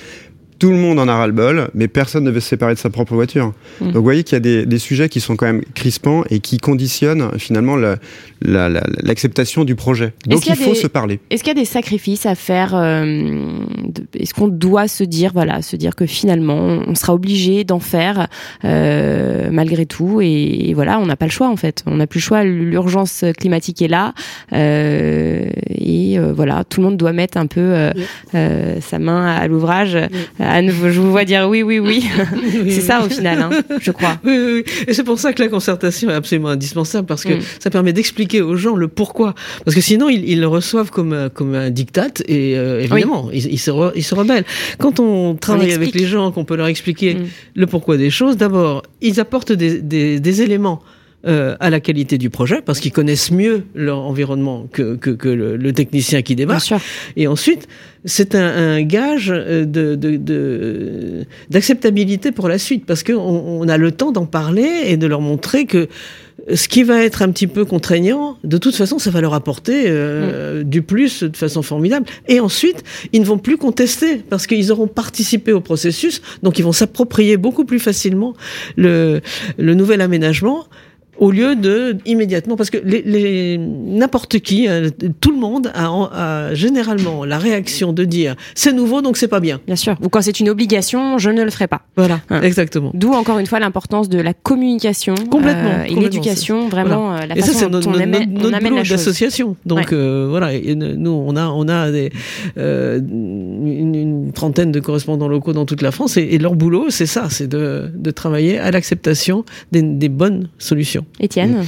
tout 0.63 0.71
le 0.71 0.77
monde 0.77 0.97
en 0.97 1.09
a 1.09 1.15
ras-le-bol, 1.17 1.67
mais 1.73 1.89
personne 1.89 2.23
ne 2.23 2.31
veut 2.31 2.39
se 2.39 2.47
séparer 2.47 2.73
de 2.73 2.79
sa 2.79 2.89
propre 2.89 3.15
voiture. 3.15 3.51
Mm. 3.81 3.87
Donc 3.87 3.95
vous 3.95 4.03
voyez 4.03 4.23
qu'il 4.23 4.37
y 4.37 4.37
a 4.37 4.39
des, 4.39 4.65
des, 4.65 4.79
sujets 4.79 5.09
qui 5.09 5.19
sont 5.19 5.35
quand 5.35 5.45
même 5.45 5.61
crispants 5.75 6.23
et 6.29 6.39
qui 6.39 6.57
conditionnent 6.57 7.37
finalement 7.37 7.75
l'acceptation 7.75 9.59
la, 9.59 9.63
la, 9.63 9.67
du 9.67 9.75
projet. 9.75 10.13
Donc 10.25 10.47
il, 10.47 10.55
faut 10.55 10.73
se 10.73 10.87
parler. 10.87 11.19
Est-ce 11.29 11.43
qu'il 11.43 11.51
y 11.53 11.59
a 11.59 11.59
des 11.59 11.65
sacrifices 11.65 12.25
à 12.25 12.35
faire 12.35 12.75
euh, 12.75 13.45
Est-ce 14.17 14.33
qu'on 14.33 14.47
doit 14.47 14.87
se 14.87 15.03
dire, 15.03 15.31
voilà, 15.33 15.61
se 15.61 15.75
dire 15.75 15.97
que 15.97 16.05
finalement 16.05 16.79
on 16.87 16.95
sera 16.95 17.13
obligé 17.13 17.65
d'en 17.65 17.81
faire 17.81 18.29
euh, 18.63 19.49
malgré 19.51 19.85
tout 19.85 20.21
et, 20.21 20.69
et 20.69 20.73
voilà, 20.73 20.97
on 20.97 21.05
n'a 21.05 21.17
pas 21.17 21.25
le 21.25 21.31
choix 21.31 21.49
en 21.49 21.57
fait. 21.57 21.83
On 21.87 21.97
n'a 21.97 22.07
plus 22.07 22.19
le 22.19 22.23
choix. 22.23 22.45
L'urgence 22.45 23.25
climatique 23.37 23.81
est 23.81 23.89
là 23.89 24.13
euh, 24.53 25.49
et 25.67 26.17
euh, 26.17 26.31
voilà, 26.33 26.63
tout 26.63 26.79
le 26.79 26.87
monde 26.87 26.97
doit 26.97 27.11
mettre 27.11 27.37
un 27.37 27.47
peu 27.47 27.59
euh, 27.59 27.91
euh, 28.33 28.77
sa 28.81 28.99
main 28.99 29.25
à 29.25 29.47
l'ouvrage 29.47 29.97
je 30.61 30.99
vous 30.99 31.11
vois 31.11 31.25
dire 31.25 31.47
oui, 31.49 31.63
oui, 31.63 31.79
oui. 31.79 32.05
c'est 32.69 32.81
ça 32.81 33.03
au 33.03 33.09
final, 33.09 33.41
hein, 33.41 33.49
je 33.79 33.91
crois. 33.91 34.19
Oui, 34.23 34.37
oui, 34.37 34.53
oui. 34.65 34.73
Et 34.87 34.93
c'est 34.93 35.03
pour 35.03 35.19
ça 35.19 35.33
que 35.33 35.41
la 35.41 35.49
concertation 35.49 36.09
est 36.09 36.13
absolument 36.13 36.49
indispensable 36.49 37.07
parce 37.07 37.23
que 37.23 37.33
mm. 37.33 37.41
ça 37.59 37.69
permet 37.69 37.93
d'expliquer 37.93 38.41
aux 38.41 38.55
gens 38.55 38.75
le 38.75 38.87
pourquoi. 38.87 39.33
Parce 39.65 39.75
que 39.75 39.81
sinon, 39.81 40.09
ils, 40.09 40.27
ils 40.29 40.39
le 40.39 40.47
reçoivent 40.47 40.91
comme, 40.91 41.29
comme 41.33 41.55
un 41.55 41.69
diktat 41.69 42.23
et 42.27 42.57
euh, 42.57 42.81
évidemment, 42.81 43.29
ils, 43.31 43.45
ils, 43.51 43.59
se 43.59 43.71
ils 43.95 44.03
se 44.03 44.15
rebellent. 44.15 44.45
Quand 44.77 44.99
on 44.99 45.35
travaille 45.35 45.73
avec 45.73 45.93
les 45.95 46.05
gens, 46.05 46.31
qu'on 46.31 46.45
peut 46.45 46.55
leur 46.55 46.67
expliquer 46.67 47.15
mm. 47.15 47.25
le 47.55 47.67
pourquoi 47.67 47.97
des 47.97 48.09
choses, 48.09 48.37
d'abord, 48.37 48.83
ils 49.01 49.19
apportent 49.19 49.51
des, 49.51 49.81
des, 49.81 50.19
des 50.19 50.41
éléments 50.41 50.81
euh, 51.25 51.55
à 51.61 51.69
la 51.69 51.79
qualité 51.79 52.17
du 52.17 52.29
projet 52.29 52.61
parce 52.61 52.81
qu'ils 52.81 52.91
connaissent 52.91 53.31
mieux 53.31 53.63
leur 53.75 53.99
environnement 53.99 54.67
que, 54.71 54.95
que, 54.95 55.09
que 55.09 55.29
le, 55.29 55.55
le, 55.55 55.71
technicien 55.71 56.21
qui 56.21 56.35
débarque. 56.35 56.73
Et 57.15 57.27
ensuite, 57.27 57.69
c'est 58.03 58.35
un, 58.35 58.45
un, 58.45 58.81
gage 58.81 59.31
euh, 59.33 59.63
de, 59.63 59.95
de, 59.95 61.25
d'acceptabilité 61.49 62.33
pour 62.33 62.49
la 62.49 62.57
suite 62.57 62.85
parce 62.85 63.03
qu'on 63.03 63.15
on 63.15 63.67
a 63.69 63.77
le 63.77 63.93
temps 63.93 64.11
d'en 64.11 64.25
parler 64.25 64.69
et 64.85 64.97
de 64.97 65.07
leur 65.07 65.21
montrer 65.21 65.65
que 65.65 65.87
ce 66.53 66.67
qui 66.67 66.83
va 66.83 67.01
être 67.03 67.21
un 67.21 67.31
petit 67.31 67.47
peu 67.47 67.63
contraignant, 67.63 68.37
de 68.43 68.57
toute 68.57 68.75
façon, 68.75 68.99
ça 68.99 69.09
va 69.09 69.21
leur 69.21 69.33
apporter 69.33 69.85
euh, 69.87 70.59
mm. 70.59 70.63
du 70.65 70.81
plus 70.81 71.23
de 71.23 71.37
façon 71.37 71.61
formidable. 71.61 72.05
Et 72.27 72.41
ensuite, 72.41 72.83
ils 73.13 73.21
ne 73.21 73.25
vont 73.25 73.37
plus 73.37 73.57
contester 73.57 74.17
parce 74.17 74.45
qu'ils 74.45 74.71
auront 74.71 74.87
participé 74.87 75.53
au 75.53 75.61
processus, 75.61 76.21
donc 76.41 76.59
ils 76.59 76.63
vont 76.63 76.73
s'approprier 76.73 77.37
beaucoup 77.37 77.63
plus 77.63 77.79
facilement 77.79 78.33
le, 78.75 79.21
le 79.57 79.73
nouvel 79.73 80.01
aménagement 80.01 80.65
au 81.17 81.31
lieu 81.31 81.55
de 81.55 81.97
immédiatement 82.05 82.55
parce 82.55 82.69
que 82.69 82.77
les, 82.83 83.01
les 83.01 83.57
n'importe 83.57 84.39
qui 84.39 84.67
euh, 84.67 84.89
tout 85.21 85.31
le 85.31 85.37
monde 85.37 85.71
a, 85.73 85.87
a, 85.87 86.53
généralement 86.53 87.25
la 87.25 87.37
réaction 87.37 87.93
de 87.93 88.03
dire 88.03 88.35
c'est 88.55 88.73
nouveau 88.73 89.01
donc 89.01 89.17
c'est 89.17 89.27
pas 89.27 89.39
bien. 89.39 89.59
Bien 89.65 89.75
sûr. 89.75 89.95
Ou 90.01 90.09
quand 90.09 90.21
c'est 90.21 90.39
une 90.39 90.49
obligation 90.49 91.17
je 91.17 91.29
ne 91.29 91.43
le 91.43 91.51
ferai 91.51 91.67
pas. 91.67 91.81
Voilà 91.95 92.19
hein. 92.29 92.41
exactement. 92.41 92.91
D'où 92.93 93.13
encore 93.13 93.39
une 93.39 93.45
fois 93.45 93.59
l'importance 93.59 94.09
de 94.09 94.19
la 94.19 94.33
communication 94.33 95.15
complètement, 95.29 95.71
euh, 95.79 95.83
et 95.83 95.95
l'éducation 95.95 96.67
vraiment 96.67 97.09
voilà. 97.09 97.23
euh, 97.23 97.27
la 97.27 97.37
et 97.37 97.41
façon 97.41 97.59
ça, 97.59 97.69
dont 97.69 97.81
on 97.85 97.93
amène, 97.93 98.33
notre, 98.33 98.49
on 98.49 98.53
amène 98.53 98.75
la 98.75 98.83
d'association. 98.83 99.55
Donc 99.65 99.77
ouais. 99.77 99.93
euh, 99.93 100.27
voilà 100.29 100.53
et 100.53 100.75
nous 100.75 101.11
on 101.11 101.35
a 101.35 101.47
on 101.47 101.67
a 101.67 101.91
des, 101.91 102.11
euh, 102.57 102.99
une, 102.99 103.95
une, 103.95 104.31
trentaine 104.33 104.71
de 104.71 104.79
correspondants 104.79 105.27
locaux 105.27 105.53
dans 105.53 105.65
toute 105.65 105.81
la 105.81 105.91
France 105.91 106.17
et, 106.17 106.23
et 106.23 106.37
leur 106.37 106.55
boulot 106.55 106.89
c'est 106.89 107.05
ça 107.05 107.27
c'est 107.29 107.47
de, 107.47 107.91
de 107.93 108.11
travailler 108.11 108.57
à 108.57 108.71
l'acceptation 108.71 109.45
des, 109.71 109.81
des 109.81 110.09
bonnes 110.09 110.49
solutions 110.57 111.02
Étienne 111.19 111.65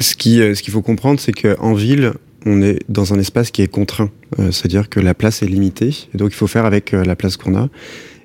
Ce 0.00 0.14
qui, 0.14 0.40
euh, 0.40 0.54
ce 0.54 0.62
qu'il 0.62 0.72
faut 0.72 0.82
comprendre, 0.82 1.20
c'est 1.20 1.32
qu'en 1.32 1.74
ville, 1.74 2.12
on 2.46 2.62
est 2.62 2.80
dans 2.88 3.14
un 3.14 3.18
espace 3.18 3.50
qui 3.50 3.62
est 3.62 3.68
contraint. 3.68 4.10
Euh, 4.38 4.50
C'est-à-dire 4.50 4.88
que 4.88 5.00
la 5.00 5.14
place 5.14 5.42
est 5.42 5.46
limitée. 5.46 5.94
Et 6.14 6.18
donc, 6.18 6.30
il 6.32 6.36
faut 6.36 6.46
faire 6.46 6.64
avec 6.64 6.94
euh, 6.94 7.04
la 7.04 7.16
place 7.16 7.36
qu'on 7.36 7.56
a. 7.56 7.68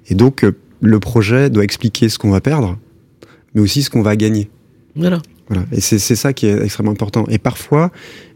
Et 0.09 0.15
donc, 0.15 0.43
euh, 0.43 0.55
le 0.81 0.99
projet 0.99 1.49
doit 1.49 1.63
expliquer 1.63 2.09
ce 2.09 2.17
qu'on 2.17 2.29
va 2.29 2.41
perdre, 2.41 2.77
mais 3.53 3.61
aussi 3.61 3.83
ce 3.83 3.89
qu'on 3.89 4.01
va 4.01 4.15
gagner. 4.15 4.49
Voilà. 4.95 5.21
Voilà. 5.49 5.65
Et 5.71 5.79
c'est 5.79 5.97
ça 5.99 6.33
qui 6.33 6.45
est 6.45 6.61
extrêmement 6.61 6.91
important. 6.91 7.25
Et 7.29 7.37
parfois, 7.37 7.91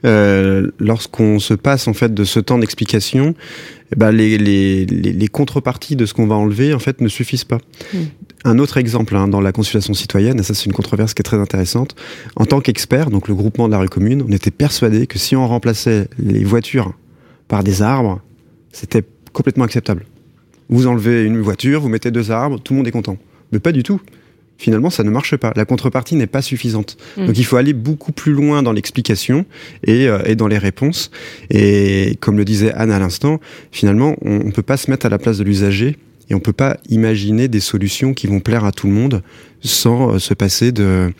euh, 0.05 0.71
lorsqu'on 0.79 1.39
se 1.39 1.53
passe 1.53 1.89
en 1.89 1.93
fait 1.93 2.13
de 2.13 2.23
ce 2.23 2.39
temps 2.39 2.57
d'explication, 2.57 3.35
eh 3.91 3.95
ben 3.97 4.11
les, 4.11 4.37
les, 4.37 4.85
les, 4.85 5.11
les, 5.11 5.27
contreparties 5.27 5.97
de 5.97 6.05
ce 6.05 6.13
qu'on 6.13 6.25
va 6.25 6.35
enlever 6.35 6.73
en 6.73 6.79
fait 6.79 7.01
ne 7.01 7.09
suffisent 7.09 7.43
pas. 7.43 7.57
Mmh. 7.93 7.97
Un 8.43 8.59
autre 8.59 8.77
exemple 8.77 9.15
hein, 9.15 9.27
dans 9.27 9.41
la 9.41 9.51
consultation 9.51 9.93
citoyenne, 9.93 10.39
et 10.39 10.43
ça 10.43 10.53
c'est 10.53 10.65
une 10.65 10.73
controverse 10.73 11.13
qui 11.13 11.21
est 11.21 11.23
très 11.23 11.37
intéressante. 11.37 11.95
En 12.35 12.45
tant 12.45 12.59
qu'expert, 12.59 13.09
donc 13.09 13.27
le 13.27 13.35
groupement 13.35 13.67
de 13.67 13.71
la 13.71 13.79
rue 13.79 13.89
commune, 13.89 14.23
on 14.27 14.31
était 14.31 14.51
persuadé 14.51 15.07
que 15.07 15.19
si 15.19 15.35
on 15.35 15.47
remplaçait 15.47 16.07
les 16.17 16.43
voitures 16.43 16.93
par 17.47 17.63
des 17.63 17.81
arbres, 17.81 18.21
c'était 18.71 19.03
complètement 19.33 19.65
acceptable. 19.65 20.05
Vous 20.69 20.87
enlevez 20.87 21.23
une 21.23 21.39
voiture, 21.39 21.81
vous 21.81 21.89
mettez 21.89 22.11
deux 22.11 22.31
arbres, 22.31 22.59
tout 22.59 22.73
le 22.73 22.77
monde 22.77 22.87
est 22.87 22.91
content. 22.91 23.17
Mais 23.51 23.59
pas 23.59 23.71
du 23.71 23.83
tout 23.83 24.01
finalement, 24.61 24.91
ça 24.91 25.03
ne 25.03 25.09
marche 25.09 25.35
pas. 25.37 25.51
La 25.55 25.65
contrepartie 25.65 26.15
n'est 26.15 26.27
pas 26.27 26.41
suffisante. 26.41 26.95
Mmh. 27.17 27.25
Donc, 27.25 27.37
il 27.37 27.43
faut 27.43 27.57
aller 27.57 27.73
beaucoup 27.73 28.11
plus 28.11 28.31
loin 28.31 28.61
dans 28.61 28.71
l'explication 28.71 29.45
et, 29.85 30.07
euh, 30.07 30.21
et, 30.25 30.35
dans 30.35 30.47
les 30.47 30.59
réponses. 30.59 31.09
Et 31.49 32.15
comme 32.19 32.37
le 32.37 32.45
disait 32.45 32.71
Anne 32.73 32.91
à 32.91 32.99
l'instant, 32.99 33.39
finalement, 33.71 34.15
on 34.21 34.37
ne 34.43 34.51
peut 34.51 34.61
pas 34.61 34.77
se 34.77 34.91
mettre 34.91 35.07
à 35.07 35.09
la 35.09 35.17
place 35.17 35.39
de 35.39 35.43
l'usager 35.43 35.97
et 36.31 36.33
on 36.33 36.39
peut 36.39 36.53
pas 36.53 36.77
imaginer 36.89 37.49
des 37.49 37.59
solutions 37.59 38.13
qui 38.13 38.25
vont 38.25 38.39
plaire 38.39 38.63
à 38.63 38.71
tout 38.71 38.87
le 38.87 38.93
monde 38.93 39.21
sans 39.59 40.13
euh, 40.13 40.19
se 40.19 40.33
passer 40.33 40.71
de, 40.71 41.13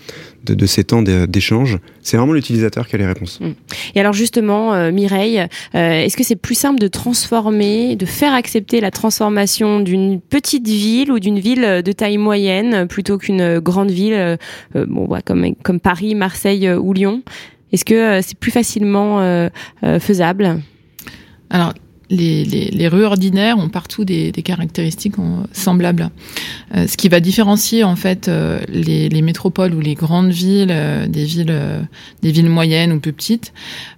de, 0.45 0.53
de 0.53 0.65
ces 0.65 0.85
temps 0.85 1.01
d'échange. 1.01 1.79
C'est 2.01 2.15
vraiment 2.15 2.31
l'utilisateur 2.31 2.87
qui 2.87 2.95
a 2.95 2.97
les 2.97 3.05
réponses. 3.05 3.39
Mmh. 3.41 3.49
Et 3.93 3.99
alors 3.99 4.13
justement, 4.13 4.73
euh, 4.73 4.91
Mireille, 4.91 5.39
euh, 5.75 6.01
est-ce 6.01 6.15
que 6.15 6.23
c'est 6.23 6.37
plus 6.37 6.55
simple 6.55 6.79
de 6.79 6.87
transformer, 6.87 7.97
de 7.97 8.05
faire 8.05 8.33
accepter 8.33 8.79
la 8.79 8.89
transformation 8.89 9.81
d'une 9.81 10.21
petite 10.21 10.65
ville 10.67 11.11
ou 11.11 11.19
d'une 11.19 11.39
ville 11.39 11.81
de 11.83 11.91
taille 11.91 12.17
moyenne 12.17 12.87
plutôt 12.87 13.17
qu'une 13.17 13.59
grande 13.59 13.91
ville, 13.91 14.13
euh, 14.13 14.37
bon, 14.87 15.09
comme, 15.25 15.53
comme 15.61 15.81
Paris, 15.81 16.15
Marseille 16.15 16.67
euh, 16.67 16.79
ou 16.79 16.93
Lyon? 16.93 17.21
Est-ce 17.73 17.83
que 17.83 17.93
euh, 17.93 18.21
c'est 18.21 18.37
plus 18.37 18.51
facilement 18.51 19.49
faisable? 19.99 20.61
Alors, 21.49 21.73
les, 22.11 22.43
les, 22.43 22.65
les, 22.65 22.87
rues 22.87 23.05
ordinaires 23.05 23.57
ont 23.57 23.69
partout 23.69 24.03
des, 24.03 24.31
des 24.31 24.43
caractéristiques 24.43 25.15
semblables. 25.53 26.11
Euh, 26.75 26.85
ce 26.85 26.97
qui 26.97 27.09
va 27.09 27.19
différencier 27.19 27.83
en 27.83 27.95
fait 27.95 28.27
euh, 28.27 28.59
les, 28.67 29.09
les, 29.09 29.21
métropoles 29.21 29.73
ou 29.73 29.79
les 29.79 29.95
grandes 29.95 30.31
villes 30.31 30.69
euh, 30.71 31.07
des 31.07 31.23
villes 31.23 31.45
euh, 31.49 31.81
des 32.21 32.31
villes 32.31 32.49
moyennes 32.49 32.91
ou 32.91 32.99
plus 32.99 33.13
petites, 33.13 33.53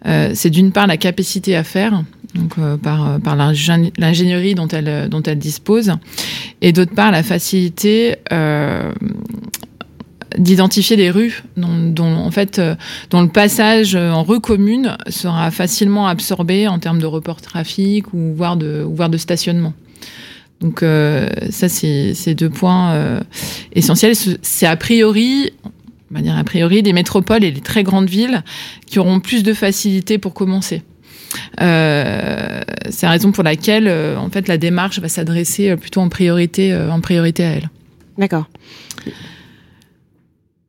euh, 0.06 0.32
c'est 0.36 0.52
d'une 0.52 0.72
part 0.72 0.86
la 0.86 0.98
capacité 0.98 1.56
à 1.56 1.64
faire, 1.64 2.04
donc 2.36 2.56
par 2.82 3.20
par 3.20 3.36
l'ingénierie 3.36 4.56
dont 4.56 4.68
elles 4.68 5.10
dont 5.10 5.24
elles 5.24 5.40
disposent, 5.40 5.94
et 6.62 6.72
d'autre 6.72 6.94
part 6.94 7.12
la 7.12 7.24
facilité 7.24 8.16
d'identifier 10.38 10.96
les 10.96 11.12
rues 11.12 11.44
dont, 11.58 12.16
en 12.16 12.32
fait 12.32 12.62
dont 13.10 13.22
le 13.22 13.30
passage 13.30 13.96
en 13.96 14.24
rue 14.24 14.40
commune 14.40 14.98
sera 15.08 15.52
facilement 15.52 16.08
absorbé 16.08 16.68
en 16.68 16.80
termes 16.80 17.00
de 17.00 17.06
report 17.06 17.42
trafic 17.42 18.14
ou 18.14 18.34
voire 18.36 18.58
de 18.58 18.86
voire 18.88 19.10
de 19.10 19.18
stationnement. 19.18 19.74
Donc 20.62 20.84
ça 21.50 21.70
c'est 21.70 22.36
deux 22.36 22.50
points 22.50 23.20
essentiels. 23.74 24.14
C'est 24.16 24.66
a 24.66 24.76
priori 24.76 25.52
dire 26.22 26.38
a 26.38 26.44
priori, 26.44 26.84
des 26.84 26.94
métropoles 26.94 27.44
et 27.44 27.52
les 27.52 27.62
très 27.62 27.84
grandes 27.84 28.10
villes 28.10 28.44
qui 28.86 29.00
auront 29.00 29.20
plus 29.20 29.44
de 29.44 29.54
facilité 29.54 30.18
pour 30.18 30.34
commencer. 30.34 30.84
Euh, 31.62 32.62
c'est 32.90 33.06
la 33.06 33.12
raison 33.12 33.32
pour 33.32 33.44
laquelle, 33.44 33.88
euh, 33.88 34.18
en 34.18 34.30
fait, 34.30 34.48
la 34.48 34.58
démarche 34.58 35.00
va 35.00 35.10
s'adresser 35.10 35.72
euh, 35.72 35.78
plutôt 35.78 36.02
en 36.02 36.10
priorité, 36.10 36.76
en 36.76 37.02
priorité 37.02 37.44
à 37.44 37.50
elle. 37.54 37.70
D'accord. 38.18 38.48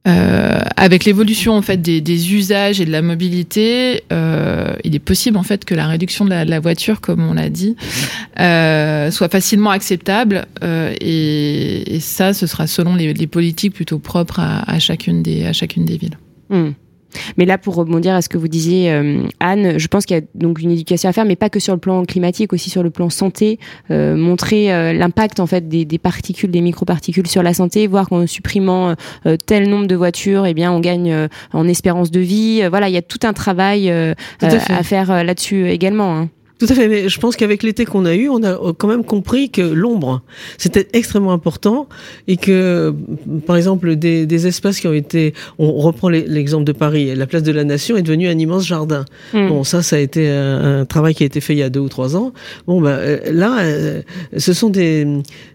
Avec 0.05 1.05
l'évolution 1.05 1.55
en 1.55 1.63
fait 1.63 1.81
des, 1.81 2.35
usages 2.35 2.81
et 2.81 2.85
de 2.85 2.91
la 2.91 3.03
mobilité, 3.03 4.03
il 4.11 4.95
est 4.95 5.03
possible 5.05 5.37
en 5.37 5.43
fait 5.43 5.65
que 5.65 5.75
la 5.75 5.87
réduction 5.87 6.25
de 6.25 6.31
la, 6.31 6.61
voiture, 6.61 7.01
comme 7.01 7.27
on 7.27 7.35
l'a 7.35 7.49
dit, 7.49 7.77
soit 8.37 9.29
facilement 9.31 9.71
acceptable. 9.71 10.47
Et, 11.01 11.99
ça, 12.01 12.35
ce 12.35 12.47
sera 12.47 12.67
selon 12.67 12.95
les, 12.95 13.27
politiques 13.27 13.75
plutôt 13.75 13.99
propres 13.99 14.41
à, 14.41 14.79
chacune 14.79 15.23
des 15.23 15.47
à 15.47 15.53
chacune 15.53 15.85
des 15.85 15.97
villes. 15.97 16.19
Hmm. 16.51 16.73
Mais 17.37 17.45
là, 17.45 17.59
pour 17.59 17.75
rebondir 17.75 18.15
à 18.15 18.23
ce 18.23 18.29
que 18.29 18.39
vous 18.39 18.49
disiez, 18.49 18.91
euh, 18.93 19.23
Anne, 19.41 19.79
je 19.79 19.89
pense 19.89 20.07
qu'il 20.07 20.17
y 20.17 20.21
a 20.21 20.23
donc 20.35 20.61
une 20.61 20.71
éducation 20.71 21.09
à 21.09 21.13
faire, 21.13 21.25
mais 21.25 21.37
pas 21.37 21.51
que 21.51 21.61
sur 21.61 21.75
le 21.75 21.81
plan 21.81 22.05
climatique, 22.05 22.53
aussi 22.53 22.71
sur 22.71 22.83
le 22.83 22.91
plan 22.91 23.11
santé, 23.11 23.59
euh, 23.91 24.17
montrer 24.17 24.73
euh, 24.73 24.93
l'impact 24.93 25.41
en 25.41 25.47
fait 25.47 25.69
des, 25.69 25.85
des, 25.85 25.99
particules, 25.99 26.51
des 26.51 26.61
microparticules 26.61 27.27
sur 27.27 27.43
la 27.43 27.55
santé, 27.55 27.87
voir 27.87 28.09
qu'en 28.09 28.27
supprimant 28.27 28.95
tel 29.47 29.69
nombre 29.69 29.87
de 29.87 29.95
voitures, 29.95 30.47
eh 30.47 30.55
bien, 30.55 30.73
on 30.73 30.81
gagne 30.81 31.29
en 31.53 31.69
espérance 31.69 32.11
de 32.11 32.21
vie. 32.21 32.67
voilà, 32.69 32.89
il 32.89 32.95
y 32.95 32.99
a 32.99 33.03
tout 33.03 33.19
un 33.25 33.33
travail 33.33 33.91
à, 33.91 34.15
à, 34.41 34.83
faire 34.83 35.25
là-dessus 35.25 35.69
également. 35.69 36.17
Hein. 36.17 36.29
Tout 36.65 36.73
à 36.73 36.77
fait, 36.77 36.89
mais 36.89 37.11
je 37.11 37.21
pense 37.21 37.37
qu'avec 37.37 37.63
l'été 37.63 37.85
qu'on 37.85 38.07
a 38.07 38.15
eu, 38.15 38.31
on 38.31 38.43
a 38.43 38.73
quand 38.79 38.89
même 38.89 39.05
compris 39.05 39.51
que 39.51 39.61
l'ombre, 39.61 40.23
c'était 40.57 40.89
extrêmement 40.95 41.33
important 41.33 41.89
et 42.27 42.39
que, 42.39 42.95
par 43.47 43.57
exemple, 43.57 43.97
des, 43.97 44.25
des, 44.25 44.47
espaces 44.47 44.81
qui 44.81 44.89
ont 44.89 44.95
été, 44.95 45.35
on 45.59 45.73
reprend 45.73 46.09
l'exemple 46.09 46.65
de 46.65 46.73
Paris, 46.73 47.15
la 47.15 47.27
place 47.27 47.43
de 47.43 47.53
la 47.53 47.65
Nation 47.65 47.99
est 47.99 48.03
devenue 48.03 48.29
un 48.29 48.39
immense 48.39 48.67
jardin. 48.67 49.05
Hmm. 49.35 49.49
Bon, 49.49 49.65
ça, 49.65 49.83
ça 49.83 49.97
a 49.97 49.99
été 49.99 50.27
un, 50.31 50.87
travail 50.87 51.15
qui 51.15 51.25
a 51.25 51.27
été 51.27 51.43
fait 51.43 51.53
il 51.53 51.59
y 51.59 51.63
a 51.63 51.69
deux 51.69 51.81
ou 51.81 51.91
trois 51.91 52.17
ans. 52.17 52.33
Bon, 52.67 52.81
ben 52.81 53.21
là, 53.31 53.59
euh, 53.61 54.01
ce 54.35 54.55
sont 54.55 54.71
des, 54.71 55.07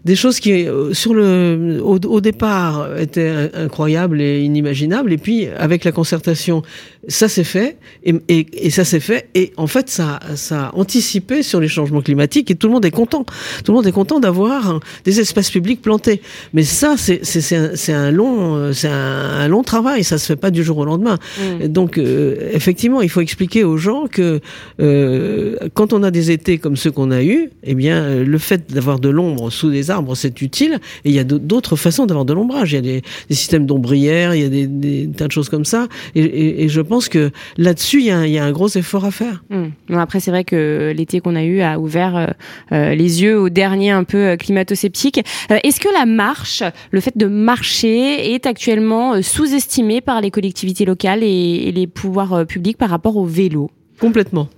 des 0.04 0.14
choses 0.14 0.38
qui, 0.38 0.68
euh, 0.68 0.94
sur 0.94 1.12
le, 1.12 1.80
au, 1.82 1.98
au 1.98 2.20
départ, 2.20 2.96
étaient 3.00 3.50
incroyables 3.54 4.20
et 4.20 4.44
inimaginables, 4.44 5.12
et 5.12 5.18
puis 5.18 5.48
avec 5.58 5.82
la 5.82 5.90
concertation, 5.90 6.62
ça 7.08 7.28
s'est 7.28 7.42
fait 7.42 7.78
et, 8.04 8.14
et, 8.28 8.46
et 8.66 8.70
ça 8.70 8.84
s'est 8.84 9.00
fait 9.00 9.28
et 9.34 9.52
en 9.56 9.66
fait, 9.66 9.88
ça, 9.88 10.20
ça 10.36 10.70
anticiper 11.00 11.42
sur 11.42 11.60
les 11.60 11.68
changements 11.68 12.02
climatiques 12.02 12.50
et 12.50 12.54
tout 12.54 12.66
le 12.66 12.74
monde 12.74 12.84
est 12.84 12.90
content. 12.90 13.24
Tout 13.64 13.72
le 13.72 13.76
monde 13.76 13.86
est 13.86 13.92
content 13.92 14.20
d'avoir 14.20 14.80
des 15.04 15.18
espaces 15.18 15.50
publics 15.50 15.80
plantés. 15.80 16.20
Mais 16.52 16.62
ça, 16.62 16.96
c'est 16.98 17.56
un, 17.56 17.94
un, 17.94 18.10
long, 18.10 18.72
c'est 18.74 18.88
un, 18.88 19.48
long 19.48 19.62
travail. 19.62 20.04
Ça 20.04 20.18
se 20.18 20.26
fait 20.26 20.36
pas 20.36 20.50
du 20.50 20.62
jour 20.62 20.76
au 20.76 20.84
lendemain. 20.84 21.16
Mm. 21.38 21.68
Donc, 21.68 21.96
euh, 21.96 22.50
effectivement, 22.52 23.00
il 23.00 23.08
faut 23.08 23.22
expliquer 23.22 23.64
aux 23.64 23.78
gens 23.78 24.08
que 24.08 24.40
euh, 24.80 25.56
quand 25.72 25.94
on 25.94 26.02
a 26.02 26.10
des 26.10 26.30
étés 26.30 26.58
comme 26.58 26.76
ceux 26.76 26.90
qu'on 26.90 27.10
a 27.10 27.22
eus, 27.22 27.50
eh 27.62 27.74
bien, 27.74 28.16
le 28.22 28.38
fait 28.38 28.70
d'avoir 28.70 28.98
de 28.98 29.08
l'ombre 29.08 29.48
sous 29.50 29.70
des 29.70 29.90
arbres, 29.90 30.14
c'est 30.14 30.42
utile. 30.42 30.80
Et 31.06 31.10
il 31.10 31.14
y 31.14 31.18
a 31.18 31.24
d'autres 31.24 31.76
façons 31.76 32.04
d'avoir 32.04 32.26
de 32.26 32.34
l'ombrage. 32.34 32.72
Il 32.72 32.76
y 32.76 32.78
a 32.78 32.82
des, 32.82 33.02
des 33.30 33.34
systèmes 33.34 33.64
d'ombrières, 33.64 34.34
il 34.34 34.42
y 34.42 34.44
a 34.44 34.50
des, 34.50 34.66
des, 34.66 35.08
tas 35.16 35.28
de 35.28 35.32
choses 35.32 35.48
comme 35.48 35.64
ça. 35.64 35.88
Et, 36.14 36.20
et, 36.20 36.64
et 36.64 36.68
je 36.68 36.82
pense 36.82 37.08
que 37.08 37.30
là-dessus, 37.56 38.00
il 38.00 38.06
y, 38.06 38.10
a 38.10 38.18
un, 38.18 38.26
il 38.26 38.32
y 38.32 38.38
a 38.38 38.44
un 38.44 38.52
gros 38.52 38.68
effort 38.68 39.06
à 39.06 39.10
faire. 39.10 39.42
Mm. 39.48 39.94
après, 39.94 40.20
c'est 40.20 40.30
vrai 40.30 40.44
que 40.44 40.79
l'été 40.92 41.20
qu'on 41.20 41.36
a 41.36 41.44
eu 41.44 41.60
a 41.60 41.78
ouvert 41.78 42.16
euh, 42.16 42.26
euh, 42.72 42.94
les 42.94 43.22
yeux 43.22 43.38
aux 43.38 43.48
derniers 43.48 43.90
un 43.90 44.04
peu 44.04 44.18
euh, 44.18 44.36
climato-sceptiques. 44.36 45.20
Est-ce 45.50 45.80
que 45.80 45.92
la 45.92 46.06
marche, 46.06 46.62
le 46.90 47.00
fait 47.00 47.16
de 47.16 47.26
marcher, 47.26 48.34
est 48.34 48.46
actuellement 48.46 49.20
sous-estimé 49.22 50.00
par 50.00 50.20
les 50.20 50.30
collectivités 50.30 50.84
locales 50.84 51.22
et 51.22 51.72
les 51.72 51.86
pouvoirs 51.86 52.46
publics 52.46 52.78
par 52.78 52.90
rapport 52.90 53.16
au 53.16 53.24
vélo? 53.24 53.70
Complètement. 54.00 54.48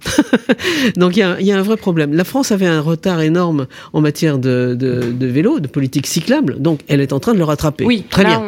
Donc 0.96 1.16
il 1.16 1.20
y 1.20 1.22
a, 1.22 1.40
y 1.40 1.50
a, 1.52 1.58
un 1.58 1.62
vrai 1.62 1.76
problème. 1.76 2.14
La 2.14 2.24
France 2.24 2.52
avait 2.52 2.66
un 2.66 2.80
retard 2.80 3.20
énorme 3.20 3.66
en 3.92 4.00
matière 4.00 4.38
de, 4.38 4.76
de, 4.78 5.12
de, 5.12 5.26
vélo, 5.26 5.58
de 5.58 5.66
politique 5.66 6.06
cyclable, 6.06 6.60
donc 6.60 6.80
elle 6.88 7.00
est 7.00 7.12
en 7.12 7.20
train 7.20 7.32
de 7.34 7.38
le 7.38 7.44
rattraper. 7.44 7.84
Oui, 7.84 8.04
très 8.08 8.24
bien. 8.24 8.40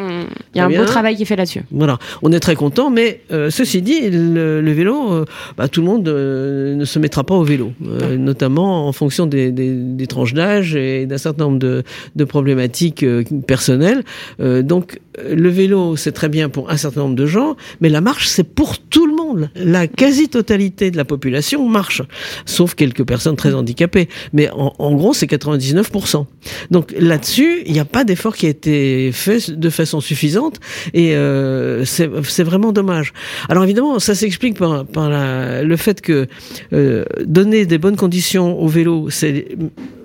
Il 0.54 0.58
y 0.58 0.60
a 0.60 0.66
un 0.66 0.70
beau 0.70 0.84
travail 0.84 1.16
qui 1.16 1.22
est 1.22 1.26
fait 1.26 1.36
là-dessus. 1.36 1.62
Voilà, 1.70 1.98
on 2.22 2.32
est 2.32 2.40
très 2.40 2.54
content, 2.54 2.90
mais 2.90 3.22
euh, 3.32 3.50
ceci 3.50 3.82
dit, 3.82 4.08
le, 4.08 4.60
le 4.60 4.72
vélo, 4.72 5.12
euh, 5.12 5.24
bah, 5.56 5.68
tout 5.68 5.80
le 5.80 5.86
monde 5.86 6.06
euh, 6.08 6.74
ne 6.74 6.84
se 6.84 6.98
mettra 6.98 7.24
pas 7.24 7.34
au 7.34 7.42
vélo, 7.42 7.72
notamment 7.80 8.86
en 8.86 8.92
fonction 8.92 9.26
des, 9.26 9.50
des, 9.50 9.74
des 9.74 10.06
tranches 10.06 10.34
d'âge 10.34 10.76
et 10.76 11.06
d'un 11.06 11.18
certain 11.18 11.44
nombre 11.44 11.58
de, 11.58 11.82
de 12.14 12.24
problématiques 12.24 13.04
personnelles. 13.46 14.04
donc 14.38 15.00
le 15.18 15.48
vélo, 15.48 15.96
c'est 15.96 16.12
très 16.12 16.28
bien 16.28 16.48
pour 16.48 16.70
un 16.70 16.76
certain 16.76 17.00
nombre 17.00 17.16
de 17.16 17.26
gens, 17.26 17.56
mais 17.80 17.88
la 17.88 18.00
marche, 18.00 18.28
c'est 18.28 18.44
pour 18.44 18.78
tout 18.78 19.06
le 19.06 19.12
monde. 19.12 19.13
La 19.54 19.86
quasi-totalité 19.86 20.90
de 20.90 20.96
la 20.96 21.04
population 21.04 21.68
marche, 21.68 22.02
sauf 22.46 22.74
quelques 22.74 23.04
personnes 23.04 23.36
très 23.36 23.54
handicapées. 23.54 24.08
Mais 24.32 24.50
en, 24.50 24.94
gros, 24.94 25.14
c'est 25.14 25.26
99%. 25.26 26.26
Donc 26.70 26.94
là-dessus, 26.98 27.62
il 27.66 27.72
n'y 27.72 27.80
a 27.80 27.84
pas 27.84 28.04
d'effort 28.04 28.36
qui 28.36 28.46
a 28.46 28.48
été 28.48 29.10
fait 29.12 29.50
de 29.50 29.70
façon 29.70 30.00
suffisante, 30.00 30.60
et 30.92 31.14
euh, 31.16 31.84
c'est 31.84 32.42
vraiment 32.42 32.72
dommage. 32.72 33.12
Alors 33.48 33.64
évidemment, 33.64 33.98
ça 33.98 34.14
s'explique 34.14 34.58
par, 34.58 34.84
le 34.94 35.76
fait 35.76 36.00
que 36.00 36.26
euh, 36.72 37.04
donner 37.24 37.66
des 37.66 37.78
bonnes 37.78 37.96
conditions 37.96 38.60
au 38.60 38.68
vélo, 38.68 39.10
c'est 39.10 39.46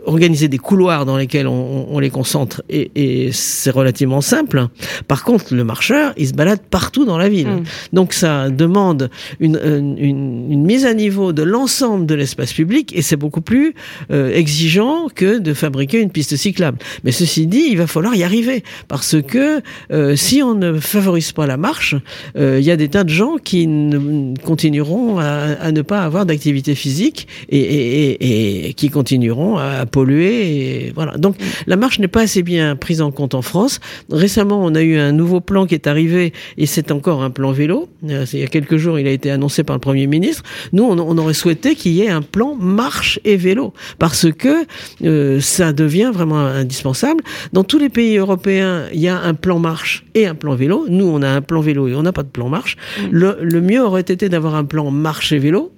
organiser 0.10 0.48
des 0.48 0.58
couloirs 0.58 1.06
dans 1.06 1.18
lesquels 1.18 1.48
on, 1.48 1.88
on 1.90 2.00
les 2.00 2.10
concentre 2.10 2.64
et, 2.70 2.92
et 2.96 3.32
c'est 3.32 3.72
relativement 3.72 4.22
simple. 4.22 4.68
Par 5.08 5.24
contre, 5.24 5.54
le 5.54 5.64
marcheur, 5.64 6.14
il 6.18 6.28
se 6.28 6.34
balade 6.34 6.60
partout 6.70 7.06
dans 7.06 7.18
la 7.18 7.30
ville. 7.30 7.48
Mm. 7.48 7.64
Donc 7.94 8.14
ça 8.14 8.50
demande 8.50 9.10
une, 9.40 9.60
une, 9.98 10.48
une, 10.50 10.64
mise 10.66 10.86
à 10.86 10.94
niveau 10.94 11.32
de 11.32 11.44
l'ensemble 11.44 12.06
de 12.06 12.16
l'espace 12.16 12.54
public 12.54 12.92
et 12.96 13.02
c'est 13.02 13.16
beaucoup 13.16 13.42
plus 13.42 13.74
euh, 14.12 14.34
exigeant 14.34 15.08
que 15.14 15.38
de 15.38 15.54
fabriquer 15.54 16.00
une 16.02 16.10
piste 16.10 16.36
cyclable. 16.36 16.78
Mais 17.04 17.12
ceci 17.12 17.48
dit, 17.48 17.68
il 17.70 17.78
va 17.78 17.88
falloir 17.88 18.16
y 18.16 18.24
arriver 18.24 18.64
parce 18.88 19.22
que 19.22 19.62
euh, 19.92 20.16
si 20.16 20.42
on 20.42 20.56
ne 20.56 20.80
favorise 20.80 21.32
pas 21.32 21.46
la 21.46 21.58
marche, 21.58 21.96
euh, 22.38 22.58
il 22.60 22.66
y 22.66 22.72
a 22.72 22.78
des 22.78 22.90
tas 22.90 23.04
de 23.04 23.10
gens 23.10 23.38
qui 23.38 23.68
ne, 23.68 24.34
continueront 24.44 25.20
à, 25.20 25.26
à, 25.62 25.72
ne 25.72 25.82
pas 25.82 26.02
avoir 26.02 26.26
d'activité 26.26 26.76
physique 26.76 27.28
et, 27.50 27.60
et, 27.60 28.70
et, 28.70 28.74
qui 28.74 28.90
continueront 28.90 29.58
à 29.58 29.86
polluer. 30.00 30.86
Et 30.86 30.94
voilà. 30.96 31.18
Donc 31.18 31.36
la 31.68 31.76
marche 31.76 32.00
n'est 32.00 32.08
pas 32.08 32.22
assez 32.22 32.42
bien 32.42 32.78
prise 32.78 33.02
en 33.02 33.12
compte 33.12 33.34
en 33.36 33.42
France. 33.42 33.82
Récemment, 34.10 34.64
on 34.64 34.74
a 34.76 34.82
eu 34.82 34.98
un 34.98 35.12
nouveau 35.12 35.42
plan 35.42 35.66
qui 35.66 35.76
est 35.76 35.88
arrivé 35.88 36.32
et 36.58 36.66
c'est 36.66 36.92
encore 36.92 37.22
un 37.22 37.30
plan 37.30 37.52
vélo. 37.52 37.90
Euh, 38.10 38.26
il 38.32 38.40
y 38.40 38.44
a 38.44 38.48
quelques 38.48 38.78
jours, 38.78 38.98
il 38.98 39.08
a 39.08 39.12
été 39.12 39.30
annoncé 39.30 39.64
par 39.64 39.76
le 39.76 39.82
Premier 39.82 40.08
ministre. 40.08 40.44
Nous, 40.72 40.84
on, 40.84 41.18
aurait 41.18 41.34
souhaité 41.34 41.76
qu'il 41.76 41.92
y 41.92 42.04
ait 42.04 42.10
un 42.10 42.22
plan 42.22 42.56
marche 42.56 43.20
et 43.26 43.36
vélo 43.36 43.74
parce 43.98 44.32
que 44.32 44.66
euh, 45.04 45.42
ça 45.42 45.74
devient 45.74 46.12
vraiment 46.14 46.40
indispensable. 46.40 47.22
Dans 47.52 47.66
tous 47.66 47.78
les 47.78 47.90
pays 47.90 48.16
européens, 48.18 48.86
il 48.94 49.02
y 49.02 49.10
a 49.10 49.20
un 49.20 49.34
plan 49.34 49.60
marche 49.60 50.06
et 50.16 50.26
un 50.28 50.36
plan 50.36 50.56
vélo. 50.56 50.86
Nous, 50.88 51.06
on 51.06 51.22
a 51.22 51.30
un 51.30 51.42
plan 51.42 51.60
vélo 51.60 51.90
et 51.90 51.96
on 51.96 52.04
n'a 52.04 52.14
pas 52.14 52.24
de 52.24 52.30
plan 52.30 52.48
marche. 52.48 52.78
Mm. 52.78 53.04
Le, 53.12 53.38
le 53.42 53.62
mieux 53.62 53.84
aurait 53.84 54.02
été 54.02 54.30
d'avoir 54.30 54.56
un 54.56 54.64
plan 54.64 54.92
marche 54.92 55.34
et 55.34 55.40
vélo 55.40 55.74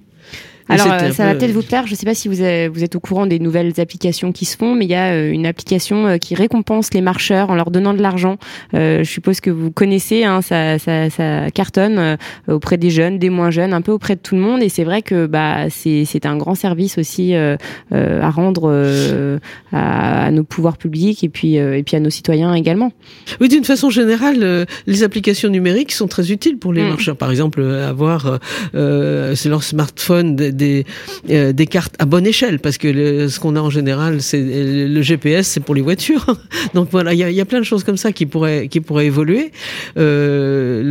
alors, 0.72 0.92
euh, 0.92 1.10
ça 1.12 1.26
va 1.26 1.34
peut-être 1.34 1.52
vous 1.52 1.62
plaire. 1.62 1.86
Je 1.86 1.92
ne 1.92 1.96
sais 1.96 2.06
pas 2.06 2.14
si 2.14 2.28
vous, 2.28 2.34
vous, 2.34 2.84
êtes 2.84 2.96
au 2.96 3.00
courant 3.00 3.26
des 3.26 3.38
nouvelles 3.38 3.72
applications 3.78 4.32
qui 4.32 4.44
se 4.44 4.56
font, 4.56 4.74
mais 4.74 4.84
il 4.84 4.90
y 4.90 4.94
a 4.94 5.12
euh, 5.12 5.30
une 5.30 5.46
application 5.46 6.06
euh, 6.06 6.16
qui 6.16 6.34
récompense 6.34 6.92
les 6.94 7.00
marcheurs 7.00 7.50
en 7.50 7.54
leur 7.54 7.70
donnant 7.70 7.94
de 7.94 8.02
l'argent. 8.02 8.36
je 8.72 9.02
suppose 9.04 9.40
que 9.40 9.50
vous 9.50 9.70
connaissez, 9.70 10.24
hein, 10.24 10.42
ça, 10.42 10.78
ça, 10.78 11.10
ça, 11.10 11.50
cartonne 11.50 12.16
auprès 12.48 12.76
des 12.76 12.90
jeunes, 12.90 13.18
des 13.18 13.30
moins 13.30 13.50
jeunes, 13.50 13.72
un 13.72 13.80
peu 13.80 13.92
auprès 13.92 14.16
de 14.16 14.20
tout 14.20 14.34
le 14.34 14.40
monde. 14.40 14.62
Et 14.62 14.68
c'est 14.68 14.84
vrai 14.84 15.02
que 15.02 15.26
bah, 15.26 15.70
c'est 15.70 16.26
un 16.26 16.36
grand 16.36 16.54
service 16.54 16.98
aussi 16.98 17.34
à 17.34 18.30
rendre 18.30 19.30
à, 19.72 20.30
nos 20.30 20.44
pouvoirs 20.44 20.76
publics 20.76 21.24
et 21.24 21.28
puis, 21.28 21.56
et 21.56 21.82
puis 21.82 21.96
à 21.96 22.00
nos 22.00 22.10
citoyens 22.10 22.54
également. 22.54 22.92
Oui, 23.40 23.48
d'une 23.48 23.64
façon 23.64 23.90
générale, 23.90 24.66
les 24.86 25.02
applications 25.02 25.48
numériques 25.48 25.92
sont 25.92 26.08
très 26.08 26.30
utiles 26.30 26.58
pour 26.58 26.72
les 26.72 26.82
mm. 26.82 26.88
marcheurs. 26.88 27.16
Par 27.16 27.30
exemple, 27.30 27.62
avoir 27.62 28.38
c'est 28.72 29.48
leur 29.48 29.62
smartphone 29.62 30.36
des, 30.62 30.86
euh, 31.30 31.52
des 31.52 31.66
cartes 31.66 31.94
à 31.98 32.04
bonne 32.04 32.26
échelle, 32.26 32.58
parce 32.58 32.78
que 32.78 33.28
ce 33.28 33.40
qu'on 33.40 33.56
a 33.56 33.60
en 33.60 33.70
général, 33.70 34.22
c'est 34.22 34.42
le 34.42 35.02
GPS, 35.02 35.46
c'est 35.48 35.60
pour 35.60 35.74
les 35.74 35.82
voitures. 35.82 36.26
Donc 36.74 36.88
voilà, 36.90 37.12
il 37.14 37.18
y 37.18 37.24
a, 37.24 37.30
y 37.30 37.40
a, 37.40 37.44
plein 37.44 37.60
de 37.60 37.64
choses 37.64 37.84
comme 37.84 37.96
ça 37.96 38.12
qui 38.12 38.26
pourraient, 38.26 38.68
qui 38.68 38.80
pourraient 38.80 39.06
évoluer. 39.06 39.50
Euh, 39.98 40.82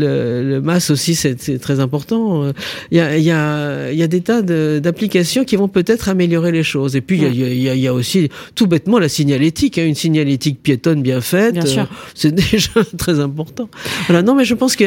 le 0.51 0.61
MAS 0.61 0.89
aussi, 0.91 1.15
c'est 1.15 1.59
très 1.59 1.79
important. 1.79 2.51
Il 2.91 2.97
y 2.97 3.01
a, 3.01 3.17
y 3.17 3.31
a, 3.31 3.91
y 3.91 4.03
a 4.03 4.07
des 4.07 4.21
tas 4.21 4.41
d'applications 4.41 5.43
qui 5.45 5.55
vont 5.55 5.67
peut-être 5.67 6.09
améliorer 6.09 6.51
les 6.51 6.63
choses. 6.63 6.95
Et 6.95 7.01
puis, 7.01 7.17
il, 7.17 7.23
y 7.23 7.25
a, 7.25 7.29
il, 7.29 7.61
y 7.61 7.69
a, 7.69 7.75
il 7.75 7.81
y 7.81 7.87
a 7.87 7.93
aussi 7.93 8.29
tout 8.55 8.67
bêtement 8.67 8.99
la 8.99 9.09
signalétique. 9.09 9.77
Hein, 9.77 9.85
une 9.85 9.95
signalétique 9.95 10.61
piétonne 10.61 11.01
bien 11.01 11.21
faite, 11.21 11.57
euh, 11.57 11.85
c'est 12.15 12.33
déjà 12.51 12.83
très 12.97 13.19
important. 13.19 13.69
Voilà, 14.07 14.21
non, 14.21 14.35
mais 14.35 14.45
je 14.45 14.55
pense 14.55 14.75
que 14.75 14.85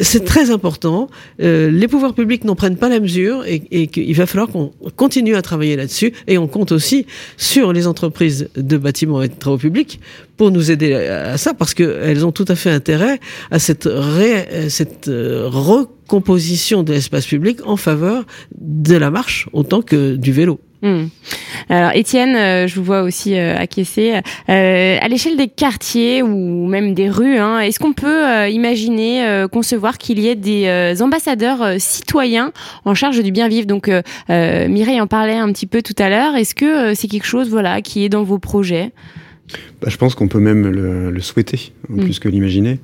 c'est 0.00 0.24
très 0.24 0.50
important. 0.50 1.08
Euh, 1.40 1.70
les 1.70 1.88
pouvoirs 1.88 2.14
publics 2.14 2.44
n'en 2.44 2.54
prennent 2.54 2.76
pas 2.76 2.88
la 2.88 3.00
mesure 3.00 3.44
et, 3.46 3.62
et 3.70 3.86
qu'il 3.86 4.13
va 4.16 4.26
falloir 4.26 4.48
qu'on 4.48 4.72
continue 4.96 5.36
à 5.36 5.42
travailler 5.42 5.76
là-dessus. 5.76 6.12
Et 6.26 6.38
on 6.38 6.46
compte 6.46 6.72
aussi 6.72 7.06
sur 7.36 7.72
les 7.72 7.86
entreprises 7.86 8.48
de 8.56 8.76
bâtiments 8.76 9.22
et 9.22 9.28
de 9.28 9.34
travaux 9.34 9.58
publics 9.58 10.00
pour 10.36 10.50
nous 10.50 10.70
aider 10.70 10.94
à 10.94 11.38
ça, 11.38 11.54
parce 11.54 11.74
qu'elles 11.74 12.26
ont 12.26 12.32
tout 12.32 12.44
à 12.48 12.56
fait 12.56 12.70
intérêt 12.70 13.20
à 13.50 13.58
cette, 13.58 13.88
cette 14.68 15.08
euh, 15.08 15.48
recomposition 15.48 16.82
de 16.82 16.92
l'espace 16.92 17.26
public 17.26 17.60
en 17.64 17.76
faveur 17.76 18.24
de 18.58 18.96
la 18.96 19.10
marche 19.10 19.48
autant 19.52 19.82
que 19.82 20.16
du 20.16 20.32
vélo. 20.32 20.58
Hmm. 20.84 21.06
Alors 21.70 21.92
Étienne, 21.94 22.36
euh, 22.36 22.66
je 22.66 22.76
vous 22.76 22.84
vois 22.84 23.02
aussi 23.02 23.38
euh, 23.38 23.56
acquiescer. 23.56 24.20
Euh, 24.50 24.98
à 25.00 25.08
l'échelle 25.08 25.38
des 25.38 25.48
quartiers 25.48 26.22
ou 26.22 26.66
même 26.66 26.92
des 26.92 27.08
rues, 27.08 27.38
hein, 27.38 27.60
est-ce 27.60 27.78
qu'on 27.78 27.94
peut 27.94 28.50
imaginer, 28.50 29.46
concevoir 29.50 29.96
qu'il 29.96 30.18
y 30.18 30.28
ait 30.28 30.34
des 30.34 30.96
ambassadeurs 31.00 31.80
citoyens 31.80 32.52
en 32.84 32.94
charge 32.94 33.22
du 33.22 33.32
bien 33.32 33.48
vivre? 33.48 33.66
Donc 33.66 33.90
Mireille 34.28 35.00
en 35.00 35.06
parlait 35.06 35.36
un 35.36 35.50
petit 35.52 35.66
peu 35.66 35.80
tout 35.80 35.94
à 35.98 36.10
l'heure. 36.10 36.36
Est-ce 36.36 36.54
que 36.54 36.94
c'est 36.94 37.08
quelque 37.08 37.26
chose, 37.26 37.48
voilà, 37.48 37.80
qui 37.80 38.04
est 38.04 38.10
dans 38.10 38.22
vos 38.22 38.38
projets? 38.38 38.92
Bah, 39.80 39.88
je 39.88 39.96
pense 39.96 40.14
qu'on 40.14 40.28
peut 40.28 40.40
même 40.40 40.66
le, 40.66 41.10
le 41.10 41.20
souhaiter, 41.20 41.72
en 41.88 41.94
mm. 41.94 42.04
plus 42.04 42.18
que 42.18 42.28
l'imaginer. 42.28 42.78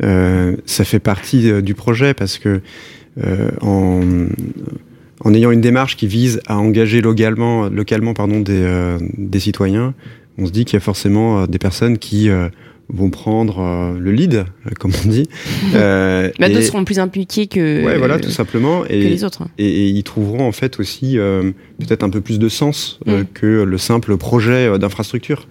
Ça 0.00 0.84
fait 0.84 1.00
partie 1.00 1.62
du 1.62 1.74
projet 1.74 2.14
parce 2.14 2.38
que 2.38 2.62
en, 3.60 4.00
en, 5.24 5.34
ayant 5.34 5.50
une 5.50 5.60
démarche 5.60 5.96
qui 5.96 6.06
vise 6.06 6.40
à 6.46 6.58
engager 6.58 7.00
localement, 7.00 7.68
localement 7.68 8.14
pardon, 8.14 8.40
des, 8.40 8.62
euh, 8.62 8.98
des 9.16 9.40
citoyens, 9.40 9.94
on 10.38 10.46
se 10.46 10.52
dit 10.52 10.64
qu'il 10.64 10.74
y 10.74 10.76
a 10.78 10.80
forcément 10.80 11.46
des 11.46 11.58
personnes 11.58 11.98
qui 11.98 12.30
vont 12.88 13.10
prendre 13.10 13.94
le 13.98 14.12
lead, 14.12 14.44
comme 14.80 14.92
on 15.04 15.08
dit. 15.08 15.28
Euh, 15.74 16.30
bah, 16.38 16.48
D'autres 16.48 16.62
seront 16.62 16.84
plus 16.84 16.98
impliqués 16.98 17.46
que, 17.46 17.84
ouais, 17.84 17.96
voilà, 17.96 18.18
tout 18.18 18.30
simplement. 18.30 18.84
Et, 18.86 19.08
les 19.08 19.24
autres. 19.24 19.44
Et, 19.58 19.66
et, 19.66 19.88
ils 19.88 20.02
trouveront 20.02 20.46
en 20.46 20.52
fait 20.52 20.80
aussi 20.80 21.16
peut-être 21.78 22.02
un 22.02 22.10
peu 22.10 22.20
plus 22.20 22.38
de 22.38 22.48
sens 22.48 22.98
mm. 23.06 23.22
que 23.34 23.62
le 23.62 23.78
simple 23.78 24.16
projet 24.16 24.78
d'infrastructure. 24.78 25.46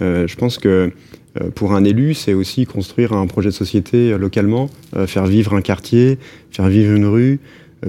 Euh, 0.00 0.26
je 0.26 0.36
pense 0.36 0.58
que 0.58 0.92
euh, 1.40 1.50
pour 1.54 1.74
un 1.74 1.84
élu, 1.84 2.14
c'est 2.14 2.34
aussi 2.34 2.66
construire 2.66 3.12
un 3.12 3.26
projet 3.26 3.50
de 3.50 3.54
société 3.54 4.12
euh, 4.12 4.18
localement, 4.18 4.68
faire 5.06 5.26
vivre 5.26 5.54
un 5.54 5.62
quartier, 5.62 6.18
faire 6.50 6.68
vivre 6.68 6.94
une 6.94 7.06
rue, 7.06 7.38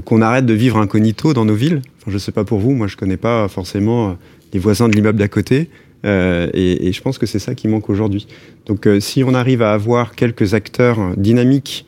qu'on 0.06 0.22
arrête 0.22 0.46
de 0.46 0.54
vivre 0.54 0.78
incognito 0.78 1.34
dans 1.34 1.46
nos 1.46 1.54
villes. 1.54 1.82
Enfin, 2.00 2.12
je 2.12 2.18
sais 2.18 2.32
pas 2.32 2.44
pour 2.44 2.60
vous, 2.60 2.72
moi 2.72 2.88
je 2.88 2.98
connais 2.98 3.18
pas 3.18 3.48
forcément 3.48 4.18
les 4.54 4.60
voisins 4.60 4.90
de 4.90 4.96
l'immeuble 4.96 5.20
d'à 5.20 5.28
côté, 5.28 5.70
euh, 6.06 6.50
et, 6.54 6.88
et, 6.88 6.92
je 6.94 7.02
pense 7.02 7.18
que 7.18 7.26
c'est 7.26 7.40
ça 7.40 7.54
qui 7.54 7.68
manque 7.68 7.90
aujourd'hui. 7.90 8.28
Donc 8.66 8.88
euh, 8.88 9.00
si 9.00 9.24
on 9.24 9.34
arrive 9.34 9.62
à 9.62 9.74
avoir 9.74 10.16
quelques 10.16 10.56
acteurs 10.56 11.16
dynamiques, 11.16 11.86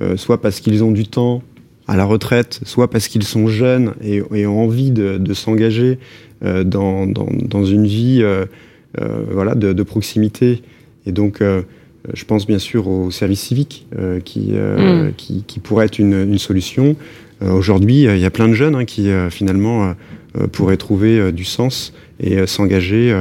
euh, 0.00 0.16
soit 0.16 0.40
parce 0.40 0.60
qu'ils 0.60 0.84
ont 0.84 0.92
du 0.92 1.08
temps 1.08 1.42
à 1.88 1.96
la 1.96 2.04
retraite, 2.04 2.60
soit 2.64 2.88
parce 2.88 3.08
qu'ils 3.08 3.24
sont 3.24 3.48
jeunes 3.48 3.94
et, 4.02 4.22
et, 4.32 4.46
ont 4.46 4.62
envie 4.62 4.90
de, 4.90 5.18
de 5.18 5.34
s'engager 5.34 5.98
dans, 6.40 7.06
dans, 7.06 7.26
dans, 7.32 7.64
une 7.64 7.86
vie 7.86 8.22
euh, 9.00 9.24
voilà, 9.30 9.54
de, 9.54 9.74
de, 9.74 9.82
proximité. 9.82 10.62
Et 11.04 11.12
donc, 11.12 11.42
euh, 11.42 11.62
je 12.14 12.24
pense 12.24 12.46
bien 12.46 12.58
sûr 12.58 12.88
au 12.88 13.10
service 13.10 13.40
civique 13.40 13.86
euh, 13.98 14.18
qui, 14.18 14.52
mm. 14.52 15.12
qui, 15.16 15.44
qui, 15.46 15.60
pourrait 15.60 15.86
être 15.86 15.98
une, 15.98 16.14
une 16.14 16.38
solution. 16.38 16.96
Aujourd'hui, 17.40 18.02
il 18.02 18.18
y 18.18 18.24
a 18.24 18.30
plein 18.30 18.48
de 18.48 18.54
jeunes 18.54 18.74
hein, 18.74 18.84
qui 18.84 19.08
finalement 19.30 19.94
pourraient 20.52 20.76
trouver 20.76 21.30
du 21.32 21.44
sens 21.44 21.92
et 22.18 22.46
s'engager 22.46 23.14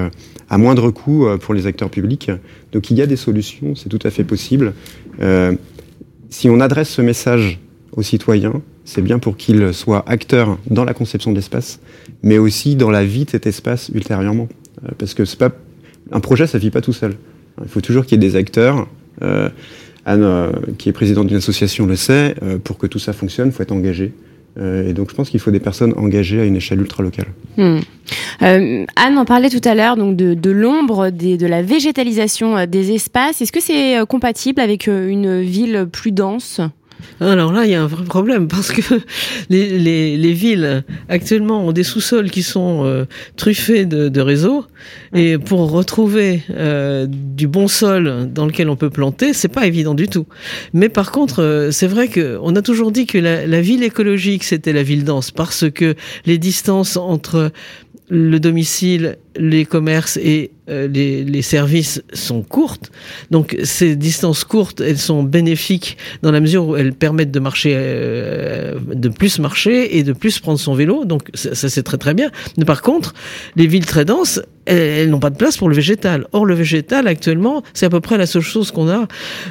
à 0.50 0.58
moindre 0.58 0.90
coût 0.92 1.28
pour 1.40 1.54
les 1.54 1.68
acteurs 1.68 1.90
publics. 1.90 2.32
Donc 2.72 2.92
il 2.92 2.98
y 2.98 3.02
a 3.02 3.06
des 3.06 3.16
solutions, 3.16 3.76
c'est 3.76 3.90
tout 3.90 4.00
à 4.04 4.10
fait 4.10 4.24
possible. 4.24 4.74
Euh, 5.22 5.54
si 6.30 6.50
on 6.50 6.60
adresse 6.60 6.90
ce 6.90 7.02
message 7.02 7.60
aux 7.92 8.04
citoyens, 8.04 8.62
c'est 8.86 9.02
bien 9.02 9.20
pour 9.20 9.38
qu'ils 9.38 9.74
soient 9.74 10.04
acteurs 10.08 10.58
dans 10.70 10.84
la 10.84 10.94
conception 10.94 11.32
de 11.32 11.36
l'espace, 11.36 11.80
mais 12.22 12.38
aussi 12.38 12.76
dans 12.76 12.92
la 12.92 13.04
vie 13.04 13.26
de 13.26 13.32
cet 13.32 13.48
espace 13.48 13.90
ultérieurement. 13.94 14.48
Euh, 14.84 14.90
parce 14.98 15.14
que 15.14 15.26
c'est 15.26 15.40
pas 15.40 15.52
un 16.12 16.20
projet, 16.20 16.48
ça 16.48 16.58
vit 16.58 16.72
pas 16.72 16.82
tout 16.82 16.94
seul. 16.94 17.16
Il 17.62 17.70
faut 17.70 17.82
toujours 17.82 18.06
qu'il 18.06 18.22
y 18.22 18.26
ait 18.26 18.30
des 18.30 18.36
acteurs. 18.36 18.88
Euh, 19.24 19.50
Anne, 20.08 20.24
euh, 20.24 20.52
qui 20.78 20.88
est 20.88 20.94
présidente 20.94 21.28
d'une 21.28 21.38
association, 21.38 21.86
le 21.86 21.98
sait. 21.98 22.36
Euh, 22.42 22.58
pour 22.58 22.78
que 22.78 22.88
tout 22.88 22.98
ça 22.98 23.12
fonctionne, 23.12 23.50
il 23.50 23.52
faut 23.52 23.62
être 23.62 23.74
engagé. 23.74 24.14
Euh, 24.58 24.90
et 24.90 24.94
donc, 24.94 25.12
je 25.12 25.16
pense 25.16 25.30
qu'il 25.30 25.42
faut 25.42 25.52
des 25.52 25.60
personnes 25.60 25.94
engagées 25.98 26.40
à 26.40 26.46
une 26.46 26.56
échelle 26.56 26.80
ultra 26.80 27.04
locale. 27.04 27.28
Hmm. 27.58 27.80
Anne 28.40 29.18
en 29.18 29.26
parlait 29.26 29.50
tout 29.50 29.62
à 29.68 29.76
l'heure 29.76 29.98
donc 29.98 30.16
de 30.16 30.52
l'ombre, 30.52 31.10
de 31.10 31.46
la 31.46 31.62
végétalisation 31.62 32.66
des 32.66 32.94
espaces. 32.94 33.42
Est-ce 33.42 33.52
que 33.52 33.62
c'est 33.62 33.98
compatible 34.08 34.62
avec 34.62 34.88
une 34.88 35.42
ville 35.42 35.88
plus 35.92 36.12
dense? 36.12 36.62
Alors 37.20 37.52
là, 37.52 37.66
il 37.66 37.72
y 37.72 37.76
a 37.76 37.82
un 37.82 37.88
vrai 37.88 38.04
problème 38.06 38.48
parce 38.48 38.72
que 38.72 38.82
les, 39.50 39.80
les, 39.80 40.18
les 40.18 40.34
villes 40.34 40.84
actuellement 41.10 41.66
ont 41.66 41.72
des 41.72 41.84
sous-sols 41.84 42.30
qui 42.30 42.44
sont 42.44 42.84
euh, 42.86 43.06
truffés 43.36 43.86
de, 43.86 44.10
de, 44.10 44.22
réseaux 44.22 44.66
et 45.14 45.38
pour 45.38 45.72
retrouver 45.72 46.44
euh, 46.52 47.08
du 47.10 47.48
bon 47.48 47.68
sol 47.68 48.30
dans 48.32 48.46
lequel 48.46 48.70
on 48.70 48.76
peut 48.76 48.90
planter, 48.90 49.34
c'est 49.34 49.48
pas 49.48 49.66
évident 49.66 49.96
du 49.96 50.08
tout. 50.08 50.28
Mais 50.74 50.90
par 50.90 51.12
contre, 51.12 51.42
euh, 51.42 51.72
c'est 51.72 51.88
vrai 51.88 52.08
que 52.08 52.38
on 52.42 52.56
a 52.56 52.62
toujours 52.62 52.92
dit 52.92 53.08
que 53.08 53.18
la, 53.18 53.48
la 53.48 53.62
ville 53.62 53.84
écologique 53.84 54.44
c'était 54.44 54.74
la 54.74 54.84
ville 54.84 55.04
dense 55.04 55.32
parce 55.32 55.70
que 55.72 55.96
les 56.26 56.38
distances 56.38 56.98
entre 56.98 57.52
le 58.10 58.40
domicile, 58.40 59.18
les 59.36 59.66
commerces 59.66 60.18
et 60.18 60.52
euh, 60.70 60.88
les, 60.88 61.42
services 61.42 62.02
sont 62.14 62.42
courtes. 62.42 62.92
Donc 63.32 63.58
ces 63.64 63.96
distances 63.96 64.44
courtes, 64.44 64.80
elles 64.82 64.98
sont 64.98 65.24
bénéfiques 65.24 65.98
dans 66.22 66.32
la 66.32 66.40
mesure 66.40 66.68
où 66.68 66.76
elles 66.76 66.94
permettent 66.94 67.32
de 67.32 67.40
marcher, 67.40 67.74
euh, 67.76 68.76
de 68.94 69.10
plus 69.10 69.40
marcher 69.40 69.98
et 69.98 70.04
de 70.04 70.14
plus 70.14 70.40
prendre 70.40 70.60
son 70.60 70.74
vélo. 70.74 71.06
Donc 71.06 71.30
ça, 71.34 71.54
ça 71.54 71.70
c'est 71.70 71.84
très 71.84 71.98
très 71.98 72.14
bien. 72.14 72.32
Mais 72.58 72.66
par 72.66 72.82
contre, 72.82 73.14
les 73.56 73.68
villes 73.68 73.86
très 73.86 74.06
denses, 74.06 74.42
elles, 74.68 75.10
n'ont 75.10 75.20
pas 75.20 75.30
de 75.30 75.38
place 75.38 75.58
pour 75.58 75.70
le 75.70 75.76
végétal. 75.76 76.26
Or 76.34 76.46
le 76.46 76.56
végétal 76.56 77.08
actuellement, 77.08 77.64
c'est 77.74 77.86
à 77.86 77.90
peu 77.90 78.00
près 78.00 78.18
la 78.18 78.26
seule 78.26 78.42
chose 78.42 78.72
qu'on 78.72 78.90
a 78.90 79.08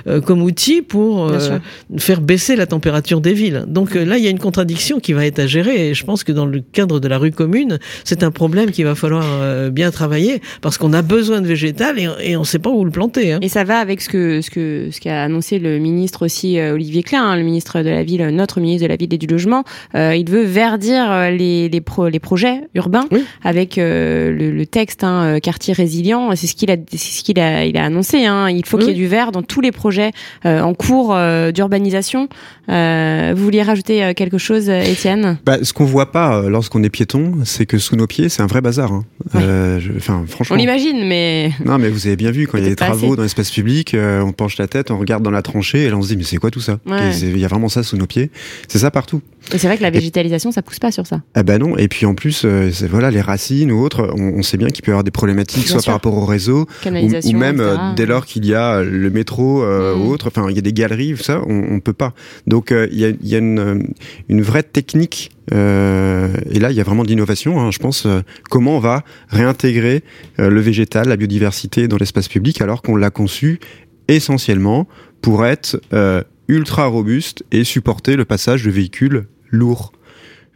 euh, 0.06 0.20
comme 0.20 0.42
outil 0.42 0.82
pour 0.82 1.26
euh, 1.26 1.58
faire 1.98 2.20
baisser 2.20 2.56
la 2.56 2.66
température 2.66 3.20
des 3.20 3.32
villes. 3.32 3.64
Donc 3.66 3.96
euh, 3.96 4.04
là, 4.04 4.18
il 4.18 4.24
y 4.24 4.26
a 4.26 4.30
une 4.30 4.38
contradiction 4.38 5.00
qui 5.00 5.12
va 5.12 5.26
être 5.26 5.38
à 5.38 5.46
gérer. 5.46 5.90
Et 5.90 5.94
je 5.94 6.04
pense 6.04 6.24
que 6.24 6.32
dans 6.32 6.46
le 6.46 6.60
cadre 6.60 7.00
de 7.00 7.08
la 7.08 7.18
rue 7.18 7.32
commune, 7.32 7.78
c'est 8.04 8.22
un 8.22 8.30
problème 8.30 8.70
qu'il 8.70 8.84
va 8.84 8.94
falloir 8.94 9.24
euh, 9.26 9.70
bien 9.70 9.90
travailler 9.90 10.40
parce 10.60 10.78
qu'on 10.78 10.92
a 10.92 11.02
besoin 11.02 11.40
de 11.40 11.46
végétal 11.46 11.98
et, 11.98 12.08
et 12.20 12.36
on 12.36 12.40
ne 12.40 12.44
sait 12.44 12.58
pas 12.58 12.70
où 12.70 12.84
le 12.84 12.90
planter. 12.90 13.32
Hein. 13.32 13.38
Et 13.42 13.48
ça 13.48 13.64
va 13.64 13.78
avec 13.78 14.00
ce 14.00 14.08
que 14.08 14.40
ce 14.40 14.50
que 14.50 14.88
ce 14.90 15.00
qu'a 15.00 15.22
annoncé 15.22 15.58
le 15.58 15.78
ministre 15.78 16.24
aussi 16.24 16.58
euh, 16.58 16.74
Olivier 16.74 17.02
Klein, 17.02 17.24
hein, 17.24 17.36
le 17.36 17.42
ministre 17.42 17.82
de 17.82 17.90
la 17.90 18.02
ville, 18.02 18.26
notre 18.28 18.60
ministre 18.60 18.84
de 18.84 18.88
la 18.88 18.96
ville 18.96 19.12
et 19.12 19.18
du 19.18 19.26
logement. 19.26 19.64
Euh, 19.94 20.14
il 20.14 20.28
veut 20.28 20.44
verdir 20.44 21.30
les 21.30 21.68
les, 21.68 21.80
pro, 21.80 22.08
les 22.08 22.18
projets 22.18 22.62
urbains 22.74 23.06
oui. 23.10 23.24
avec 23.42 23.78
euh, 23.78 24.30
le, 24.30 24.50
le, 24.50 24.66
texte 24.66 25.04
hein, 25.06 25.40
quartier 25.40 25.72
résilient. 25.72 26.34
C'est 26.36 26.46
ce 26.46 26.54
qu'il 26.54 26.70
a 26.70 26.76
c'est 26.90 26.98
ce 26.98 27.22
qu'il 27.22 27.38
a 27.40 27.64
il 27.64 27.76
a 27.76 27.84
annoncé. 27.84 28.26
Hein. 28.26 28.50
Il 28.50 28.64
faut 28.66 28.76
oui. 28.76 28.84
qu'il 28.84 28.92
y 28.92 28.96
ait 28.96 29.02
du 29.02 29.08
vert 29.08 29.32
dans 29.32 29.42
tous 29.42 29.60
les 29.60 29.72
projets 29.72 30.10
en 30.44 30.74
cours 30.74 31.16
d'urbanisation. 31.52 32.28
vous 32.68 33.42
vouliez 33.42 33.62
rajouter 33.62 34.12
quelque 34.14 34.38
chose, 34.38 34.68
Étienne? 34.68 35.38
Bah, 35.44 35.58
Ce 35.62 35.72
qu'on 35.72 35.84
voit 35.84 36.12
pas 36.12 36.42
lorsqu'on 36.48 36.82
est 36.82 36.90
piéton, 36.90 37.34
c'est 37.44 37.66
que 37.66 37.78
sous 37.78 37.96
nos 37.96 38.06
pieds, 38.06 38.28
c'est 38.28 38.42
un 38.42 38.46
vrai 38.46 38.60
bazar. 38.60 38.92
Hein. 38.92 39.04
Ouais. 39.34 39.78
je, 39.80 39.92
enfin, 39.96 40.24
franchement. 40.26 40.54
On 40.54 40.58
l'imagine, 40.58 41.06
mais. 41.06 41.50
Non, 41.64 41.78
mais 41.78 41.88
vous 41.88 42.06
avez 42.06 42.16
bien 42.16 42.30
vu, 42.30 42.46
quand 42.46 42.58
il 42.58 42.64
y 42.64 42.66
a 42.66 42.70
des 42.70 42.76
travaux 42.76 43.06
assez. 43.06 43.16
dans 43.16 43.22
l'espace 43.22 43.50
public, 43.50 43.94
euh, 43.94 44.20
on 44.20 44.32
penche 44.32 44.58
la 44.58 44.66
tête, 44.66 44.90
on 44.90 44.98
regarde 44.98 45.22
dans 45.22 45.30
la 45.30 45.42
tranchée, 45.42 45.84
et 45.84 45.90
là 45.90 45.96
on 45.96 46.02
se 46.02 46.08
dit, 46.08 46.16
mais 46.16 46.24
c'est 46.24 46.36
quoi 46.36 46.50
tout 46.50 46.60
ça? 46.60 46.78
Ouais. 46.86 47.16
Il 47.18 47.38
y 47.38 47.44
a 47.44 47.48
vraiment 47.48 47.68
ça 47.68 47.82
sous 47.82 47.96
nos 47.96 48.06
pieds. 48.06 48.30
C'est 48.68 48.78
ça 48.78 48.90
partout. 48.90 49.20
Et 49.54 49.58
c'est 49.58 49.66
vrai 49.66 49.76
que 49.76 49.82
la 49.82 49.90
végétalisation, 49.90 50.50
et... 50.50 50.52
ça 50.52 50.62
pousse 50.62 50.78
pas 50.78 50.90
sur 50.90 51.06
ça. 51.06 51.22
Ah 51.34 51.42
ben 51.42 51.58
non. 51.58 51.76
Et 51.76 51.88
puis 51.88 52.06
en 52.06 52.14
plus, 52.14 52.42
euh, 52.44 52.70
voilà, 52.90 53.10
les 53.10 53.20
racines 53.20 53.70
ou 53.70 53.80
autres, 53.80 54.12
on, 54.16 54.38
on 54.38 54.42
sait 54.42 54.56
bien 54.56 54.68
qu'il 54.68 54.82
peut 54.82 54.90
y 54.90 54.92
avoir 54.92 55.04
des 55.04 55.10
problématiques, 55.10 55.64
bien 55.64 55.72
soit 55.72 55.80
sûr. 55.80 55.90
par 55.90 55.94
rapport 55.94 56.14
au 56.14 56.24
réseau, 56.24 56.66
ou, 56.84 56.88
ou, 56.88 57.32
même 57.32 57.60
euh, 57.60 57.76
dès 57.94 58.06
lors 58.06 58.26
qu'il 58.26 58.44
y 58.44 58.54
a 58.54 58.82
le 58.82 59.10
métro 59.10 59.62
euh, 59.62 59.94
mmh. 59.94 60.00
ou 60.02 60.10
autre. 60.12 60.26
Enfin, 60.28 60.46
il 60.50 60.56
y 60.56 60.58
a 60.58 60.62
des 60.62 60.72
galeries, 60.72 61.16
ça, 61.16 61.42
on, 61.46 61.74
on 61.74 61.80
peut 61.80 61.92
pas. 61.92 62.14
Donc 62.46 62.72
euh, 62.72 62.88
il 62.90 62.98
y 62.98 63.04
a, 63.04 63.12
y 63.22 63.34
a 63.34 63.38
une, 63.38 63.88
une 64.28 64.42
vraie 64.42 64.62
technique 64.62 65.30
euh, 65.52 66.28
et 66.50 66.58
là, 66.58 66.70
il 66.70 66.76
y 66.76 66.80
a 66.80 66.84
vraiment 66.84 67.04
de 67.04 67.08
l'innovation. 67.08 67.60
Hein, 67.60 67.70
je 67.70 67.78
pense 67.78 68.06
euh, 68.06 68.20
comment 68.50 68.76
on 68.76 68.80
va 68.80 69.04
réintégrer 69.28 70.02
euh, 70.38 70.50
le 70.50 70.60
végétal, 70.60 71.08
la 71.08 71.16
biodiversité 71.16 71.88
dans 71.88 71.96
l'espace 71.96 72.28
public, 72.28 72.60
alors 72.60 72.82
qu'on 72.82 72.96
l'a 72.96 73.10
conçu 73.10 73.60
essentiellement 74.08 74.86
pour 75.20 75.44
être 75.44 75.80
ultra 76.46 76.86
robuste 76.86 77.44
et 77.50 77.64
supporter 77.64 78.14
le 78.14 78.24
passage 78.24 78.62
de 78.62 78.70
véhicules 78.70 79.26
lourds. 79.50 79.92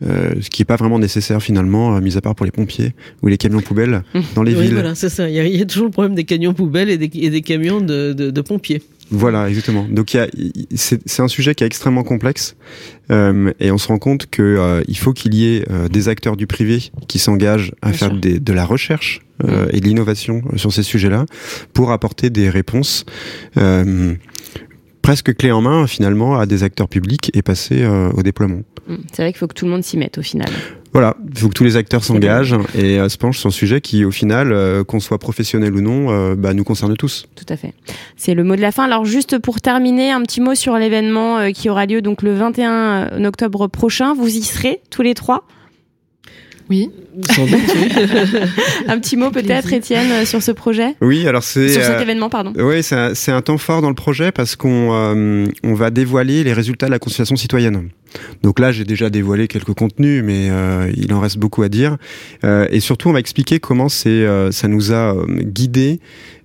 ce 0.03 0.49
qui 0.51 0.63
n'est 0.63 0.67
pas 0.67 0.77
vraiment 0.77 0.99
nécessaire 0.99 1.43
finalement, 1.43 2.01
mis 2.01 2.17
à 2.17 2.21
part 2.21 2.35
pour 2.35 2.47
les 2.47 2.53
pompiers 2.53 2.95
ou 3.23 3.29
les 3.29 3.37
camions 3.37 3.61
poubelles 3.61 4.03
dans 4.35 4.43
les 4.43 4.55
oui, 4.55 4.63
villes. 4.63 4.75
Voilà, 4.75 4.95
c'est 4.95 5.11
ça. 5.11 5.29
Il 5.29 5.35
y, 5.35 5.61
a, 5.61 5.67
toujours 5.67 5.87
le 5.87 5.93
problème 5.93 6.15
des 6.15 6.25
camions 6.25 6.55
poubelles 6.55 6.91
et 6.91 6.99
des, 6.99 7.11
et 7.15 7.31
des 7.31 7.43
camions 7.43 7.81
de, 7.81 8.13
de, 8.13 8.31
de 8.31 8.41
pompiers. 8.41 8.83
Voilà, 9.11 9.49
exactement. 9.49 9.87
Donc 9.91 10.17
c'est 10.77 11.21
un 11.21 11.29
sujet 11.29 11.55
qui 11.55 11.65
est 11.65 11.67
extrêmement 11.67 12.05
complexe 12.05 12.57
euh, 13.11 13.53
et 13.59 13.73
on 13.73 13.79
se 13.79 13.89
rend 13.89 13.99
compte 13.99 14.27
que 14.27 14.43
euh, 14.43 14.83
il 14.87 14.97
faut 14.97 15.13
qu'il 15.13 15.35
y 15.35 15.57
ait 15.57 15.65
euh, 15.69 15.89
des 15.89 16.09
acteurs 16.09 16.37
du 16.37 16.47
privé 16.47 16.93
qui 17.09 17.19
s'engagent 17.19 17.73
à 17.83 17.93
faire 17.93 18.15
des, 18.15 18.39
de 18.39 18.53
la 18.53 18.65
recherche 18.65 19.23
euh, 19.45 19.67
et 19.73 19.81
de 19.81 19.87
l'innovation 19.87 20.43
sur 20.55 20.73
ces 20.73 20.85
sujets-là 20.85 21.27
pour 21.73 21.91
apporter 21.91 22.31
des 22.31 22.49
réponses 22.49 23.05
euh, 23.57 24.15
presque 25.11 25.35
clés 25.35 25.51
en 25.51 25.61
main 25.61 25.89
finalement 25.89 26.39
à 26.39 26.47
des 26.47 26.63
acteurs 26.63 26.89
publics 26.89 27.33
et 27.35 27.43
passer 27.43 27.85
au 27.85 28.23
déploiement. 28.23 28.61
Mmh. 28.87 28.95
C'est 29.13 29.23
vrai 29.23 29.33
qu'il 29.33 29.39
faut 29.39 29.49
que 29.49 29.55
tout 29.55 29.65
le 29.65 29.73
monde 29.73 29.83
s'y 29.83 29.97
mette 29.97 30.19
au 30.19 30.23
final. 30.23 30.49
Voilà, 30.93 31.17
il 31.33 31.39
faut 31.39 31.49
que 31.49 31.55
tous 31.55 31.65
les 31.65 31.77
acteurs 31.77 32.03
s'engagent 32.03 32.57
et 32.75 32.99
euh, 32.99 33.09
se 33.09 33.17
penchent 33.17 33.39
sur 33.39 33.49
un 33.49 33.53
sujet 33.53 33.81
qui, 33.81 34.05
au 34.05 34.11
final, 34.11 34.53
euh, 34.53 34.83
qu'on 34.83 34.99
soit 34.99 35.19
professionnel 35.19 35.75
ou 35.75 35.81
non, 35.81 36.11
euh, 36.11 36.35
bah, 36.35 36.53
nous 36.53 36.65
concerne 36.65 36.97
tous. 36.97 37.27
Tout 37.37 37.45
à 37.49 37.57
fait. 37.57 37.75
C'est 38.17 38.35
le 38.35 38.43
mot 38.43 38.57
de 38.57 38.61
la 38.61 38.73
fin. 38.73 38.85
Alors, 38.85 39.05
juste 39.05 39.39
pour 39.39 39.61
terminer, 39.61 40.11
un 40.11 40.23
petit 40.23 40.41
mot 40.41 40.57
sur 40.57 40.77
l'événement 40.77 41.53
qui 41.53 41.71
aura 41.71 41.87
lieu 41.87 42.03
donc 42.03 42.23
le 42.23 42.35
21 42.35 43.25
octobre 43.25 43.69
prochain. 43.69 44.15
Vous 44.15 44.27
y 44.27 44.43
serez 44.43 44.81
tous 44.91 45.03
les 45.03 45.15
trois? 45.15 45.45
Oui. 46.71 46.91
un 48.89 48.99
petit 48.99 49.17
mot 49.17 49.31
peut-être, 49.31 49.73
Étienne, 49.73 50.25
sur 50.25 50.43
ce 50.43 50.53
projet? 50.53 50.95
Oui, 51.01 51.27
alors 51.27 51.43
c'est... 51.43 51.69
Sur 51.69 51.83
cet 51.83 52.01
événement, 52.01 52.31
pardon. 52.31 52.53
Oui, 52.57 52.83
c'est 52.83 52.95
un, 52.95 53.37
un, 53.37 53.43
temps 53.43 53.59
fort 53.59 53.83
dans 53.83 53.89
le 53.89 53.95
projet 53.95 54.33
parce 54.33 54.57
qu'on 54.57 55.47
on 55.63 55.75
va 55.75 55.91
dévoiler 55.91 56.45
les 56.45 56.53
résultats 56.53 56.87
de 56.87 56.93
la 56.93 56.99
consultation 56.99 57.37
citoyenne. 57.37 57.91
Donc 58.43 58.59
là, 58.59 58.73
j'ai 58.73 58.85
déjà 58.85 59.11
dévoilé 59.11 59.49
quelques 59.49 59.75
contenus, 59.75 60.23
mais 60.25 60.49
euh, 60.51 60.91
il 60.97 61.13
en 61.13 61.21
reste 61.21 61.39
beaucoup 61.39 61.63
à 61.63 61.69
dire. 61.69 61.97
Euh, 62.45 62.67
et 62.71 62.81
surtout, 62.81 63.09
on 63.09 63.13
va 63.13 63.21
expliquer 63.21 63.61
comment 63.61 63.89
c'est, 63.89 64.09
euh, 64.09 64.51
ça 64.51 64.69
nous 64.69 64.93
a 64.93 65.15
guidés 65.29 66.01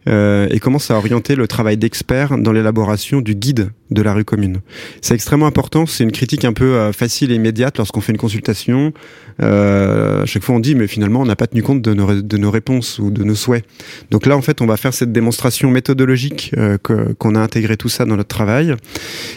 et 0.08 0.60
comment 0.60 0.80
ça 0.80 0.96
a 0.96 0.98
orienté 0.98 1.36
le 1.36 1.48
travail 1.48 1.78
d'experts 1.78 2.38
dans 2.38 2.52
l'élaboration 2.52 3.22
du 3.22 3.36
guide 3.36 3.72
de 3.92 4.02
la 4.02 4.14
rue 4.14 4.24
commune. 4.24 4.62
C'est 5.02 5.14
extrêmement 5.14 5.48
important. 5.48 5.86
C'est 5.86 6.04
une 6.04 6.12
critique 6.12 6.46
un 6.46 6.54
peu 6.54 6.92
facile 6.92 7.32
et 7.32 7.36
immédiate 7.36 7.78
lorsqu'on 7.78 8.02
fait 8.02 8.12
une 8.12 8.18
consultation. 8.18 8.94
à 9.40 10.26
chaque 10.26 10.44
fois, 10.44 10.56
on 10.56 10.60
dit, 10.60 10.76
mais 10.76 10.88
finalement, 10.88 11.22
on 11.22 11.26
n'a 11.26 11.36
pas 11.36 11.48
tenu 11.48 11.64
compte 11.64 11.82
de 11.82 11.94
nos, 11.94 12.52
réponses 12.52 13.00
ou 13.00 13.10
de 13.10 13.24
nos 13.24 13.36
souhaits. 13.36 13.66
Donc 14.12 14.26
là, 14.26 14.38
en 14.38 14.42
fait, 14.42 14.62
on 14.62 14.66
va 14.66 14.78
faire 14.78 14.94
cette 14.94 15.12
démonstration 15.12 15.72
méthodologique 15.72 16.54
qu'on 16.84 17.36
a 17.36 17.40
intégré 17.40 17.78
tout 17.78 17.90
ça 17.90 18.06
dans 18.06 18.16
notre 18.16 18.30
travail. 18.30 18.76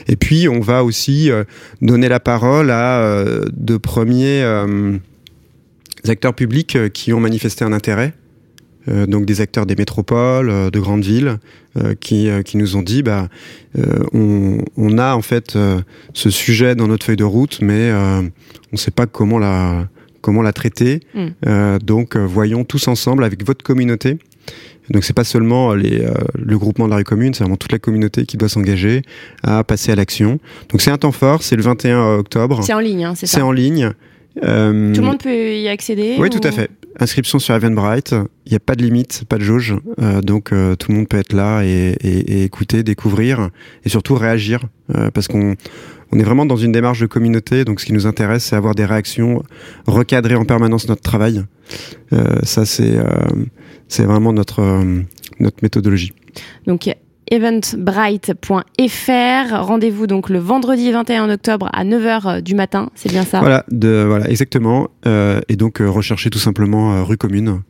Et 0.07 0.17
puis, 0.17 0.49
on 0.49 0.61
va 0.61 0.85
aussi 0.85 1.31
donner 1.81 2.09
la 2.09 2.21
parole 2.21 2.71
à 2.71 3.01
euh, 3.01 3.45
de 3.53 3.77
premiers 3.77 4.43
euh, 4.43 4.97
acteurs 6.07 6.35
publics 6.35 6.77
euh, 6.77 6.89
qui 6.89 7.13
ont 7.13 7.21
manifesté 7.21 7.65
un 7.65 7.73
intérêt. 7.73 8.15
Donc 8.87 9.27
des 9.27 9.41
acteurs 9.41 9.67
des 9.67 9.77
métropoles, 9.77 10.71
de 10.71 10.81
grandes 10.81 11.05
villes, 11.05 11.39
qui, 12.01 12.29
qui 12.45 12.57
nous 12.57 12.77
ont 12.77 12.83
dit 12.83 13.03
bah 13.03 13.29
on, 14.13 14.59
on, 14.77 14.99
a 14.99 15.15
en 15.15 15.23
fait 15.23 15.59
ce 16.15 16.31
sujet 16.31 16.75
dans 16.75 16.89
notre 16.89 17.05
feuille 17.05 17.17
de 17.17 17.25
route, 17.25 17.59
mais 17.61 17.93
on 17.93 18.31
ne 18.73 18.79
sait 18.79 18.91
pas 18.91 19.07
comment 19.07 19.39
la 19.39 19.89
comment 20.21 20.43
la 20.43 20.53
traiter. 20.53 21.01
Mm. 21.15 21.79
donc 21.83 22.17
voyons 22.17 22.65
tous 22.65 22.89
ensemble 22.89 23.25
avec 23.25 23.45
votre 23.45 23.63
communauté 23.63 24.19
donc 24.91 25.05
c'est 25.05 25.13
pas 25.13 25.25
seulement 25.25 25.75
les, 25.75 26.01
euh, 26.01 26.13
le 26.35 26.59
groupement 26.59 26.87
de 26.87 26.91
la 26.91 26.97
rue 26.97 27.05
commune, 27.05 27.35
c'est 27.35 27.45
vraiment 27.45 27.57
toute 27.57 27.73
la 27.73 27.79
communauté 27.79 28.25
qui 28.25 28.37
doit 28.37 28.49
s'engager 28.49 29.03
à 29.43 29.63
passer 29.65 29.93
à 29.93 29.95
l'action. 29.95 30.39
Donc 30.71 30.81
c'est 30.81 30.91
un 30.91 30.99
temps 30.99 31.13
fort, 31.13 31.43
c'est 31.43 31.57
le 31.57 31.63
21 31.63 32.17
octobre. 32.19 32.61
C'est 32.63 32.73
en 32.73 32.81
ligne, 32.81 33.05
hein, 33.05 33.15
c'est 33.15 33.27
ça 33.27 33.37
C'est 33.37 33.43
en 33.43 33.53
ligne. 33.53 33.93
Euh, 34.43 34.95
tout 34.95 35.01
le 35.01 35.07
monde 35.07 35.19
peut 35.19 35.55
y 35.55 35.69
accéder 35.69 36.17
Oui, 36.19 36.31
tout 36.31 36.47
à 36.47 36.53
fait. 36.53 36.71
Inscription 37.01 37.39
sur 37.39 37.55
Eventbrite, 37.55 38.15
il 38.47 38.51
n'y 38.51 38.57
a 38.57 38.61
pas 38.61 38.75
de 38.75 38.83
limite, 38.83 39.25
pas 39.29 39.39
de 39.39 39.45
jauge, 39.45 39.77
euh, 40.01 40.21
donc 40.21 40.53
euh, 40.53 40.75
tout 40.75 40.91
le 40.91 40.99
monde 40.99 41.09
peut 41.09 41.19
être 41.19 41.33
là 41.33 41.63
et, 41.63 41.97
et, 42.01 42.41
et, 42.41 42.45
écouter, 42.45 42.83
découvrir 42.83 43.51
et 43.85 43.89
surtout 43.89 44.17
réagir, 44.17 44.63
euh, 44.97 45.11
parce 45.13 45.29
qu'on 45.29 45.55
on 46.11 46.19
est 46.19 46.25
vraiment 46.25 46.47
dans 46.47 46.57
une 46.57 46.73
démarche 46.73 47.01
de 47.01 47.07
communauté, 47.07 47.65
donc 47.65 47.81
ce 47.81 47.87
qui 47.87 47.93
nous 47.93 48.07
intéresse, 48.07 48.45
c'est 48.45 48.57
avoir 48.57 48.75
des 48.75 48.85
réactions, 48.85 49.43
recadrer 49.87 50.35
en 50.35 50.45
permanence 50.45 50.89
notre 50.89 51.03
travail. 51.03 51.43
ça, 52.43 52.65
c'est 52.65 52.99
c'est 53.89 54.05
vraiment 54.05 54.33
notre, 54.33 54.61
euh, 54.61 55.03
notre 55.41 55.57
méthodologie. 55.63 56.13
Donc, 56.67 56.95
eventbright.fr. 57.31 59.55
Rendez-vous 59.55 60.07
donc 60.07 60.31
le 60.31 60.39
vendredi 60.39 60.91
21 60.91 61.31
octobre 61.31 61.69
à 61.73 61.85
9h 61.85 62.27
euh, 62.27 62.41
du 62.41 62.55
matin, 62.55 62.91
c'est 62.95 63.11
bien 63.11 63.25
ça? 63.25 63.41
Voilà, 63.41 63.65
de, 63.71 64.05
voilà 64.07 64.31
exactement. 64.31 64.89
Euh, 65.07 65.41
et 65.49 65.57
donc, 65.57 65.81
euh, 65.81 65.91
recherchez 65.91 66.31
tout 66.31 66.39
simplement 66.39 67.05
rue 67.05 67.17
commune 67.17 67.63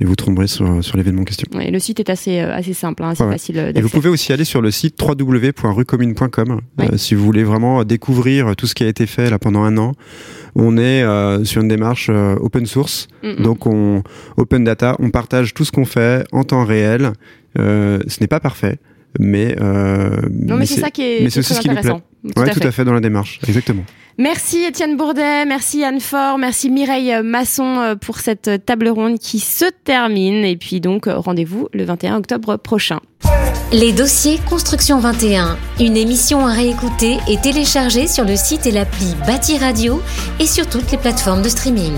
et 0.00 0.04
vous 0.04 0.16
tomberez 0.16 0.48
sur, 0.48 0.82
sur 0.82 0.96
l'événement 0.96 1.22
en 1.22 1.24
question. 1.24 1.46
le 1.52 1.78
site 1.78 2.00
est 2.00 2.10
assez, 2.10 2.40
assez 2.40 2.74
simple, 2.74 3.04
hein, 3.04 3.14
c'est 3.14 3.28
facile 3.28 3.72
Et 3.76 3.80
vous 3.80 3.88
pouvez 3.88 4.08
aussi 4.08 4.32
aller 4.32 4.44
sur 4.44 4.60
le 4.60 4.72
site 4.72 5.00
www.ruecommune.com 5.00 6.60
si 6.96 7.14
vous 7.14 7.24
voulez 7.24 7.44
vraiment 7.44 7.84
découvrir 7.84 8.56
tout 8.56 8.66
ce 8.66 8.74
qui 8.74 8.82
a 8.82 8.88
été 8.88 9.06
fait 9.06 9.30
là 9.30 9.38
pendant 9.38 9.62
un 9.62 9.78
an. 9.78 9.92
On 10.54 10.76
est 10.76 11.02
euh, 11.02 11.44
sur 11.44 11.62
une 11.62 11.68
démarche 11.68 12.08
open 12.08 12.66
source, 12.66 13.08
donc 13.38 13.66
on 13.66 14.02
open 14.36 14.64
data, 14.64 14.96
on 15.00 15.10
partage 15.10 15.54
tout 15.54 15.64
ce 15.64 15.72
qu'on 15.72 15.84
fait 15.84 16.26
en 16.32 16.44
temps 16.44 16.64
réel. 16.64 17.12
ce 17.56 18.20
n'est 18.20 18.26
pas 18.28 18.40
parfait, 18.40 18.78
mais 19.18 19.56
non, 19.58 20.56
mais, 20.56 20.66
c'est 20.66 20.80
ça 20.80 20.90
qui 20.90 21.02
est, 21.02 21.30
très 21.30 21.42
ce 21.42 21.54
intéressant. 21.58 22.02
Nous 22.22 22.32
plaît. 22.32 22.52
Tout, 22.52 22.66
à, 22.66 22.70
fait. 22.70 22.84
dans 22.84 22.94
la 22.94 23.00
démarche, 23.00 23.38
exactement. 23.46 23.84
Merci 24.16 24.64
Étienne 24.64 24.96
Bourdet, 24.96 25.44
merci 25.44 25.82
Anne 25.82 25.98
Fort, 25.98 26.38
merci 26.38 26.70
Mireille 26.70 27.20
Masson 27.24 27.80
euh, 27.80 27.94
pour 27.96 28.18
cette 28.18 28.64
table 28.64 28.88
ronde 28.88 29.18
qui 29.18 29.40
se 29.40 29.64
termine. 29.82 30.44
Et 30.44 30.56
puis 30.56 30.80
donc 30.80 31.08
euh, 31.08 31.18
rendez-vous 31.18 31.68
le 31.72 31.84
21 31.84 32.18
octobre 32.18 32.56
prochain. 32.56 33.00
Les 33.74 33.92
dossiers 33.92 34.38
Construction 34.48 35.00
21, 35.00 35.58
une 35.80 35.96
émission 35.96 36.46
à 36.46 36.52
réécouter 36.52 37.18
et 37.28 37.38
télécharger 37.38 38.06
sur 38.06 38.24
le 38.24 38.36
site 38.36 38.66
et 38.66 38.70
l'appli 38.70 39.16
Bâti 39.26 39.58
Radio 39.58 40.00
et 40.38 40.46
sur 40.46 40.68
toutes 40.68 40.92
les 40.92 40.96
plateformes 40.96 41.42
de 41.42 41.48
streaming. 41.48 41.92